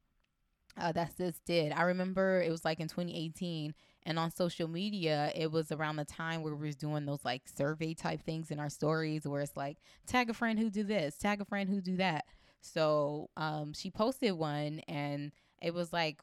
uh, 0.77 0.91
that 0.91 1.15
sis 1.17 1.39
did, 1.45 1.71
I 1.71 1.83
remember 1.83 2.41
it 2.41 2.51
was 2.51 2.65
like 2.65 2.79
in 2.79 2.87
2018, 2.87 3.73
and 4.05 4.19
on 4.19 4.31
social 4.31 4.67
media, 4.67 5.31
it 5.35 5.51
was 5.51 5.71
around 5.71 5.95
the 5.97 6.05
time 6.05 6.43
where 6.43 6.55
we 6.55 6.67
was 6.67 6.75
doing 6.75 7.05
those 7.05 7.25
like 7.25 7.43
survey 7.47 7.93
type 7.93 8.21
things 8.23 8.51
in 8.51 8.59
our 8.59 8.69
stories, 8.69 9.27
where 9.27 9.41
it's 9.41 9.55
like 9.57 9.77
tag 10.05 10.29
a 10.29 10.33
friend 10.33 10.59
who 10.59 10.69
do 10.69 10.83
this, 10.83 11.17
tag 11.17 11.41
a 11.41 11.45
friend 11.45 11.69
who 11.69 11.81
do 11.81 11.97
that. 11.97 12.25
So, 12.61 13.29
um, 13.37 13.73
she 13.73 13.91
posted 13.91 14.33
one 14.33 14.79
and 14.87 15.31
it 15.61 15.73
was 15.73 15.93
like 15.93 16.19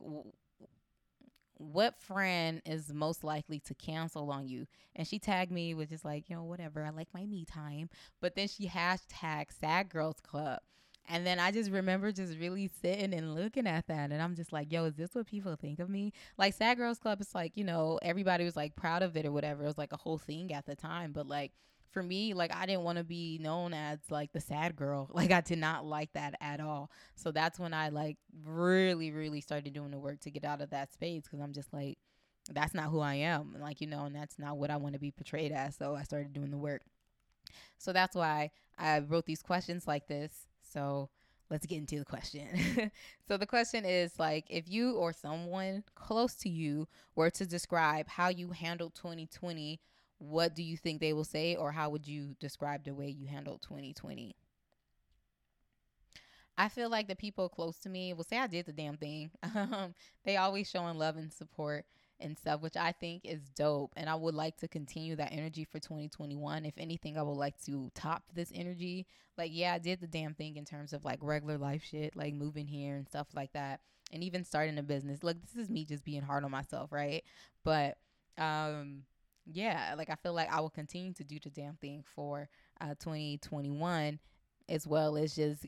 what 1.62 1.98
friend 2.00 2.60
is 2.66 2.92
most 2.92 3.22
likely 3.22 3.60
to 3.60 3.74
cancel 3.74 4.30
on 4.30 4.48
you? 4.48 4.66
And 4.96 5.06
she 5.06 5.18
tagged 5.18 5.52
me 5.52 5.74
with 5.74 5.90
just 5.90 6.04
like, 6.04 6.28
you 6.28 6.36
know, 6.36 6.44
whatever. 6.44 6.84
I 6.84 6.90
like 6.90 7.08
my 7.14 7.24
me 7.24 7.44
time. 7.44 7.88
But 8.20 8.34
then 8.34 8.48
she 8.48 8.66
hashtagged 8.66 9.58
Sad 9.60 9.88
Girls 9.88 10.16
Club. 10.22 10.60
And 11.08 11.26
then 11.26 11.38
I 11.38 11.50
just 11.50 11.70
remember 11.70 12.12
just 12.12 12.38
really 12.38 12.70
sitting 12.80 13.12
and 13.12 13.34
looking 13.34 13.66
at 13.66 13.86
that. 13.88 14.12
And 14.12 14.22
I'm 14.22 14.34
just 14.34 14.52
like, 14.52 14.72
yo, 14.72 14.84
is 14.84 14.94
this 14.94 15.14
what 15.14 15.26
people 15.26 15.56
think 15.56 15.80
of 15.80 15.90
me? 15.90 16.12
Like, 16.38 16.54
Sad 16.54 16.78
Girls 16.78 16.98
Club 16.98 17.20
is 17.20 17.34
like, 17.34 17.56
you 17.56 17.64
know, 17.64 17.98
everybody 18.02 18.44
was 18.44 18.56
like 18.56 18.76
proud 18.76 19.02
of 19.02 19.16
it 19.16 19.26
or 19.26 19.32
whatever. 19.32 19.64
It 19.64 19.66
was 19.66 19.78
like 19.78 19.92
a 19.92 19.96
whole 19.96 20.18
thing 20.18 20.52
at 20.52 20.64
the 20.64 20.76
time. 20.76 21.12
But 21.12 21.26
like, 21.26 21.52
for 21.90 22.02
me, 22.02 22.34
like 22.34 22.54
I 22.54 22.66
didn't 22.66 22.84
want 22.84 22.98
to 22.98 23.04
be 23.04 23.38
known 23.40 23.74
as 23.74 23.98
like 24.10 24.32
the 24.32 24.40
sad 24.40 24.76
girl. 24.76 25.10
Like 25.22 25.30
I 25.30 25.40
did 25.40 25.58
not 25.58 25.84
like 25.84 26.12
that 26.14 26.34
at 26.40 26.60
all. 26.60 26.90
So 27.16 27.30
that's 27.30 27.58
when 27.58 27.74
I 27.74 27.90
like 27.90 28.16
really, 28.44 29.12
really 29.12 29.40
started 29.40 29.72
doing 29.72 29.90
the 29.90 29.98
work 29.98 30.20
to 30.20 30.30
get 30.30 30.44
out 30.44 30.60
of 30.60 30.70
that 30.70 30.92
space 30.92 31.24
because 31.24 31.40
I'm 31.40 31.52
just 31.52 31.72
like, 31.72 31.98
that's 32.50 32.74
not 32.74 32.90
who 32.90 33.00
I 33.00 33.14
am. 33.14 33.54
Like, 33.60 33.80
you 33.80 33.86
know, 33.86 34.04
and 34.06 34.16
that's 34.16 34.38
not 34.38 34.56
what 34.56 34.70
I 34.70 34.78
want 34.78 34.94
to 34.94 34.98
be 34.98 35.10
portrayed 35.10 35.52
as. 35.52 35.76
So 35.76 35.94
I 35.94 36.02
started 36.02 36.32
doing 36.32 36.50
the 36.50 36.56
work. 36.56 36.82
So 37.78 37.92
that's 37.92 38.16
why 38.16 38.50
I 38.78 39.00
wrote 39.00 39.26
these 39.26 39.42
questions 39.42 39.86
like 39.86 40.08
this. 40.08 40.46
So 40.72 41.10
let's 41.50 41.66
get 41.66 41.78
into 41.78 41.98
the 41.98 42.04
question. 42.04 42.90
so 43.28 43.36
the 43.36 43.46
question 43.46 43.84
is 43.84 44.18
like 44.18 44.44
if 44.48 44.68
you 44.70 44.94
or 44.94 45.12
someone 45.12 45.84
close 45.94 46.34
to 46.36 46.48
you 46.48 46.88
were 47.14 47.30
to 47.30 47.46
describe 47.46 48.08
how 48.08 48.28
you 48.28 48.50
handled 48.50 48.94
2020 48.94 49.80
what 50.18 50.54
do 50.54 50.62
you 50.62 50.76
think 50.76 51.00
they 51.00 51.12
will 51.12 51.24
say 51.24 51.56
or 51.56 51.72
how 51.72 51.90
would 51.90 52.06
you 52.06 52.36
describe 52.38 52.84
the 52.84 52.94
way 52.94 53.08
you 53.08 53.26
handled 53.26 53.60
2020 53.62 54.36
I 56.56 56.68
feel 56.68 56.90
like 56.90 57.08
the 57.08 57.16
people 57.16 57.48
close 57.48 57.78
to 57.78 57.88
me 57.88 58.12
will 58.12 58.24
say 58.24 58.38
I 58.38 58.46
did 58.46 58.66
the 58.66 58.72
damn 58.72 58.96
thing. 58.96 59.30
Um, 59.54 59.94
they 60.24 60.36
always 60.36 60.68
showing 60.68 60.98
love 60.98 61.16
and 61.16 61.32
support 61.32 61.84
and 62.22 62.38
stuff, 62.38 62.60
which 62.60 62.76
I 62.76 62.92
think 62.92 63.24
is 63.24 63.40
dope. 63.56 63.92
And 63.96 64.08
I 64.08 64.14
would 64.14 64.34
like 64.34 64.56
to 64.58 64.68
continue 64.68 65.16
that 65.16 65.32
energy 65.32 65.64
for 65.64 65.78
2021. 65.78 66.64
If 66.64 66.74
anything, 66.78 67.18
I 67.18 67.22
would 67.22 67.36
like 67.36 67.62
to 67.64 67.90
top 67.94 68.22
this 68.34 68.52
energy. 68.54 69.06
Like, 69.36 69.50
yeah, 69.52 69.74
I 69.74 69.78
did 69.78 70.00
the 70.00 70.06
damn 70.06 70.34
thing 70.34 70.56
in 70.56 70.64
terms 70.64 70.92
of 70.92 71.04
like 71.04 71.18
regular 71.22 71.58
life 71.58 71.84
shit, 71.84 72.16
like 72.16 72.34
moving 72.34 72.66
here 72.66 72.96
and 72.96 73.06
stuff 73.08 73.28
like 73.34 73.52
that, 73.52 73.80
and 74.12 74.22
even 74.22 74.44
starting 74.44 74.78
a 74.78 74.82
business. 74.82 75.22
Look, 75.22 75.40
this 75.40 75.56
is 75.56 75.70
me 75.70 75.84
just 75.84 76.04
being 76.04 76.22
hard 76.22 76.44
on 76.44 76.50
myself, 76.50 76.92
right? 76.92 77.24
But 77.64 77.96
um 78.38 79.02
yeah, 79.46 79.94
like 79.98 80.08
I 80.10 80.14
feel 80.14 80.34
like 80.34 80.52
I 80.52 80.60
will 80.60 80.70
continue 80.70 81.12
to 81.14 81.24
do 81.24 81.38
the 81.42 81.50
damn 81.50 81.76
thing 81.76 82.04
for 82.14 82.48
uh 82.80 82.94
2021 83.00 84.20
as 84.68 84.86
well 84.86 85.16
as 85.16 85.34
just 85.34 85.66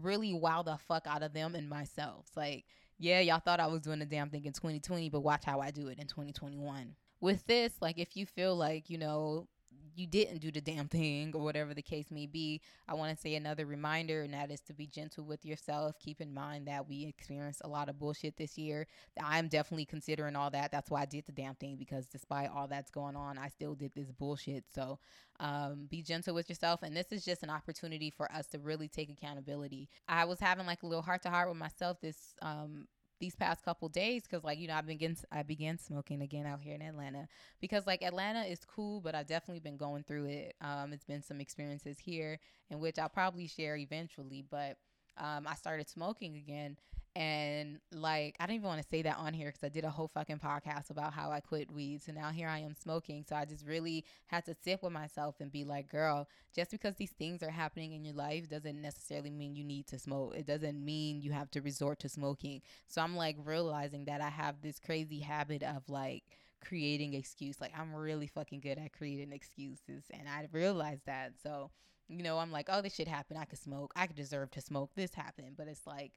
really 0.00 0.32
wow 0.32 0.62
the 0.62 0.78
fuck 0.88 1.06
out 1.06 1.22
of 1.22 1.32
them 1.32 1.54
and 1.54 1.68
myself. 1.68 2.26
Like, 2.36 2.64
yeah, 2.98 3.20
y'all 3.20 3.40
thought 3.40 3.60
I 3.60 3.66
was 3.66 3.82
doing 3.82 3.98
the 3.98 4.06
damn 4.06 4.30
thing 4.30 4.44
in 4.44 4.52
2020, 4.52 5.10
but 5.10 5.20
watch 5.20 5.44
how 5.44 5.60
I 5.60 5.70
do 5.70 5.88
it 5.88 5.98
in 5.98 6.06
2021. 6.06 6.94
With 7.20 7.46
this, 7.46 7.72
like 7.80 7.98
if 7.98 8.16
you 8.16 8.26
feel 8.26 8.56
like, 8.56 8.90
you 8.90 8.98
know, 8.98 9.48
you 9.94 10.06
didn't 10.06 10.38
do 10.38 10.50
the 10.50 10.60
damn 10.60 10.88
thing 10.88 11.32
or 11.34 11.42
whatever 11.42 11.74
the 11.74 11.82
case 11.82 12.10
may 12.10 12.26
be, 12.26 12.60
I 12.88 12.94
want 12.94 13.14
to 13.14 13.20
say 13.20 13.34
another 13.34 13.66
reminder, 13.66 14.22
and 14.22 14.34
that 14.34 14.50
is 14.50 14.60
to 14.62 14.74
be 14.74 14.86
gentle 14.86 15.24
with 15.24 15.44
yourself. 15.44 15.98
Keep 15.98 16.20
in 16.20 16.32
mind 16.32 16.66
that 16.68 16.88
we 16.88 17.04
experienced 17.06 17.62
a 17.64 17.68
lot 17.68 17.88
of 17.88 17.98
bullshit 17.98 18.36
this 18.36 18.56
year. 18.58 18.86
I'm 19.22 19.48
definitely 19.48 19.86
considering 19.86 20.36
all 20.36 20.50
that. 20.50 20.72
That's 20.72 20.90
why 20.90 21.02
I 21.02 21.06
did 21.06 21.26
the 21.26 21.32
damn 21.32 21.54
thing 21.54 21.76
because 21.76 22.06
despite 22.06 22.50
all 22.50 22.68
that's 22.68 22.90
going 22.90 23.16
on, 23.16 23.38
I 23.38 23.48
still 23.48 23.74
did 23.74 23.92
this 23.94 24.10
bullshit. 24.10 24.64
So 24.74 24.98
um, 25.40 25.86
be 25.90 26.02
gentle 26.02 26.34
with 26.34 26.48
yourself. 26.48 26.82
And 26.82 26.96
this 26.96 27.10
is 27.10 27.24
just 27.24 27.42
an 27.42 27.50
opportunity 27.50 28.10
for 28.10 28.30
us 28.32 28.46
to 28.48 28.58
really 28.58 28.88
take 28.88 29.10
accountability. 29.10 29.88
I 30.08 30.24
was 30.24 30.40
having 30.40 30.66
like 30.66 30.82
a 30.82 30.86
little 30.86 31.02
heart 31.02 31.22
to 31.22 31.30
heart 31.30 31.48
with 31.48 31.58
myself 31.58 32.00
this 32.00 32.34
um, 32.42 32.86
these 33.22 33.36
past 33.36 33.64
couple 33.64 33.88
days 33.88 34.24
because 34.24 34.42
like 34.42 34.58
you 34.58 34.66
know 34.66 34.74
I've 34.74 34.86
been 34.86 34.98
getting, 34.98 35.16
I 35.30 35.44
began 35.44 35.78
smoking 35.78 36.22
again 36.22 36.44
out 36.44 36.60
here 36.60 36.74
in 36.74 36.82
Atlanta. 36.82 37.28
Because 37.60 37.86
like 37.86 38.02
Atlanta 38.02 38.40
is 38.40 38.58
cool 38.64 39.00
but 39.00 39.14
I've 39.14 39.28
definitely 39.28 39.60
been 39.60 39.76
going 39.76 40.02
through 40.02 40.26
it. 40.26 40.56
Um 40.60 40.92
it's 40.92 41.04
been 41.04 41.22
some 41.22 41.40
experiences 41.40 42.00
here 42.00 42.40
in 42.68 42.80
which 42.80 42.98
I'll 42.98 43.08
probably 43.08 43.46
share 43.46 43.76
eventually 43.76 44.44
but 44.50 44.76
um 45.16 45.46
I 45.46 45.54
started 45.54 45.88
smoking 45.88 46.36
again 46.36 46.76
and 47.14 47.78
like, 47.92 48.36
I 48.40 48.46
didn't 48.46 48.56
even 48.56 48.68
want 48.68 48.82
to 48.82 48.88
say 48.88 49.02
that 49.02 49.18
on 49.18 49.34
here 49.34 49.48
because 49.48 49.64
I 49.64 49.68
did 49.68 49.84
a 49.84 49.90
whole 49.90 50.08
fucking 50.08 50.38
podcast 50.38 50.90
about 50.90 51.12
how 51.12 51.30
I 51.30 51.40
quit 51.40 51.70
weed. 51.70 52.02
So 52.02 52.12
now 52.12 52.30
here 52.30 52.48
I 52.48 52.58
am 52.60 52.74
smoking. 52.74 53.24
So 53.28 53.36
I 53.36 53.44
just 53.44 53.66
really 53.66 54.04
had 54.28 54.46
to 54.46 54.54
sit 54.64 54.82
with 54.82 54.92
myself 54.92 55.36
and 55.40 55.52
be 55.52 55.64
like, 55.64 55.90
girl, 55.90 56.26
just 56.54 56.70
because 56.70 56.96
these 56.96 57.10
things 57.10 57.42
are 57.42 57.50
happening 57.50 57.92
in 57.92 58.04
your 58.04 58.14
life 58.14 58.48
doesn't 58.48 58.80
necessarily 58.80 59.30
mean 59.30 59.54
you 59.54 59.64
need 59.64 59.86
to 59.88 59.98
smoke. 59.98 60.34
It 60.34 60.46
doesn't 60.46 60.82
mean 60.82 61.20
you 61.20 61.32
have 61.32 61.50
to 61.50 61.60
resort 61.60 61.98
to 62.00 62.08
smoking. 62.08 62.62
So 62.88 63.02
I'm 63.02 63.14
like 63.14 63.36
realizing 63.44 64.06
that 64.06 64.22
I 64.22 64.30
have 64.30 64.62
this 64.62 64.78
crazy 64.78 65.20
habit 65.20 65.62
of 65.62 65.88
like, 65.88 66.24
creating 66.64 67.14
excuse 67.14 67.60
like 67.60 67.72
i'm 67.76 67.92
really 67.92 68.28
fucking 68.28 68.60
good 68.60 68.78
at 68.78 68.92
creating 68.92 69.32
excuses 69.32 70.04
and 70.10 70.28
i 70.28 70.46
realized 70.52 71.04
that 71.06 71.32
so 71.42 71.72
you 72.06 72.22
know 72.22 72.38
i'm 72.38 72.52
like 72.52 72.68
oh 72.70 72.80
this 72.80 72.94
shit 72.94 73.08
happened 73.08 73.36
i 73.36 73.44
could 73.44 73.58
smoke 73.58 73.92
i 73.96 74.06
could 74.06 74.14
deserve 74.14 74.48
to 74.48 74.60
smoke 74.60 74.90
this 74.94 75.12
happened 75.14 75.56
but 75.56 75.66
it's 75.66 75.88
like 75.88 76.12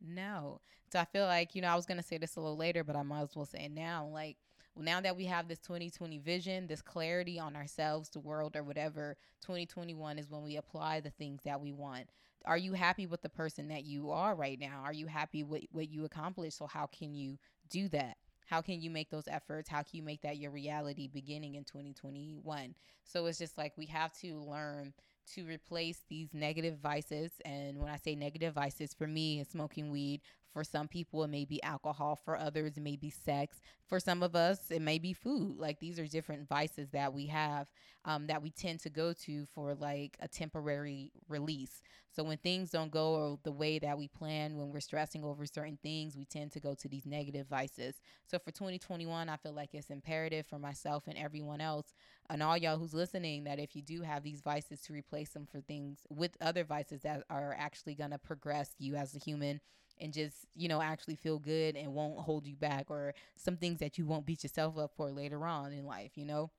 no. 0.00 0.60
So 0.92 0.98
I 0.98 1.04
feel 1.04 1.24
like, 1.24 1.54
you 1.54 1.62
know, 1.62 1.68
I 1.68 1.74
was 1.74 1.86
going 1.86 1.96
to 1.96 2.06
say 2.06 2.18
this 2.18 2.36
a 2.36 2.40
little 2.40 2.56
later, 2.56 2.84
but 2.84 2.96
I 2.96 3.02
might 3.02 3.22
as 3.22 3.36
well 3.36 3.46
say 3.46 3.64
it 3.64 3.72
now. 3.72 4.06
Like, 4.12 4.36
now 4.76 5.00
that 5.00 5.16
we 5.16 5.24
have 5.26 5.48
this 5.48 5.60
2020 5.60 6.18
vision, 6.18 6.66
this 6.66 6.82
clarity 6.82 7.38
on 7.38 7.56
ourselves, 7.56 8.10
the 8.10 8.20
world, 8.20 8.56
or 8.56 8.62
whatever, 8.62 9.16
2021 9.42 10.18
is 10.18 10.30
when 10.30 10.42
we 10.42 10.56
apply 10.56 11.00
the 11.00 11.10
things 11.10 11.42
that 11.44 11.60
we 11.60 11.72
want. 11.72 12.08
Are 12.44 12.58
you 12.58 12.74
happy 12.74 13.06
with 13.06 13.22
the 13.22 13.28
person 13.28 13.68
that 13.68 13.84
you 13.84 14.10
are 14.10 14.34
right 14.34 14.58
now? 14.58 14.82
Are 14.84 14.92
you 14.92 15.06
happy 15.06 15.42
with 15.42 15.64
what 15.70 15.88
you 15.88 16.04
accomplished? 16.04 16.58
So, 16.58 16.66
how 16.66 16.86
can 16.86 17.14
you 17.14 17.38
do 17.70 17.88
that? 17.88 18.16
How 18.46 18.60
can 18.60 18.80
you 18.80 18.90
make 18.90 19.10
those 19.10 19.28
efforts? 19.28 19.68
How 19.68 19.78
can 19.78 19.96
you 19.96 20.02
make 20.02 20.20
that 20.22 20.36
your 20.36 20.50
reality 20.50 21.08
beginning 21.08 21.54
in 21.54 21.64
2021? 21.64 22.74
So, 23.04 23.26
it's 23.26 23.38
just 23.38 23.56
like 23.56 23.78
we 23.78 23.86
have 23.86 24.12
to 24.18 24.42
learn 24.42 24.92
to 25.34 25.44
replace 25.46 26.02
these 26.08 26.28
negative 26.32 26.78
vices. 26.78 27.32
And 27.44 27.78
when 27.78 27.88
I 27.88 27.96
say 27.96 28.14
negative 28.14 28.54
vices, 28.54 28.94
for 28.94 29.06
me, 29.06 29.40
it's 29.40 29.50
smoking 29.52 29.90
weed. 29.90 30.20
For 30.54 30.62
some 30.64 30.86
people, 30.86 31.24
it 31.24 31.28
may 31.28 31.44
be 31.44 31.62
alcohol. 31.64 32.14
For 32.24 32.38
others, 32.38 32.76
it 32.76 32.82
may 32.82 32.94
be 32.94 33.10
sex. 33.10 33.60
For 33.88 33.98
some 33.98 34.22
of 34.22 34.36
us, 34.36 34.70
it 34.70 34.80
may 34.80 34.98
be 34.98 35.12
food. 35.12 35.58
Like 35.58 35.80
these 35.80 35.98
are 35.98 36.06
different 36.06 36.48
vices 36.48 36.88
that 36.92 37.12
we 37.12 37.26
have 37.26 37.66
um, 38.04 38.28
that 38.28 38.40
we 38.40 38.50
tend 38.50 38.80
to 38.80 38.90
go 38.90 39.12
to 39.12 39.46
for 39.46 39.74
like 39.74 40.16
a 40.20 40.28
temporary 40.28 41.10
release. 41.28 41.82
So 42.14 42.22
when 42.22 42.38
things 42.38 42.70
don't 42.70 42.92
go 42.92 43.40
the 43.42 43.50
way 43.50 43.80
that 43.80 43.98
we 43.98 44.06
plan, 44.06 44.56
when 44.56 44.70
we're 44.70 44.80
stressing 44.80 45.24
over 45.24 45.44
certain 45.44 45.78
things, 45.82 46.16
we 46.16 46.24
tend 46.24 46.52
to 46.52 46.60
go 46.60 46.74
to 46.74 46.88
these 46.88 47.04
negative 47.04 47.48
vices. 47.48 47.96
So 48.24 48.38
for 48.38 48.52
2021, 48.52 49.28
I 49.28 49.36
feel 49.36 49.52
like 49.52 49.74
it's 49.74 49.90
imperative 49.90 50.46
for 50.46 50.60
myself 50.60 51.04
and 51.08 51.18
everyone 51.18 51.60
else 51.60 51.94
and 52.30 52.42
all 52.42 52.56
y'all 52.56 52.78
who's 52.78 52.94
listening 52.94 53.44
that 53.44 53.58
if 53.58 53.74
you 53.74 53.82
do 53.82 54.02
have 54.02 54.22
these 54.22 54.40
vices 54.40 54.80
to 54.82 54.92
replace 54.92 55.30
them 55.30 55.46
for 55.50 55.60
things 55.60 56.06
with 56.08 56.36
other 56.40 56.64
vices 56.64 57.02
that 57.02 57.24
are 57.28 57.54
actually 57.58 57.94
going 57.94 58.10
to 58.10 58.18
progress 58.18 58.74
you 58.78 58.94
as 58.94 59.14
a 59.14 59.18
human 59.18 59.60
and 60.00 60.12
just 60.12 60.46
you 60.54 60.68
know 60.68 60.80
actually 60.80 61.16
feel 61.16 61.38
good 61.38 61.76
and 61.76 61.92
won't 61.94 62.18
hold 62.18 62.46
you 62.46 62.56
back 62.56 62.86
or 62.90 63.14
some 63.36 63.56
things 63.56 63.80
that 63.80 63.98
you 63.98 64.06
won't 64.06 64.26
beat 64.26 64.42
yourself 64.42 64.78
up 64.78 64.92
for 64.96 65.10
later 65.10 65.44
on 65.46 65.72
in 65.72 65.84
life 65.86 66.12
you 66.14 66.24
know 66.24 66.50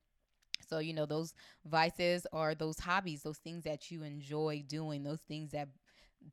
so 0.67 0.79
you 0.79 0.93
know 0.93 1.05
those 1.05 1.33
vices 1.65 2.25
are 2.31 2.55
those 2.55 2.79
hobbies 2.79 3.23
those 3.23 3.37
things 3.37 3.63
that 3.63 3.91
you 3.91 4.03
enjoy 4.03 4.63
doing 4.67 5.03
those 5.03 5.21
things 5.21 5.51
that 5.51 5.67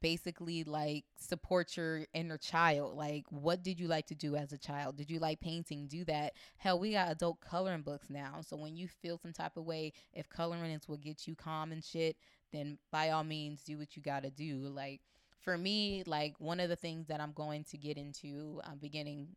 basically 0.00 0.64
like 0.64 1.05
support 1.16 1.76
your 1.76 2.07
inner 2.14 2.38
child. 2.38 2.96
Like, 2.96 3.24
what 3.30 3.62
did 3.62 3.78
you 3.78 3.88
like 3.88 4.07
to 4.07 4.14
do 4.14 4.36
as 4.36 4.53
a 4.53 4.59
child? 4.59 4.96
Did 4.96 5.11
you 5.11 5.18
like 5.18 5.40
painting? 5.40 5.86
Do 5.86 6.05
that. 6.05 6.34
Hell, 6.57 6.78
we 6.78 6.92
got 6.92 7.11
adult 7.11 7.40
coloring 7.40 7.82
books 7.82 8.09
now. 8.09 8.40
So 8.46 8.57
when 8.57 8.76
you 8.76 8.88
feel 8.88 9.18
some 9.18 9.32
type 9.32 9.57
of 9.57 9.64
way, 9.64 9.92
if 10.12 10.28
coloring 10.28 10.70
is 10.70 10.88
what 10.88 11.00
gets 11.00 11.26
you 11.26 11.34
calm 11.34 11.72
and 11.72 11.84
shit, 11.84 12.16
then 12.53 12.78
by 12.90 13.11
all 13.11 13.24
means, 13.24 13.62
do 13.62 13.78
what 13.78 13.96
you 13.96 14.03
got 14.03 14.22
to 14.22 14.30
do. 14.30 14.59
Like, 14.68 15.00
for 15.43 15.59
me, 15.59 16.03
like 16.07 16.34
one 16.38 16.61
of 16.61 16.68
the 16.68 16.76
things 16.76 17.09
that 17.09 17.20
I'm 17.20 17.32
going 17.32 17.64
to 17.64 17.76
get 17.76 17.97
into 17.97 18.61
um, 18.64 18.78
beginning 18.80 19.28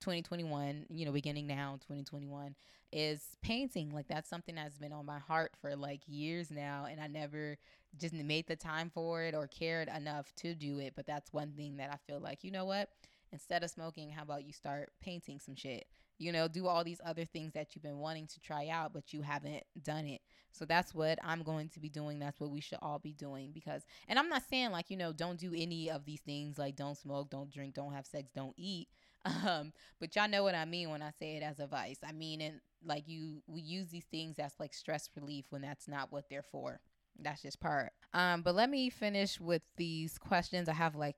2021, 0.00 0.86
you 0.90 1.06
know, 1.06 1.12
beginning 1.12 1.46
now 1.46 1.78
2021 1.82 2.54
is 2.92 3.22
painting. 3.42 3.90
Like 3.90 4.08
that's 4.08 4.28
something 4.28 4.56
that's 4.56 4.78
been 4.78 4.92
on 4.92 5.06
my 5.06 5.18
heart 5.18 5.52
for 5.60 5.74
like 5.76 6.00
years 6.06 6.50
now 6.50 6.86
and 6.90 7.00
I 7.00 7.06
never 7.06 7.56
just 7.98 8.12
made 8.12 8.46
the 8.46 8.56
time 8.56 8.90
for 8.92 9.22
it 9.22 9.34
or 9.34 9.46
cared 9.46 9.88
enough 9.88 10.34
to 10.36 10.54
do 10.54 10.78
it. 10.78 10.94
But 10.96 11.06
that's 11.06 11.32
one 11.32 11.52
thing 11.52 11.76
that 11.76 11.90
I 11.92 11.96
feel 12.10 12.20
like, 12.20 12.42
you 12.42 12.50
know 12.50 12.64
what? 12.64 12.88
Instead 13.32 13.64
of 13.64 13.70
smoking, 13.70 14.10
how 14.10 14.22
about 14.22 14.44
you 14.44 14.52
start 14.52 14.90
painting 15.00 15.40
some 15.40 15.54
shit? 15.54 15.86
You 16.18 16.32
know, 16.32 16.46
do 16.46 16.66
all 16.66 16.84
these 16.84 17.00
other 17.04 17.24
things 17.24 17.52
that 17.54 17.74
you've 17.74 17.82
been 17.82 17.98
wanting 17.98 18.26
to 18.28 18.40
try 18.40 18.68
out, 18.68 18.92
but 18.92 19.12
you 19.12 19.22
haven't 19.22 19.64
done 19.82 20.06
it. 20.06 20.20
So 20.52 20.64
that's 20.64 20.94
what 20.94 21.18
I'm 21.24 21.42
going 21.42 21.70
to 21.70 21.80
be 21.80 21.88
doing. 21.88 22.18
That's 22.18 22.38
what 22.38 22.50
we 22.50 22.60
should 22.60 22.78
all 22.82 22.98
be 22.98 23.14
doing 23.14 23.50
because, 23.52 23.82
and 24.06 24.18
I'm 24.18 24.28
not 24.28 24.42
saying 24.48 24.70
like, 24.70 24.90
you 24.90 24.96
know, 24.96 25.12
don't 25.12 25.38
do 25.38 25.52
any 25.56 25.90
of 25.90 26.04
these 26.04 26.20
things 26.20 26.58
like 26.58 26.76
don't 26.76 26.96
smoke, 26.96 27.30
don't 27.30 27.50
drink, 27.50 27.74
don't 27.74 27.94
have 27.94 28.06
sex, 28.06 28.30
don't 28.34 28.54
eat. 28.56 28.88
Um, 29.24 29.72
but 30.00 30.16
y'all 30.16 30.28
know 30.28 30.42
what 30.42 30.56
I 30.56 30.64
mean 30.64 30.90
when 30.90 31.00
I 31.00 31.12
say 31.16 31.36
it 31.36 31.44
as 31.44 31.60
a 31.60 31.68
vice. 31.68 32.00
I 32.04 32.10
mean, 32.10 32.40
and 32.40 32.60
like 32.84 33.06
you, 33.06 33.40
we 33.46 33.60
use 33.60 33.88
these 33.88 34.06
things 34.06 34.36
as 34.40 34.54
like 34.58 34.74
stress 34.74 35.08
relief 35.14 35.44
when 35.50 35.62
that's 35.62 35.86
not 35.86 36.10
what 36.10 36.28
they're 36.28 36.42
for 36.42 36.80
that's 37.20 37.42
just 37.42 37.60
part. 37.60 37.92
Um, 38.14 38.42
but 38.42 38.54
let 38.54 38.70
me 38.70 38.90
finish 38.90 39.40
with 39.40 39.62
these 39.76 40.18
questions. 40.18 40.68
I 40.68 40.74
have 40.74 40.94
like 40.94 41.16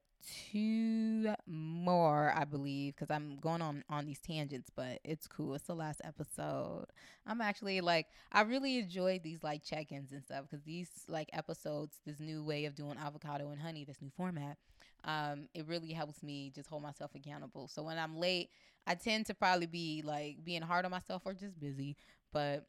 two 0.52 1.34
more, 1.46 2.32
I 2.34 2.44
believe, 2.44 2.94
because 2.94 3.10
I'm 3.10 3.36
going 3.36 3.62
on 3.62 3.84
on 3.88 4.06
these 4.06 4.20
tangents, 4.20 4.70
but 4.74 5.00
it's 5.04 5.26
cool. 5.26 5.54
It's 5.54 5.66
the 5.66 5.74
last 5.74 6.00
episode. 6.04 6.86
I'm 7.26 7.40
actually 7.40 7.80
like, 7.80 8.06
I 8.32 8.42
really 8.42 8.78
enjoyed 8.78 9.22
these 9.22 9.42
like 9.42 9.64
check-ins 9.64 10.12
and 10.12 10.22
stuff 10.22 10.46
because 10.48 10.64
these 10.64 10.90
like 11.08 11.28
episodes, 11.32 12.00
this 12.04 12.20
new 12.20 12.44
way 12.44 12.64
of 12.64 12.74
doing 12.74 12.96
avocado 12.98 13.50
and 13.50 13.60
honey, 13.60 13.84
this 13.84 14.00
new 14.00 14.10
format, 14.16 14.56
um, 15.04 15.48
it 15.54 15.66
really 15.66 15.92
helps 15.92 16.22
me 16.22 16.50
just 16.54 16.68
hold 16.68 16.82
myself 16.82 17.14
accountable. 17.14 17.68
So 17.68 17.82
when 17.82 17.98
I'm 17.98 18.16
late, 18.16 18.50
I 18.86 18.94
tend 18.94 19.26
to 19.26 19.34
probably 19.34 19.66
be 19.66 20.02
like 20.04 20.44
being 20.44 20.62
hard 20.62 20.84
on 20.84 20.90
myself 20.90 21.22
or 21.24 21.34
just 21.34 21.58
busy, 21.58 21.96
but 22.32 22.64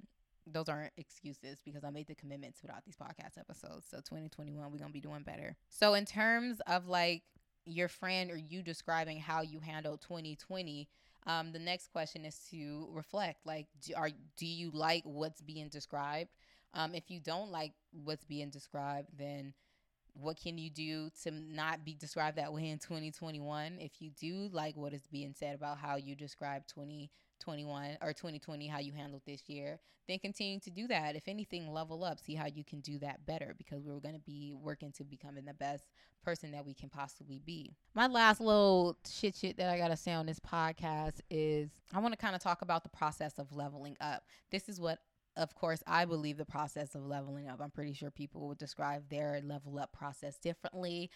those 0.48 0.70
aren't 0.70 0.94
excuses 0.98 1.60
because 1.64 1.84
I 1.84 1.90
made 1.90 2.08
the 2.08 2.16
commitment 2.16 2.56
throughout 2.56 2.86
these 2.86 2.96
podcast 2.96 3.40
episodes. 3.40 3.88
So 3.90 3.98
2021, 3.98 4.72
we're 4.72 4.78
gonna 4.78 4.92
be 4.92 5.00
doing 5.00 5.24
better. 5.24 5.56
So 5.70 5.94
in 5.96 6.06
terms 6.06 6.62
of 6.68 6.88
like 6.88 7.24
your 7.66 7.88
friend 7.88 8.32
or 8.32 8.38
you 8.38 8.62
describing 8.62 9.20
how 9.20 9.42
you 9.42 9.60
handled 9.60 10.02
2020, 10.02 10.88
um, 11.28 11.52
the 11.52 11.60
next 11.60 11.92
question 11.92 12.26
is 12.26 12.38
to 12.52 12.88
reflect. 12.92 13.46
Like, 13.46 13.68
do, 13.82 13.94
are 13.96 14.10
do 14.38 14.46
you 14.46 14.72
like 14.72 15.04
what's 15.06 15.42
being 15.42 15.70
described? 15.70 16.30
Um, 16.74 16.94
if 16.94 17.10
you 17.10 17.20
don't 17.20 17.52
like 17.52 17.74
what's 17.92 18.26
being 18.26 18.50
described, 18.50 19.10
then 19.18 19.54
what 20.14 20.38
can 20.38 20.58
you 20.58 20.70
do 20.70 21.10
to 21.24 21.32
not 21.32 21.84
be 21.84 21.94
described 21.94 22.38
that 22.38 22.54
way 22.54 22.70
in 22.70 22.80
2021? 22.80 23.78
If 23.80 23.94
you 24.00 24.12
do 24.12 24.50
like 24.52 24.76
what 24.76 24.94
is 24.94 25.08
being 25.12 25.34
said 25.38 25.56
about 25.56 25.78
how 25.78 25.96
you 25.96 26.16
describe 26.16 26.68
20 26.68 27.10
21 27.40 27.98
or 28.02 28.14
2020 28.14 28.68
how 28.68 28.80
you 28.80 28.92
handled 28.92 29.22
this 29.26 29.48
year 29.48 29.80
then 30.08 30.20
continue 30.20 30.60
to 30.60 30.70
do 30.70 30.88
that 30.88 31.16
if 31.16 31.28
anything 31.28 31.72
level 31.72 32.04
up 32.04 32.20
see 32.20 32.36
how 32.36 32.46
you 32.46 32.64
can 32.64 32.80
do 32.82 32.98
that 33.00 33.26
better 33.26 33.56
because 33.58 33.84
we're 33.84 34.00
going 34.00 34.16
to 34.16 34.22
be 34.22 34.54
working 34.54 34.92
to 34.92 35.04
becoming 35.04 35.46
the 35.46 35.54
best 35.54 35.86
person 36.24 36.52
that 36.52 36.66
we 36.66 36.74
can 36.74 36.90
possibly 36.90 37.40
be 37.46 37.76
my 37.94 38.08
last 38.08 38.40
little 38.40 38.98
shit 39.10 39.36
shit 39.36 39.58
that 39.58 39.70
i 39.70 39.78
gotta 39.78 39.98
say 39.98 40.14
on 40.14 40.26
this 40.26 40.40
podcast 40.40 41.20
is 41.30 41.70
i 41.94 42.00
want 42.00 42.14
to 42.14 42.18
kind 42.18 42.36
of 42.36 42.42
talk 42.42 42.62
about 42.62 42.84
the 42.84 42.90
process 42.90 43.38
of 43.38 43.52
leveling 43.52 43.96
up 44.02 44.24
this 44.52 44.70
is 44.70 44.80
what 44.80 45.00
of 45.38 45.54
course, 45.54 45.84
I 45.86 46.06
believe 46.06 46.38
the 46.38 46.46
process 46.46 46.96
of 46.96 47.06
leveling 47.06 47.50
up. 47.50 47.60
I'm 47.62 47.72
pretty 47.72 47.94
sure 47.94 48.10
people 48.10 48.48
would 48.48 48.58
describe 48.58 49.10
their 49.10 49.42
level 49.44 49.78
up 49.80 49.92
process 49.92 50.38
differently. 50.38 51.10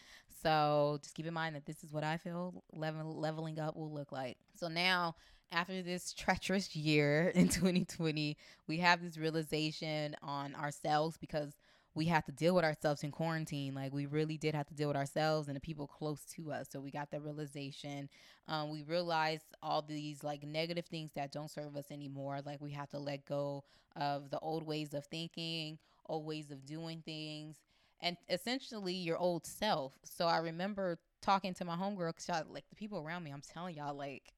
So 0.43 0.99
just 1.01 1.15
keep 1.15 1.25
in 1.25 1.33
mind 1.33 1.55
that 1.55 1.65
this 1.65 1.83
is 1.83 1.93
what 1.93 2.03
I 2.03 2.17
feel 2.17 2.63
level, 2.73 3.17
leveling 3.17 3.59
up 3.59 3.75
will 3.77 3.93
look 3.93 4.11
like. 4.11 4.37
So 4.55 4.67
now 4.67 5.15
after 5.51 5.81
this 5.81 6.13
treacherous 6.13 6.75
year 6.75 7.29
in 7.35 7.49
2020, 7.49 8.37
we 8.67 8.77
have 8.77 9.01
this 9.01 9.17
realization 9.17 10.15
on 10.21 10.55
ourselves 10.55 11.17
because 11.17 11.53
we 11.95 12.05
had 12.05 12.25
to 12.25 12.31
deal 12.31 12.55
with 12.55 12.63
ourselves 12.63 13.03
in 13.03 13.11
quarantine. 13.11 13.73
Like 13.73 13.93
we 13.93 14.05
really 14.05 14.37
did 14.37 14.53
have 14.55 14.67
to 14.67 14.73
deal 14.73 14.87
with 14.87 14.97
ourselves 14.97 15.47
and 15.47 15.55
the 15.55 15.61
people 15.61 15.87
close 15.87 16.21
to 16.35 16.51
us. 16.51 16.67
So 16.71 16.79
we 16.79 16.91
got 16.91 17.11
the 17.11 17.19
realization. 17.19 18.09
Um, 18.47 18.69
we 18.69 18.83
realized 18.83 19.45
all 19.61 19.81
these 19.81 20.23
like 20.23 20.43
negative 20.43 20.85
things 20.85 21.11
that 21.15 21.31
don't 21.31 21.49
serve 21.51 21.75
us 21.75 21.91
anymore. 21.91 22.39
Like 22.45 22.61
we 22.61 22.71
have 22.71 22.89
to 22.91 22.99
let 22.99 23.25
go 23.25 23.63
of 23.95 24.29
the 24.29 24.39
old 24.39 24.65
ways 24.65 24.93
of 24.93 25.05
thinking, 25.07 25.77
old 26.07 26.25
ways 26.25 26.51
of 26.51 26.65
doing 26.65 27.01
things, 27.03 27.57
and 28.01 28.17
essentially 28.29 28.93
your 28.93 29.17
old 29.17 29.45
self. 29.45 29.93
So 30.03 30.27
I 30.27 30.37
remember 30.37 30.99
talking 31.21 31.53
to 31.55 31.65
my 31.65 31.75
homegirl 31.75 32.15
because 32.15 32.43
like 32.49 32.69
the 32.69 32.75
people 32.75 32.99
around 32.99 33.23
me, 33.23 33.31
I'm 33.31 33.41
telling 33.41 33.75
y'all, 33.75 33.95
like 33.95 34.31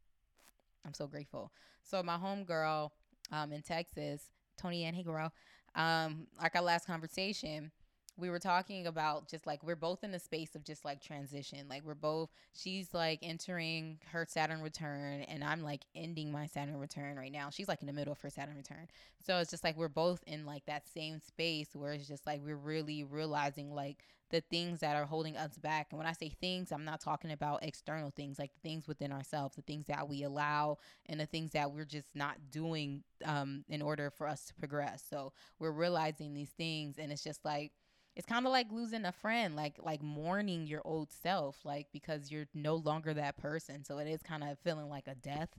I'm 0.86 0.94
so 0.94 1.08
grateful. 1.08 1.52
So 1.84 2.02
my 2.04 2.18
homegirl 2.18 2.92
um, 3.32 3.52
in 3.52 3.62
Texas, 3.62 4.24
Tony 4.58 4.84
and 4.86 4.96
hey 4.96 5.04
girl, 5.04 5.32
um, 5.76 6.28
like 6.42 6.56
our 6.56 6.62
last 6.62 6.86
conversation, 6.86 7.72
we 8.18 8.30
were 8.30 8.40
talking 8.40 8.88
about 8.88 9.28
just 9.28 9.48
like 9.48 9.64
we're 9.64 9.76
both 9.76 10.04
in 10.04 10.12
the 10.12 10.20
space 10.20 10.56
of 10.56 10.64
just 10.64 10.84
like 10.86 11.02
transition. 11.02 11.68
Like 11.70 11.84
we're 11.84 11.96
both 11.96 12.30
she's 12.54 12.94
like 12.94 13.20
entering 13.22 14.00
her 14.12 14.26
Saturn 14.30 14.62
return 14.62 15.22
and 15.22 15.44
I'm 15.44 15.64
like 15.64 15.82
ending 15.96 16.32
my 16.32 16.46
Saturn 16.46 16.78
return 16.78 17.18
right 17.18 17.32
now. 17.32 17.50
She's 17.50 17.68
like 17.68 17.82
in 17.82 17.88
the 17.88 17.94
middle 17.94 18.12
of 18.12 18.22
her 18.22 18.30
Saturn 18.30 18.58
return. 18.58 18.88
So 19.26 19.38
it's 19.38 19.50
just 19.50 19.64
like 19.64 19.78
we're 19.78 19.88
both 19.88 20.24
in 20.28 20.46
like 20.46 20.66
that 20.66 20.88
same 20.88 21.20
space 21.20 21.70
where 21.74 21.94
it's 21.94 22.08
just 22.08 22.28
like 22.28 22.42
we're 22.44 22.56
really 22.56 23.04
realizing 23.04 23.74
like 23.74 24.04
the 24.32 24.42
things 24.42 24.80
that 24.80 24.96
are 24.96 25.06
holding 25.06 25.38
us 25.38 25.58
back. 25.58 25.88
And 25.92 25.98
when 25.98 26.08
I 26.08 26.14
say 26.14 26.30
things, 26.42 26.72
I'm 26.72 26.86
not 26.86 27.02
talking 27.02 27.32
about 27.32 27.64
external 27.64 28.10
things, 28.10 28.40
like 28.40 28.54
the 28.54 28.68
things 28.68 28.88
within 28.88 29.12
ourselves, 29.12 29.56
the 29.56 29.62
things 29.62 29.86
that 29.88 30.08
we 30.08 30.24
allow, 30.24 30.78
and 31.08 31.20
the 31.20 31.26
things 31.26 31.52
that 31.52 31.72
we're 31.72 31.86
just 31.86 32.16
not 32.16 32.38
doing 32.50 33.04
um, 33.26 33.64
in 33.70 33.82
order 33.82 34.10
for 34.10 34.28
us 34.28 34.46
to 34.46 34.54
progress. 34.56 35.04
So 35.08 35.34
we're 35.60 35.72
realizing 35.72 36.34
these 36.34 36.52
things, 36.52 36.98
and 36.98 37.12
it's 37.12 37.24
just 37.24 37.46
like 37.46 37.72
it's 38.16 38.26
kind 38.26 38.46
of 38.46 38.52
like 38.52 38.68
losing 38.72 39.06
a 39.06 39.12
friend 39.12 39.56
like 39.56 39.76
like 39.82 40.02
mourning 40.02 40.68
your 40.68 40.82
old 40.84 41.10
self 41.12 41.58
like 41.64 41.88
because 41.94 42.32
you're 42.32 42.48
no 42.54 42.76
longer 42.76 43.14
that 43.14 43.38
person. 43.38 43.84
So 43.84 44.00
it 44.00 44.08
is 44.08 44.22
kind 44.22 44.44
of 44.44 44.60
feeling 44.60 44.90
like 44.90 45.08
a 45.08 45.16
death. 45.16 45.50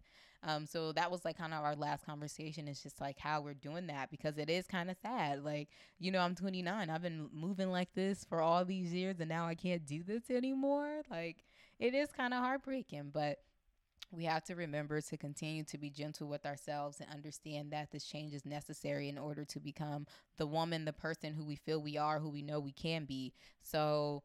Um 0.42 0.66
so 0.66 0.92
that 0.92 1.11
was 1.11 1.24
like 1.24 1.38
kind 1.38 1.55
of 1.55 1.62
our 1.64 1.74
last 1.76 2.05
conversation 2.05 2.68
it's 2.68 2.82
just 2.82 3.00
like 3.00 3.18
how 3.18 3.40
we're 3.40 3.55
doing 3.55 3.86
that 3.86 4.11
because 4.11 4.38
it 4.38 4.50
is 4.50 4.66
kind 4.66 4.90
of 4.90 4.96
sad. 5.03 5.44
Like 5.44 5.68
you 5.98 6.11
know 6.11 6.20
i'm 6.20 6.34
29 6.34 6.90
i've 6.90 7.03
been 7.03 7.28
moving 7.32 7.70
like 7.70 7.92
this 7.94 8.24
for 8.24 8.40
all 8.40 8.64
these 8.64 8.92
years 8.92 9.20
and 9.20 9.28
now 9.28 9.46
i 9.46 9.55
can't 9.55 9.86
do 9.86 10.03
this 10.03 10.30
anymore. 10.30 11.03
Like 11.11 11.44
it 11.78 11.94
is 11.94 12.11
kind 12.12 12.34
of 12.34 12.40
heartbreaking 12.40 13.11
but 13.14 13.38
we 14.12 14.24
have 14.24 14.44
to 14.44 14.54
remember 14.54 15.00
to 15.00 15.16
continue 15.16 15.64
to 15.64 15.78
be 15.78 15.90
gentle 15.90 16.28
with 16.28 16.44
ourselves 16.46 17.00
and 17.00 17.10
understand 17.10 17.72
that 17.72 17.90
this 17.90 18.04
change 18.04 18.34
is 18.34 18.44
necessary 18.44 19.08
in 19.08 19.18
order 19.18 19.44
to 19.46 19.60
become 19.60 20.06
the 20.36 20.46
woman, 20.46 20.84
the 20.84 20.92
person 20.92 21.32
who 21.34 21.44
we 21.44 21.56
feel 21.56 21.82
we 21.82 21.96
are, 21.96 22.18
who 22.20 22.28
we 22.30 22.42
know 22.42 22.60
we 22.60 22.72
can 22.72 23.06
be. 23.06 23.32
So 23.62 24.22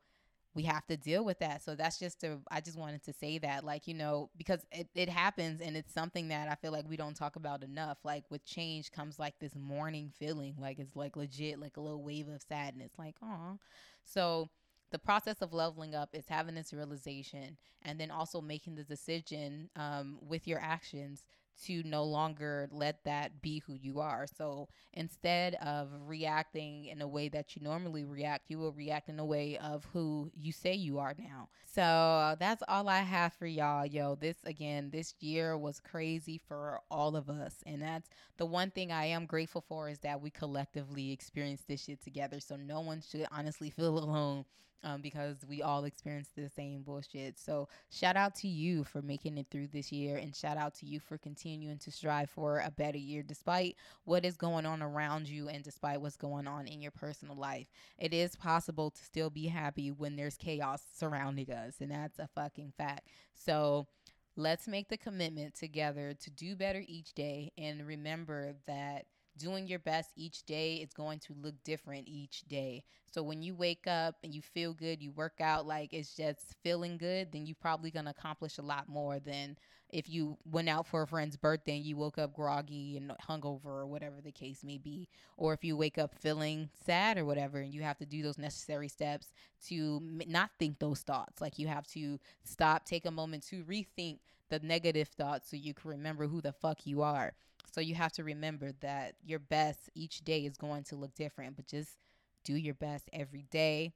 we 0.53 0.63
have 0.63 0.85
to 0.87 0.97
deal 0.97 1.23
with 1.23 1.39
that. 1.39 1.63
So 1.63 1.75
that's 1.75 1.99
just 1.99 2.23
a, 2.23 2.39
I 2.51 2.61
just 2.61 2.77
wanted 2.77 3.03
to 3.03 3.13
say 3.13 3.37
that, 3.37 3.63
like, 3.63 3.87
you 3.87 3.93
know, 3.93 4.29
because 4.37 4.65
it, 4.71 4.89
it 4.95 5.07
happens 5.07 5.61
and 5.61 5.77
it's 5.77 5.93
something 5.93 6.29
that 6.29 6.49
I 6.49 6.55
feel 6.55 6.71
like 6.71 6.89
we 6.89 6.97
don't 6.97 7.15
talk 7.15 7.35
about 7.35 7.63
enough. 7.63 7.99
Like, 8.03 8.23
with 8.29 8.43
change 8.43 8.91
comes 8.91 9.19
like 9.19 9.35
this 9.39 9.55
mourning 9.55 10.11
feeling, 10.17 10.55
like, 10.59 10.79
it's 10.79 10.95
like 10.95 11.15
legit, 11.15 11.59
like 11.59 11.77
a 11.77 11.81
little 11.81 12.03
wave 12.03 12.27
of 12.27 12.41
sadness, 12.41 12.91
like, 12.97 13.15
oh. 13.23 13.59
So, 14.03 14.49
the 14.91 14.99
process 14.99 15.41
of 15.41 15.53
leveling 15.53 15.95
up 15.95 16.09
is 16.13 16.27
having 16.27 16.55
this 16.55 16.73
realization 16.73 17.57
and 17.83 17.99
then 17.99 18.11
also 18.11 18.41
making 18.41 18.75
the 18.75 18.83
decision 18.83 19.69
um, 19.75 20.17
with 20.21 20.47
your 20.47 20.59
actions 20.59 21.23
to 21.65 21.81
no 21.83 22.03
longer 22.03 22.67
let 22.71 23.03
that 23.03 23.41
be 23.41 23.59
who 23.65 23.73
you 23.73 23.99
are. 23.99 24.27
So 24.27 24.69
instead 24.93 25.55
of 25.55 25.89
reacting 26.05 26.85
in 26.85 27.01
a 27.01 27.07
way 27.07 27.29
that 27.29 27.55
you 27.55 27.63
normally 27.63 28.03
react, 28.03 28.49
you 28.49 28.59
will 28.59 28.73
react 28.73 29.09
in 29.09 29.19
a 29.19 29.25
way 29.25 29.57
of 29.57 29.85
who 29.93 30.31
you 30.35 30.51
say 30.51 30.73
you 30.73 30.99
are 30.99 31.15
now. 31.17 31.49
So 31.65 32.35
that's 32.39 32.63
all 32.67 32.87
I 32.87 32.99
have 32.99 33.33
for 33.33 33.47
y'all. 33.47 33.85
Yo, 33.85 34.15
this 34.15 34.37
again, 34.45 34.89
this 34.91 35.15
year 35.19 35.57
was 35.57 35.79
crazy 35.79 36.39
for 36.47 36.81
all 36.91 37.15
of 37.15 37.29
us. 37.29 37.55
And 37.65 37.81
that's 37.81 38.09
the 38.37 38.45
one 38.45 38.71
thing 38.71 38.91
I 38.91 39.05
am 39.05 39.25
grateful 39.25 39.63
for 39.67 39.89
is 39.89 39.99
that 39.99 40.21
we 40.21 40.29
collectively 40.29 41.11
experienced 41.11 41.67
this 41.67 41.83
shit 41.85 42.03
together. 42.03 42.39
So 42.39 42.55
no 42.55 42.81
one 42.81 43.01
should 43.01 43.25
honestly 43.31 43.69
feel 43.69 43.97
alone 43.97 44.45
um, 44.83 45.01
because 45.01 45.37
we 45.47 45.61
all 45.61 45.85
experienced 45.85 46.35
the 46.35 46.49
same 46.49 46.81
bullshit. 46.81 47.37
So 47.39 47.67
shout 47.89 48.15
out 48.15 48.35
to 48.35 48.47
you 48.47 48.83
for 48.83 49.01
making 49.01 49.37
it 49.37 49.47
through 49.49 49.67
this 49.67 49.91
year, 49.91 50.17
and 50.17 50.35
shout 50.35 50.57
out 50.57 50.75
to 50.75 50.85
you 50.85 50.99
for 50.99 51.17
continuing 51.17 51.77
to 51.79 51.91
strive 51.91 52.29
for 52.29 52.59
a 52.59 52.71
better 52.71 52.97
year 52.97 53.23
despite 53.23 53.75
what 54.05 54.25
is 54.25 54.37
going 54.37 54.65
on 54.65 54.81
around 54.81 55.27
you 55.27 55.49
and 55.49 55.63
despite 55.63 56.01
what's 56.01 56.17
going 56.17 56.47
on 56.47 56.67
in 56.67 56.81
your 56.81 56.91
personal 56.91 57.35
life. 57.35 57.67
It 57.97 58.13
is 58.13 58.35
possible 58.35 58.91
to 58.91 59.03
still 59.03 59.29
be 59.29 59.47
happy 59.47 59.91
when 59.91 60.15
there's 60.15 60.37
chaos 60.37 60.83
surrounding 60.95 61.51
us, 61.51 61.75
and 61.79 61.91
that's 61.91 62.19
a 62.19 62.29
fucking 62.35 62.73
fact. 62.77 63.07
So 63.33 63.87
let's 64.35 64.67
make 64.67 64.87
the 64.87 64.97
commitment 64.97 65.55
together 65.55 66.13
to 66.21 66.29
do 66.29 66.55
better 66.55 66.83
each 66.87 67.13
day 67.13 67.51
and 67.57 67.85
remember 67.85 68.53
that 68.67 69.05
doing 69.37 69.67
your 69.67 69.79
best 69.79 70.11
each 70.15 70.43
day 70.43 70.75
is 70.75 70.93
going 70.93 71.19
to 71.19 71.33
look 71.41 71.55
different 71.63 72.07
each 72.07 72.43
day. 72.47 72.83
So 73.11 73.23
when 73.23 73.41
you 73.41 73.55
wake 73.55 73.87
up 73.87 74.15
and 74.23 74.33
you 74.33 74.41
feel 74.41 74.73
good, 74.73 75.01
you 75.01 75.11
work 75.11 75.39
out 75.39 75.65
like 75.65 75.93
it's 75.93 76.15
just 76.15 76.55
feeling 76.63 76.97
good, 76.97 77.31
then 77.31 77.45
you're 77.45 77.55
probably 77.59 77.91
going 77.91 78.05
to 78.05 78.11
accomplish 78.11 78.57
a 78.57 78.61
lot 78.63 78.89
more 78.89 79.19
than 79.19 79.57
if 79.89 80.09
you 80.09 80.37
went 80.45 80.67
out 80.67 80.85
for 80.85 81.01
a 81.01 81.07
friend's 81.07 81.37
birthday 81.37 81.77
and 81.77 81.85
you 81.85 81.95
woke 81.95 82.17
up 82.17 82.33
groggy 82.33 82.97
and 82.97 83.11
hungover 83.27 83.65
or 83.65 83.87
whatever 83.87 84.19
the 84.21 84.31
case 84.31 84.63
may 84.63 84.77
be. 84.77 85.07
Or 85.37 85.53
if 85.53 85.63
you 85.63 85.77
wake 85.77 85.97
up 85.97 86.13
feeling 86.15 86.69
sad 86.85 87.17
or 87.17 87.25
whatever 87.25 87.59
and 87.59 87.73
you 87.73 87.83
have 87.83 87.97
to 87.99 88.05
do 88.05 88.21
those 88.21 88.37
necessary 88.37 88.89
steps 88.89 89.31
to 89.67 90.01
not 90.27 90.51
think 90.59 90.79
those 90.79 91.01
thoughts. 91.01 91.41
Like 91.41 91.57
you 91.57 91.67
have 91.67 91.87
to 91.87 92.19
stop, 92.43 92.85
take 92.85 93.05
a 93.05 93.11
moment 93.11 93.47
to 93.47 93.63
rethink 93.63 94.19
the 94.49 94.59
negative 94.59 95.07
thoughts 95.09 95.49
so 95.49 95.57
you 95.57 95.73
can 95.73 95.91
remember 95.91 96.27
who 96.27 96.41
the 96.41 96.53
fuck 96.53 96.85
you 96.85 97.01
are. 97.01 97.33
So 97.71 97.81
you 97.81 97.95
have 97.95 98.13
to 98.13 98.23
remember 98.23 98.71
that 98.81 99.15
your 99.23 99.39
best 99.39 99.89
each 99.95 100.21
day 100.23 100.45
is 100.45 100.57
going 100.57 100.83
to 100.85 100.95
look 100.95 101.13
different, 101.15 101.55
but 101.55 101.67
just 101.67 101.97
do 102.43 102.55
your 102.55 102.73
best 102.73 103.09
every 103.13 103.45
day 103.51 103.93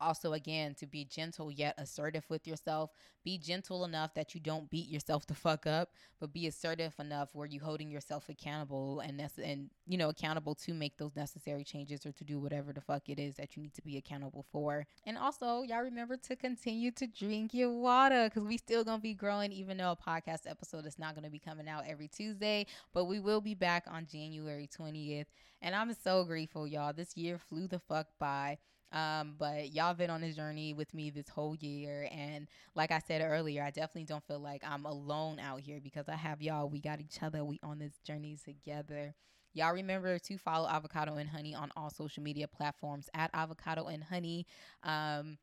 also 0.00 0.32
again 0.32 0.74
to 0.74 0.86
be 0.86 1.04
gentle 1.04 1.50
yet 1.50 1.74
assertive 1.78 2.24
with 2.28 2.46
yourself. 2.46 2.90
Be 3.24 3.38
gentle 3.38 3.84
enough 3.84 4.14
that 4.14 4.34
you 4.34 4.40
don't 4.40 4.70
beat 4.70 4.88
yourself 4.88 5.26
the 5.26 5.34
fuck 5.34 5.66
up 5.66 5.90
but 6.20 6.32
be 6.32 6.46
assertive 6.46 6.94
enough 6.98 7.30
where 7.32 7.46
you 7.46 7.60
holding 7.60 7.90
yourself 7.90 8.28
accountable 8.28 9.00
and 9.00 9.18
that's 9.18 9.38
and 9.38 9.68
you 9.86 9.98
know 9.98 10.08
accountable 10.08 10.54
to 10.54 10.72
make 10.72 10.96
those 10.96 11.14
necessary 11.16 11.64
changes 11.64 12.06
or 12.06 12.12
to 12.12 12.24
do 12.24 12.38
whatever 12.38 12.72
the 12.72 12.80
fuck 12.80 13.08
it 13.08 13.18
is 13.18 13.34
that 13.36 13.56
you 13.56 13.62
need 13.62 13.74
to 13.74 13.82
be 13.82 13.96
accountable 13.96 14.44
for. 14.52 14.86
And 15.04 15.18
also 15.18 15.62
y'all 15.62 15.82
remember 15.82 16.16
to 16.16 16.36
continue 16.36 16.90
to 16.92 17.06
drink 17.06 17.54
your 17.54 17.70
water 17.70 18.28
because 18.28 18.44
we 18.44 18.56
still 18.56 18.84
gonna 18.84 18.98
be 18.98 19.14
growing 19.14 19.52
even 19.52 19.76
though 19.76 19.92
a 19.92 19.96
podcast 19.96 20.48
episode 20.48 20.86
is 20.86 20.98
not 20.98 21.14
gonna 21.14 21.30
be 21.30 21.38
coming 21.38 21.68
out 21.68 21.84
every 21.88 22.08
tuesday 22.08 22.66
but 22.92 23.04
we 23.04 23.20
will 23.20 23.40
be 23.40 23.54
back 23.54 23.84
on 23.90 24.06
january 24.06 24.68
20th 24.78 25.26
and 25.66 25.74
i'm 25.74 25.92
so 25.92 26.24
grateful 26.24 26.66
y'all 26.66 26.94
this 26.94 27.16
year 27.16 27.38
flew 27.38 27.66
the 27.68 27.78
fuck 27.80 28.06
by 28.18 28.56
um, 28.92 29.34
but 29.38 29.72
y'all 29.72 29.94
been 29.94 30.10
on 30.10 30.20
this 30.20 30.36
journey 30.36 30.72
with 30.72 30.94
me 30.94 31.10
this 31.10 31.28
whole 31.28 31.56
year. 31.56 32.08
And 32.10 32.46
like 32.74 32.90
I 32.90 33.00
said 33.00 33.20
earlier, 33.20 33.62
I 33.62 33.70
definitely 33.70 34.04
don't 34.04 34.24
feel 34.26 34.38
like 34.38 34.62
I'm 34.64 34.86
alone 34.86 35.38
out 35.38 35.60
here 35.60 35.80
because 35.82 36.08
I 36.08 36.14
have 36.14 36.40
y'all. 36.40 36.68
We 36.68 36.80
got 36.80 37.00
each 37.00 37.22
other. 37.22 37.44
We 37.44 37.58
on 37.62 37.78
this 37.78 37.98
journey 38.04 38.38
together. 38.42 39.14
Y'all 39.54 39.74
remember 39.74 40.18
to 40.18 40.38
follow 40.38 40.68
Avocado 40.68 41.16
and 41.16 41.28
Honey 41.28 41.54
on 41.54 41.70
all 41.76 41.90
social 41.90 42.22
media 42.22 42.46
platforms 42.46 43.08
at 43.14 43.30
Avocado 43.34 43.86
and 43.86 44.04
Honey. 44.04 44.46
Um, 44.82 45.38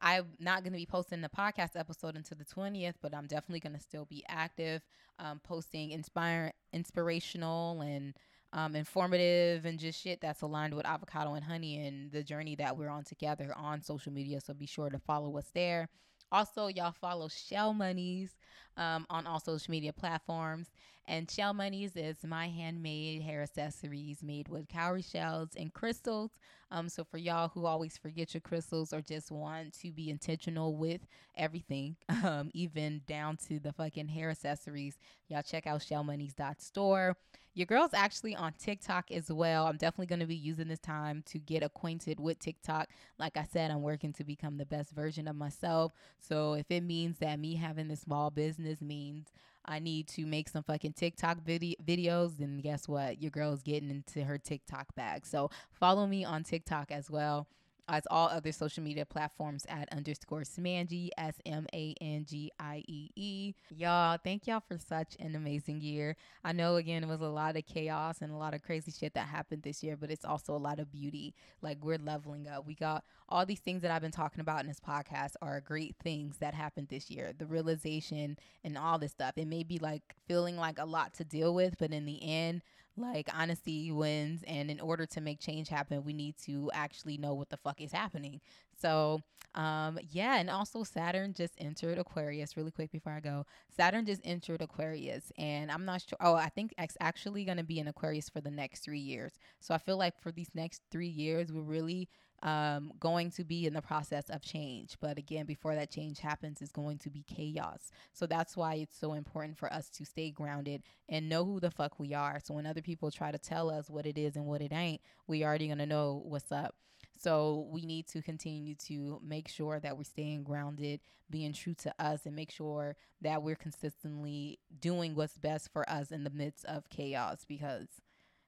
I'm 0.00 0.32
not 0.40 0.64
going 0.64 0.72
to 0.72 0.78
be 0.78 0.86
posting 0.86 1.20
the 1.20 1.28
podcast 1.28 1.76
episode 1.76 2.16
until 2.16 2.36
the 2.36 2.44
20th, 2.44 2.94
but 3.00 3.14
I'm 3.14 3.26
definitely 3.26 3.60
going 3.60 3.76
to 3.76 3.80
still 3.80 4.04
be 4.04 4.24
active, 4.28 4.82
um, 5.18 5.40
posting 5.44 5.92
inspire, 5.92 6.52
inspirational 6.72 7.82
and 7.82 8.14
um, 8.52 8.76
informative 8.76 9.64
and 9.64 9.78
just 9.78 10.00
shit 10.00 10.20
that's 10.20 10.42
aligned 10.42 10.74
with 10.74 10.86
avocado 10.86 11.34
and 11.34 11.44
honey 11.44 11.86
and 11.86 12.12
the 12.12 12.22
journey 12.22 12.54
that 12.56 12.76
we're 12.76 12.88
on 12.90 13.04
together 13.04 13.54
on 13.56 13.80
social 13.82 14.12
media. 14.12 14.40
So 14.40 14.52
be 14.52 14.66
sure 14.66 14.90
to 14.90 14.98
follow 14.98 15.36
us 15.38 15.50
there. 15.54 15.88
Also, 16.30 16.66
y'all 16.68 16.92
follow 16.92 17.28
Shell 17.28 17.74
Monies 17.74 18.36
um, 18.76 19.06
on 19.10 19.26
all 19.26 19.40
social 19.40 19.70
media 19.70 19.92
platforms. 19.92 20.70
And 21.06 21.30
Shell 21.30 21.54
Monies 21.54 21.96
is 21.96 22.24
my 22.24 22.48
handmade 22.48 23.22
hair 23.22 23.42
accessories 23.42 24.22
made 24.22 24.48
with 24.48 24.68
cowrie 24.68 25.02
shells 25.02 25.50
and 25.56 25.72
crystals. 25.72 26.30
Um, 26.70 26.88
so 26.88 27.04
for 27.04 27.18
y'all 27.18 27.48
who 27.48 27.66
always 27.66 27.98
forget 27.98 28.32
your 28.32 28.40
crystals 28.40 28.92
or 28.92 29.02
just 29.02 29.30
want 29.30 29.74
to 29.80 29.90
be 29.90 30.10
intentional 30.10 30.76
with 30.76 31.02
everything, 31.36 31.96
um, 32.24 32.50
even 32.54 33.02
down 33.06 33.36
to 33.48 33.58
the 33.58 33.72
fucking 33.72 34.08
hair 34.08 34.30
accessories, 34.30 34.98
y'all 35.28 35.42
check 35.42 35.66
out 35.66 35.80
shellmonies.store. 35.80 37.16
Your 37.54 37.66
girl's 37.66 37.92
actually 37.92 38.34
on 38.34 38.54
TikTok 38.54 39.10
as 39.10 39.30
well. 39.30 39.66
I'm 39.66 39.76
definitely 39.76 40.06
going 40.06 40.20
to 40.20 40.26
be 40.26 40.34
using 40.34 40.68
this 40.68 40.78
time 40.78 41.22
to 41.26 41.38
get 41.38 41.62
acquainted 41.62 42.18
with 42.18 42.38
TikTok. 42.38 42.88
Like 43.18 43.36
I 43.36 43.44
said, 43.44 43.70
I'm 43.70 43.82
working 43.82 44.14
to 44.14 44.24
become 44.24 44.56
the 44.56 44.64
best 44.64 44.92
version 44.92 45.28
of 45.28 45.36
myself. 45.36 45.92
So 46.18 46.54
if 46.54 46.70
it 46.70 46.82
means 46.82 47.18
that 47.18 47.38
me 47.38 47.56
having 47.56 47.88
this 47.88 48.00
small 48.00 48.30
business 48.30 48.80
means 48.80 49.26
I 49.64 49.78
need 49.78 50.08
to 50.08 50.26
make 50.26 50.48
some 50.48 50.62
fucking 50.62 50.94
TikTok 50.94 51.42
video- 51.42 51.76
videos, 51.84 52.38
then 52.38 52.58
guess 52.58 52.88
what? 52.88 53.22
Your 53.22 53.30
girl's 53.30 53.62
getting 53.62 53.90
into 53.90 54.24
her 54.24 54.38
TikTok 54.38 54.94
bag. 54.94 55.26
So 55.26 55.50
follow 55.70 56.06
me 56.06 56.24
on 56.24 56.42
TikTok 56.42 56.90
as 56.90 57.10
well 57.10 57.46
as 57.88 58.04
all 58.10 58.28
other 58.28 58.52
social 58.52 58.82
media 58.82 59.04
platforms 59.04 59.66
at 59.68 59.92
underscore 59.92 60.42
Smangie, 60.42 61.10
S 61.18 61.34
M 61.44 61.66
A 61.74 61.94
N 62.00 62.24
G 62.28 62.50
I 62.58 62.84
E 62.88 63.10
E. 63.16 63.54
Y'all, 63.76 64.18
thank 64.22 64.46
y'all 64.46 64.62
for 64.66 64.78
such 64.78 65.16
an 65.18 65.34
amazing 65.34 65.80
year. 65.80 66.16
I 66.44 66.52
know, 66.52 66.76
again, 66.76 67.02
it 67.02 67.08
was 67.08 67.20
a 67.20 67.26
lot 67.26 67.56
of 67.56 67.66
chaos 67.66 68.18
and 68.20 68.32
a 68.32 68.36
lot 68.36 68.54
of 68.54 68.62
crazy 68.62 68.92
shit 68.92 69.14
that 69.14 69.26
happened 69.26 69.62
this 69.62 69.82
year, 69.82 69.96
but 69.96 70.10
it's 70.10 70.24
also 70.24 70.54
a 70.54 70.58
lot 70.58 70.78
of 70.78 70.92
beauty. 70.92 71.34
Like, 71.60 71.78
we're 71.82 71.98
leveling 71.98 72.48
up. 72.48 72.66
We 72.66 72.74
got 72.74 73.04
all 73.28 73.46
these 73.46 73.60
things 73.60 73.82
that 73.82 73.90
I've 73.90 74.02
been 74.02 74.10
talking 74.10 74.40
about 74.40 74.60
in 74.60 74.68
this 74.68 74.80
podcast 74.80 75.32
are 75.40 75.60
great 75.60 75.96
things 76.02 76.36
that 76.38 76.54
happened 76.54 76.88
this 76.88 77.10
year. 77.10 77.32
The 77.36 77.46
realization 77.46 78.38
and 78.64 78.78
all 78.78 78.98
this 78.98 79.12
stuff. 79.12 79.32
It 79.36 79.46
may 79.46 79.64
be 79.64 79.78
like 79.78 80.02
feeling 80.26 80.56
like 80.56 80.78
a 80.78 80.84
lot 80.84 81.14
to 81.14 81.24
deal 81.24 81.54
with, 81.54 81.76
but 81.78 81.92
in 81.92 82.06
the 82.06 82.22
end, 82.22 82.62
like 82.96 83.28
honesty 83.34 83.90
wins 83.90 84.42
and 84.46 84.70
in 84.70 84.80
order 84.80 85.06
to 85.06 85.20
make 85.20 85.40
change 85.40 85.68
happen 85.68 86.04
we 86.04 86.12
need 86.12 86.36
to 86.36 86.70
actually 86.74 87.16
know 87.16 87.32
what 87.34 87.48
the 87.48 87.56
fuck 87.56 87.80
is 87.80 87.92
happening. 87.92 88.40
So 88.80 89.20
um 89.54 89.98
yeah 90.10 90.38
and 90.38 90.48
also 90.48 90.82
saturn 90.82 91.34
just 91.34 91.52
entered 91.58 91.98
aquarius 91.98 92.56
really 92.56 92.70
quick 92.70 92.90
before 92.90 93.12
i 93.12 93.20
go. 93.20 93.44
Saturn 93.74 94.06
just 94.06 94.20
entered 94.24 94.62
aquarius 94.62 95.30
and 95.38 95.70
i'm 95.70 95.84
not 95.84 96.02
sure 96.02 96.18
oh 96.20 96.34
i 96.34 96.48
think 96.48 96.74
it's 96.78 96.96
actually 97.00 97.44
going 97.44 97.58
to 97.58 97.64
be 97.64 97.78
in 97.78 97.88
aquarius 97.88 98.28
for 98.28 98.40
the 98.40 98.50
next 98.50 98.80
three 98.80 99.00
years. 99.00 99.32
So 99.60 99.74
i 99.74 99.78
feel 99.78 99.96
like 99.96 100.20
for 100.20 100.32
these 100.32 100.50
next 100.54 100.82
three 100.90 101.08
years 101.08 101.52
we're 101.52 101.62
really 101.62 102.08
um, 102.42 102.92
going 102.98 103.30
to 103.32 103.44
be 103.44 103.66
in 103.66 103.74
the 103.74 103.82
process 103.82 104.28
of 104.28 104.42
change. 104.42 104.96
But 105.00 105.18
again, 105.18 105.46
before 105.46 105.74
that 105.74 105.90
change 105.90 106.18
happens, 106.18 106.60
is 106.60 106.72
going 106.72 106.98
to 106.98 107.10
be 107.10 107.22
chaos. 107.22 107.90
So 108.12 108.26
that's 108.26 108.56
why 108.56 108.74
it's 108.74 108.98
so 108.98 109.12
important 109.12 109.58
for 109.58 109.72
us 109.72 109.88
to 109.90 110.04
stay 110.04 110.30
grounded 110.30 110.82
and 111.08 111.28
know 111.28 111.44
who 111.44 111.60
the 111.60 111.70
fuck 111.70 111.98
we 111.98 112.14
are. 112.14 112.40
So 112.42 112.54
when 112.54 112.66
other 112.66 112.82
people 112.82 113.10
try 113.10 113.30
to 113.30 113.38
tell 113.38 113.70
us 113.70 113.88
what 113.88 114.06
it 114.06 114.18
is 114.18 114.36
and 114.36 114.46
what 114.46 114.60
it 114.60 114.72
ain't, 114.72 115.00
we 115.26 115.44
already 115.44 115.68
gonna 115.68 115.86
know 115.86 116.22
what's 116.24 116.50
up. 116.50 116.74
So 117.18 117.68
we 117.70 117.86
need 117.86 118.08
to 118.08 118.22
continue 118.22 118.74
to 118.86 119.20
make 119.24 119.46
sure 119.46 119.78
that 119.78 119.96
we're 119.96 120.02
staying 120.02 120.42
grounded, 120.42 121.00
being 121.30 121.52
true 121.52 121.74
to 121.74 121.94
us, 122.00 122.26
and 122.26 122.34
make 122.34 122.50
sure 122.50 122.96
that 123.20 123.44
we're 123.44 123.54
consistently 123.54 124.58
doing 124.80 125.14
what's 125.14 125.38
best 125.38 125.72
for 125.72 125.88
us 125.88 126.10
in 126.10 126.24
the 126.24 126.30
midst 126.30 126.64
of 126.64 126.88
chaos 126.90 127.44
because 127.46 127.86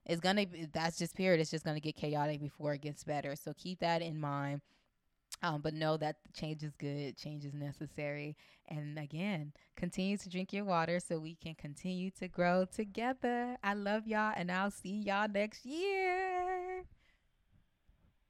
it's 0.07 0.21
gonna 0.21 0.47
be 0.47 0.67
that's 0.73 0.99
just 0.99 1.15
period. 1.15 1.41
It's 1.41 1.51
just 1.51 1.65
gonna 1.65 1.81
get 1.81 1.97
chaotic 1.97 2.41
before 2.41 2.75
it 2.75 2.83
gets 2.83 3.05
better. 3.05 3.37
So 3.37 3.53
keep 3.57 3.81
that 3.81 4.03
in 4.03 4.21
mind. 4.21 4.61
Um, 5.43 5.61
but 5.61 5.75
know 5.75 5.97
that 5.97 6.17
change 6.33 6.63
is 6.63 6.75
good, 6.77 7.17
change 7.17 7.45
is 7.45 7.55
necessary. 7.55 8.37
And 8.69 8.99
again, 8.99 9.53
continue 9.77 10.17
to 10.17 10.31
drink 10.31 10.53
your 10.53 10.65
water 10.65 11.01
so 11.01 11.19
we 11.19 11.35
can 11.35 11.55
continue 11.55 12.11
to 12.13 12.29
grow 12.29 12.65
together. 12.65 13.57
I 13.63 13.75
love 13.75 14.07
y'all, 14.07 14.33
and 14.37 14.51
I'll 14.51 14.71
see 14.71 15.03
y'all 15.05 15.29
next 15.29 15.67
year. 15.67 16.64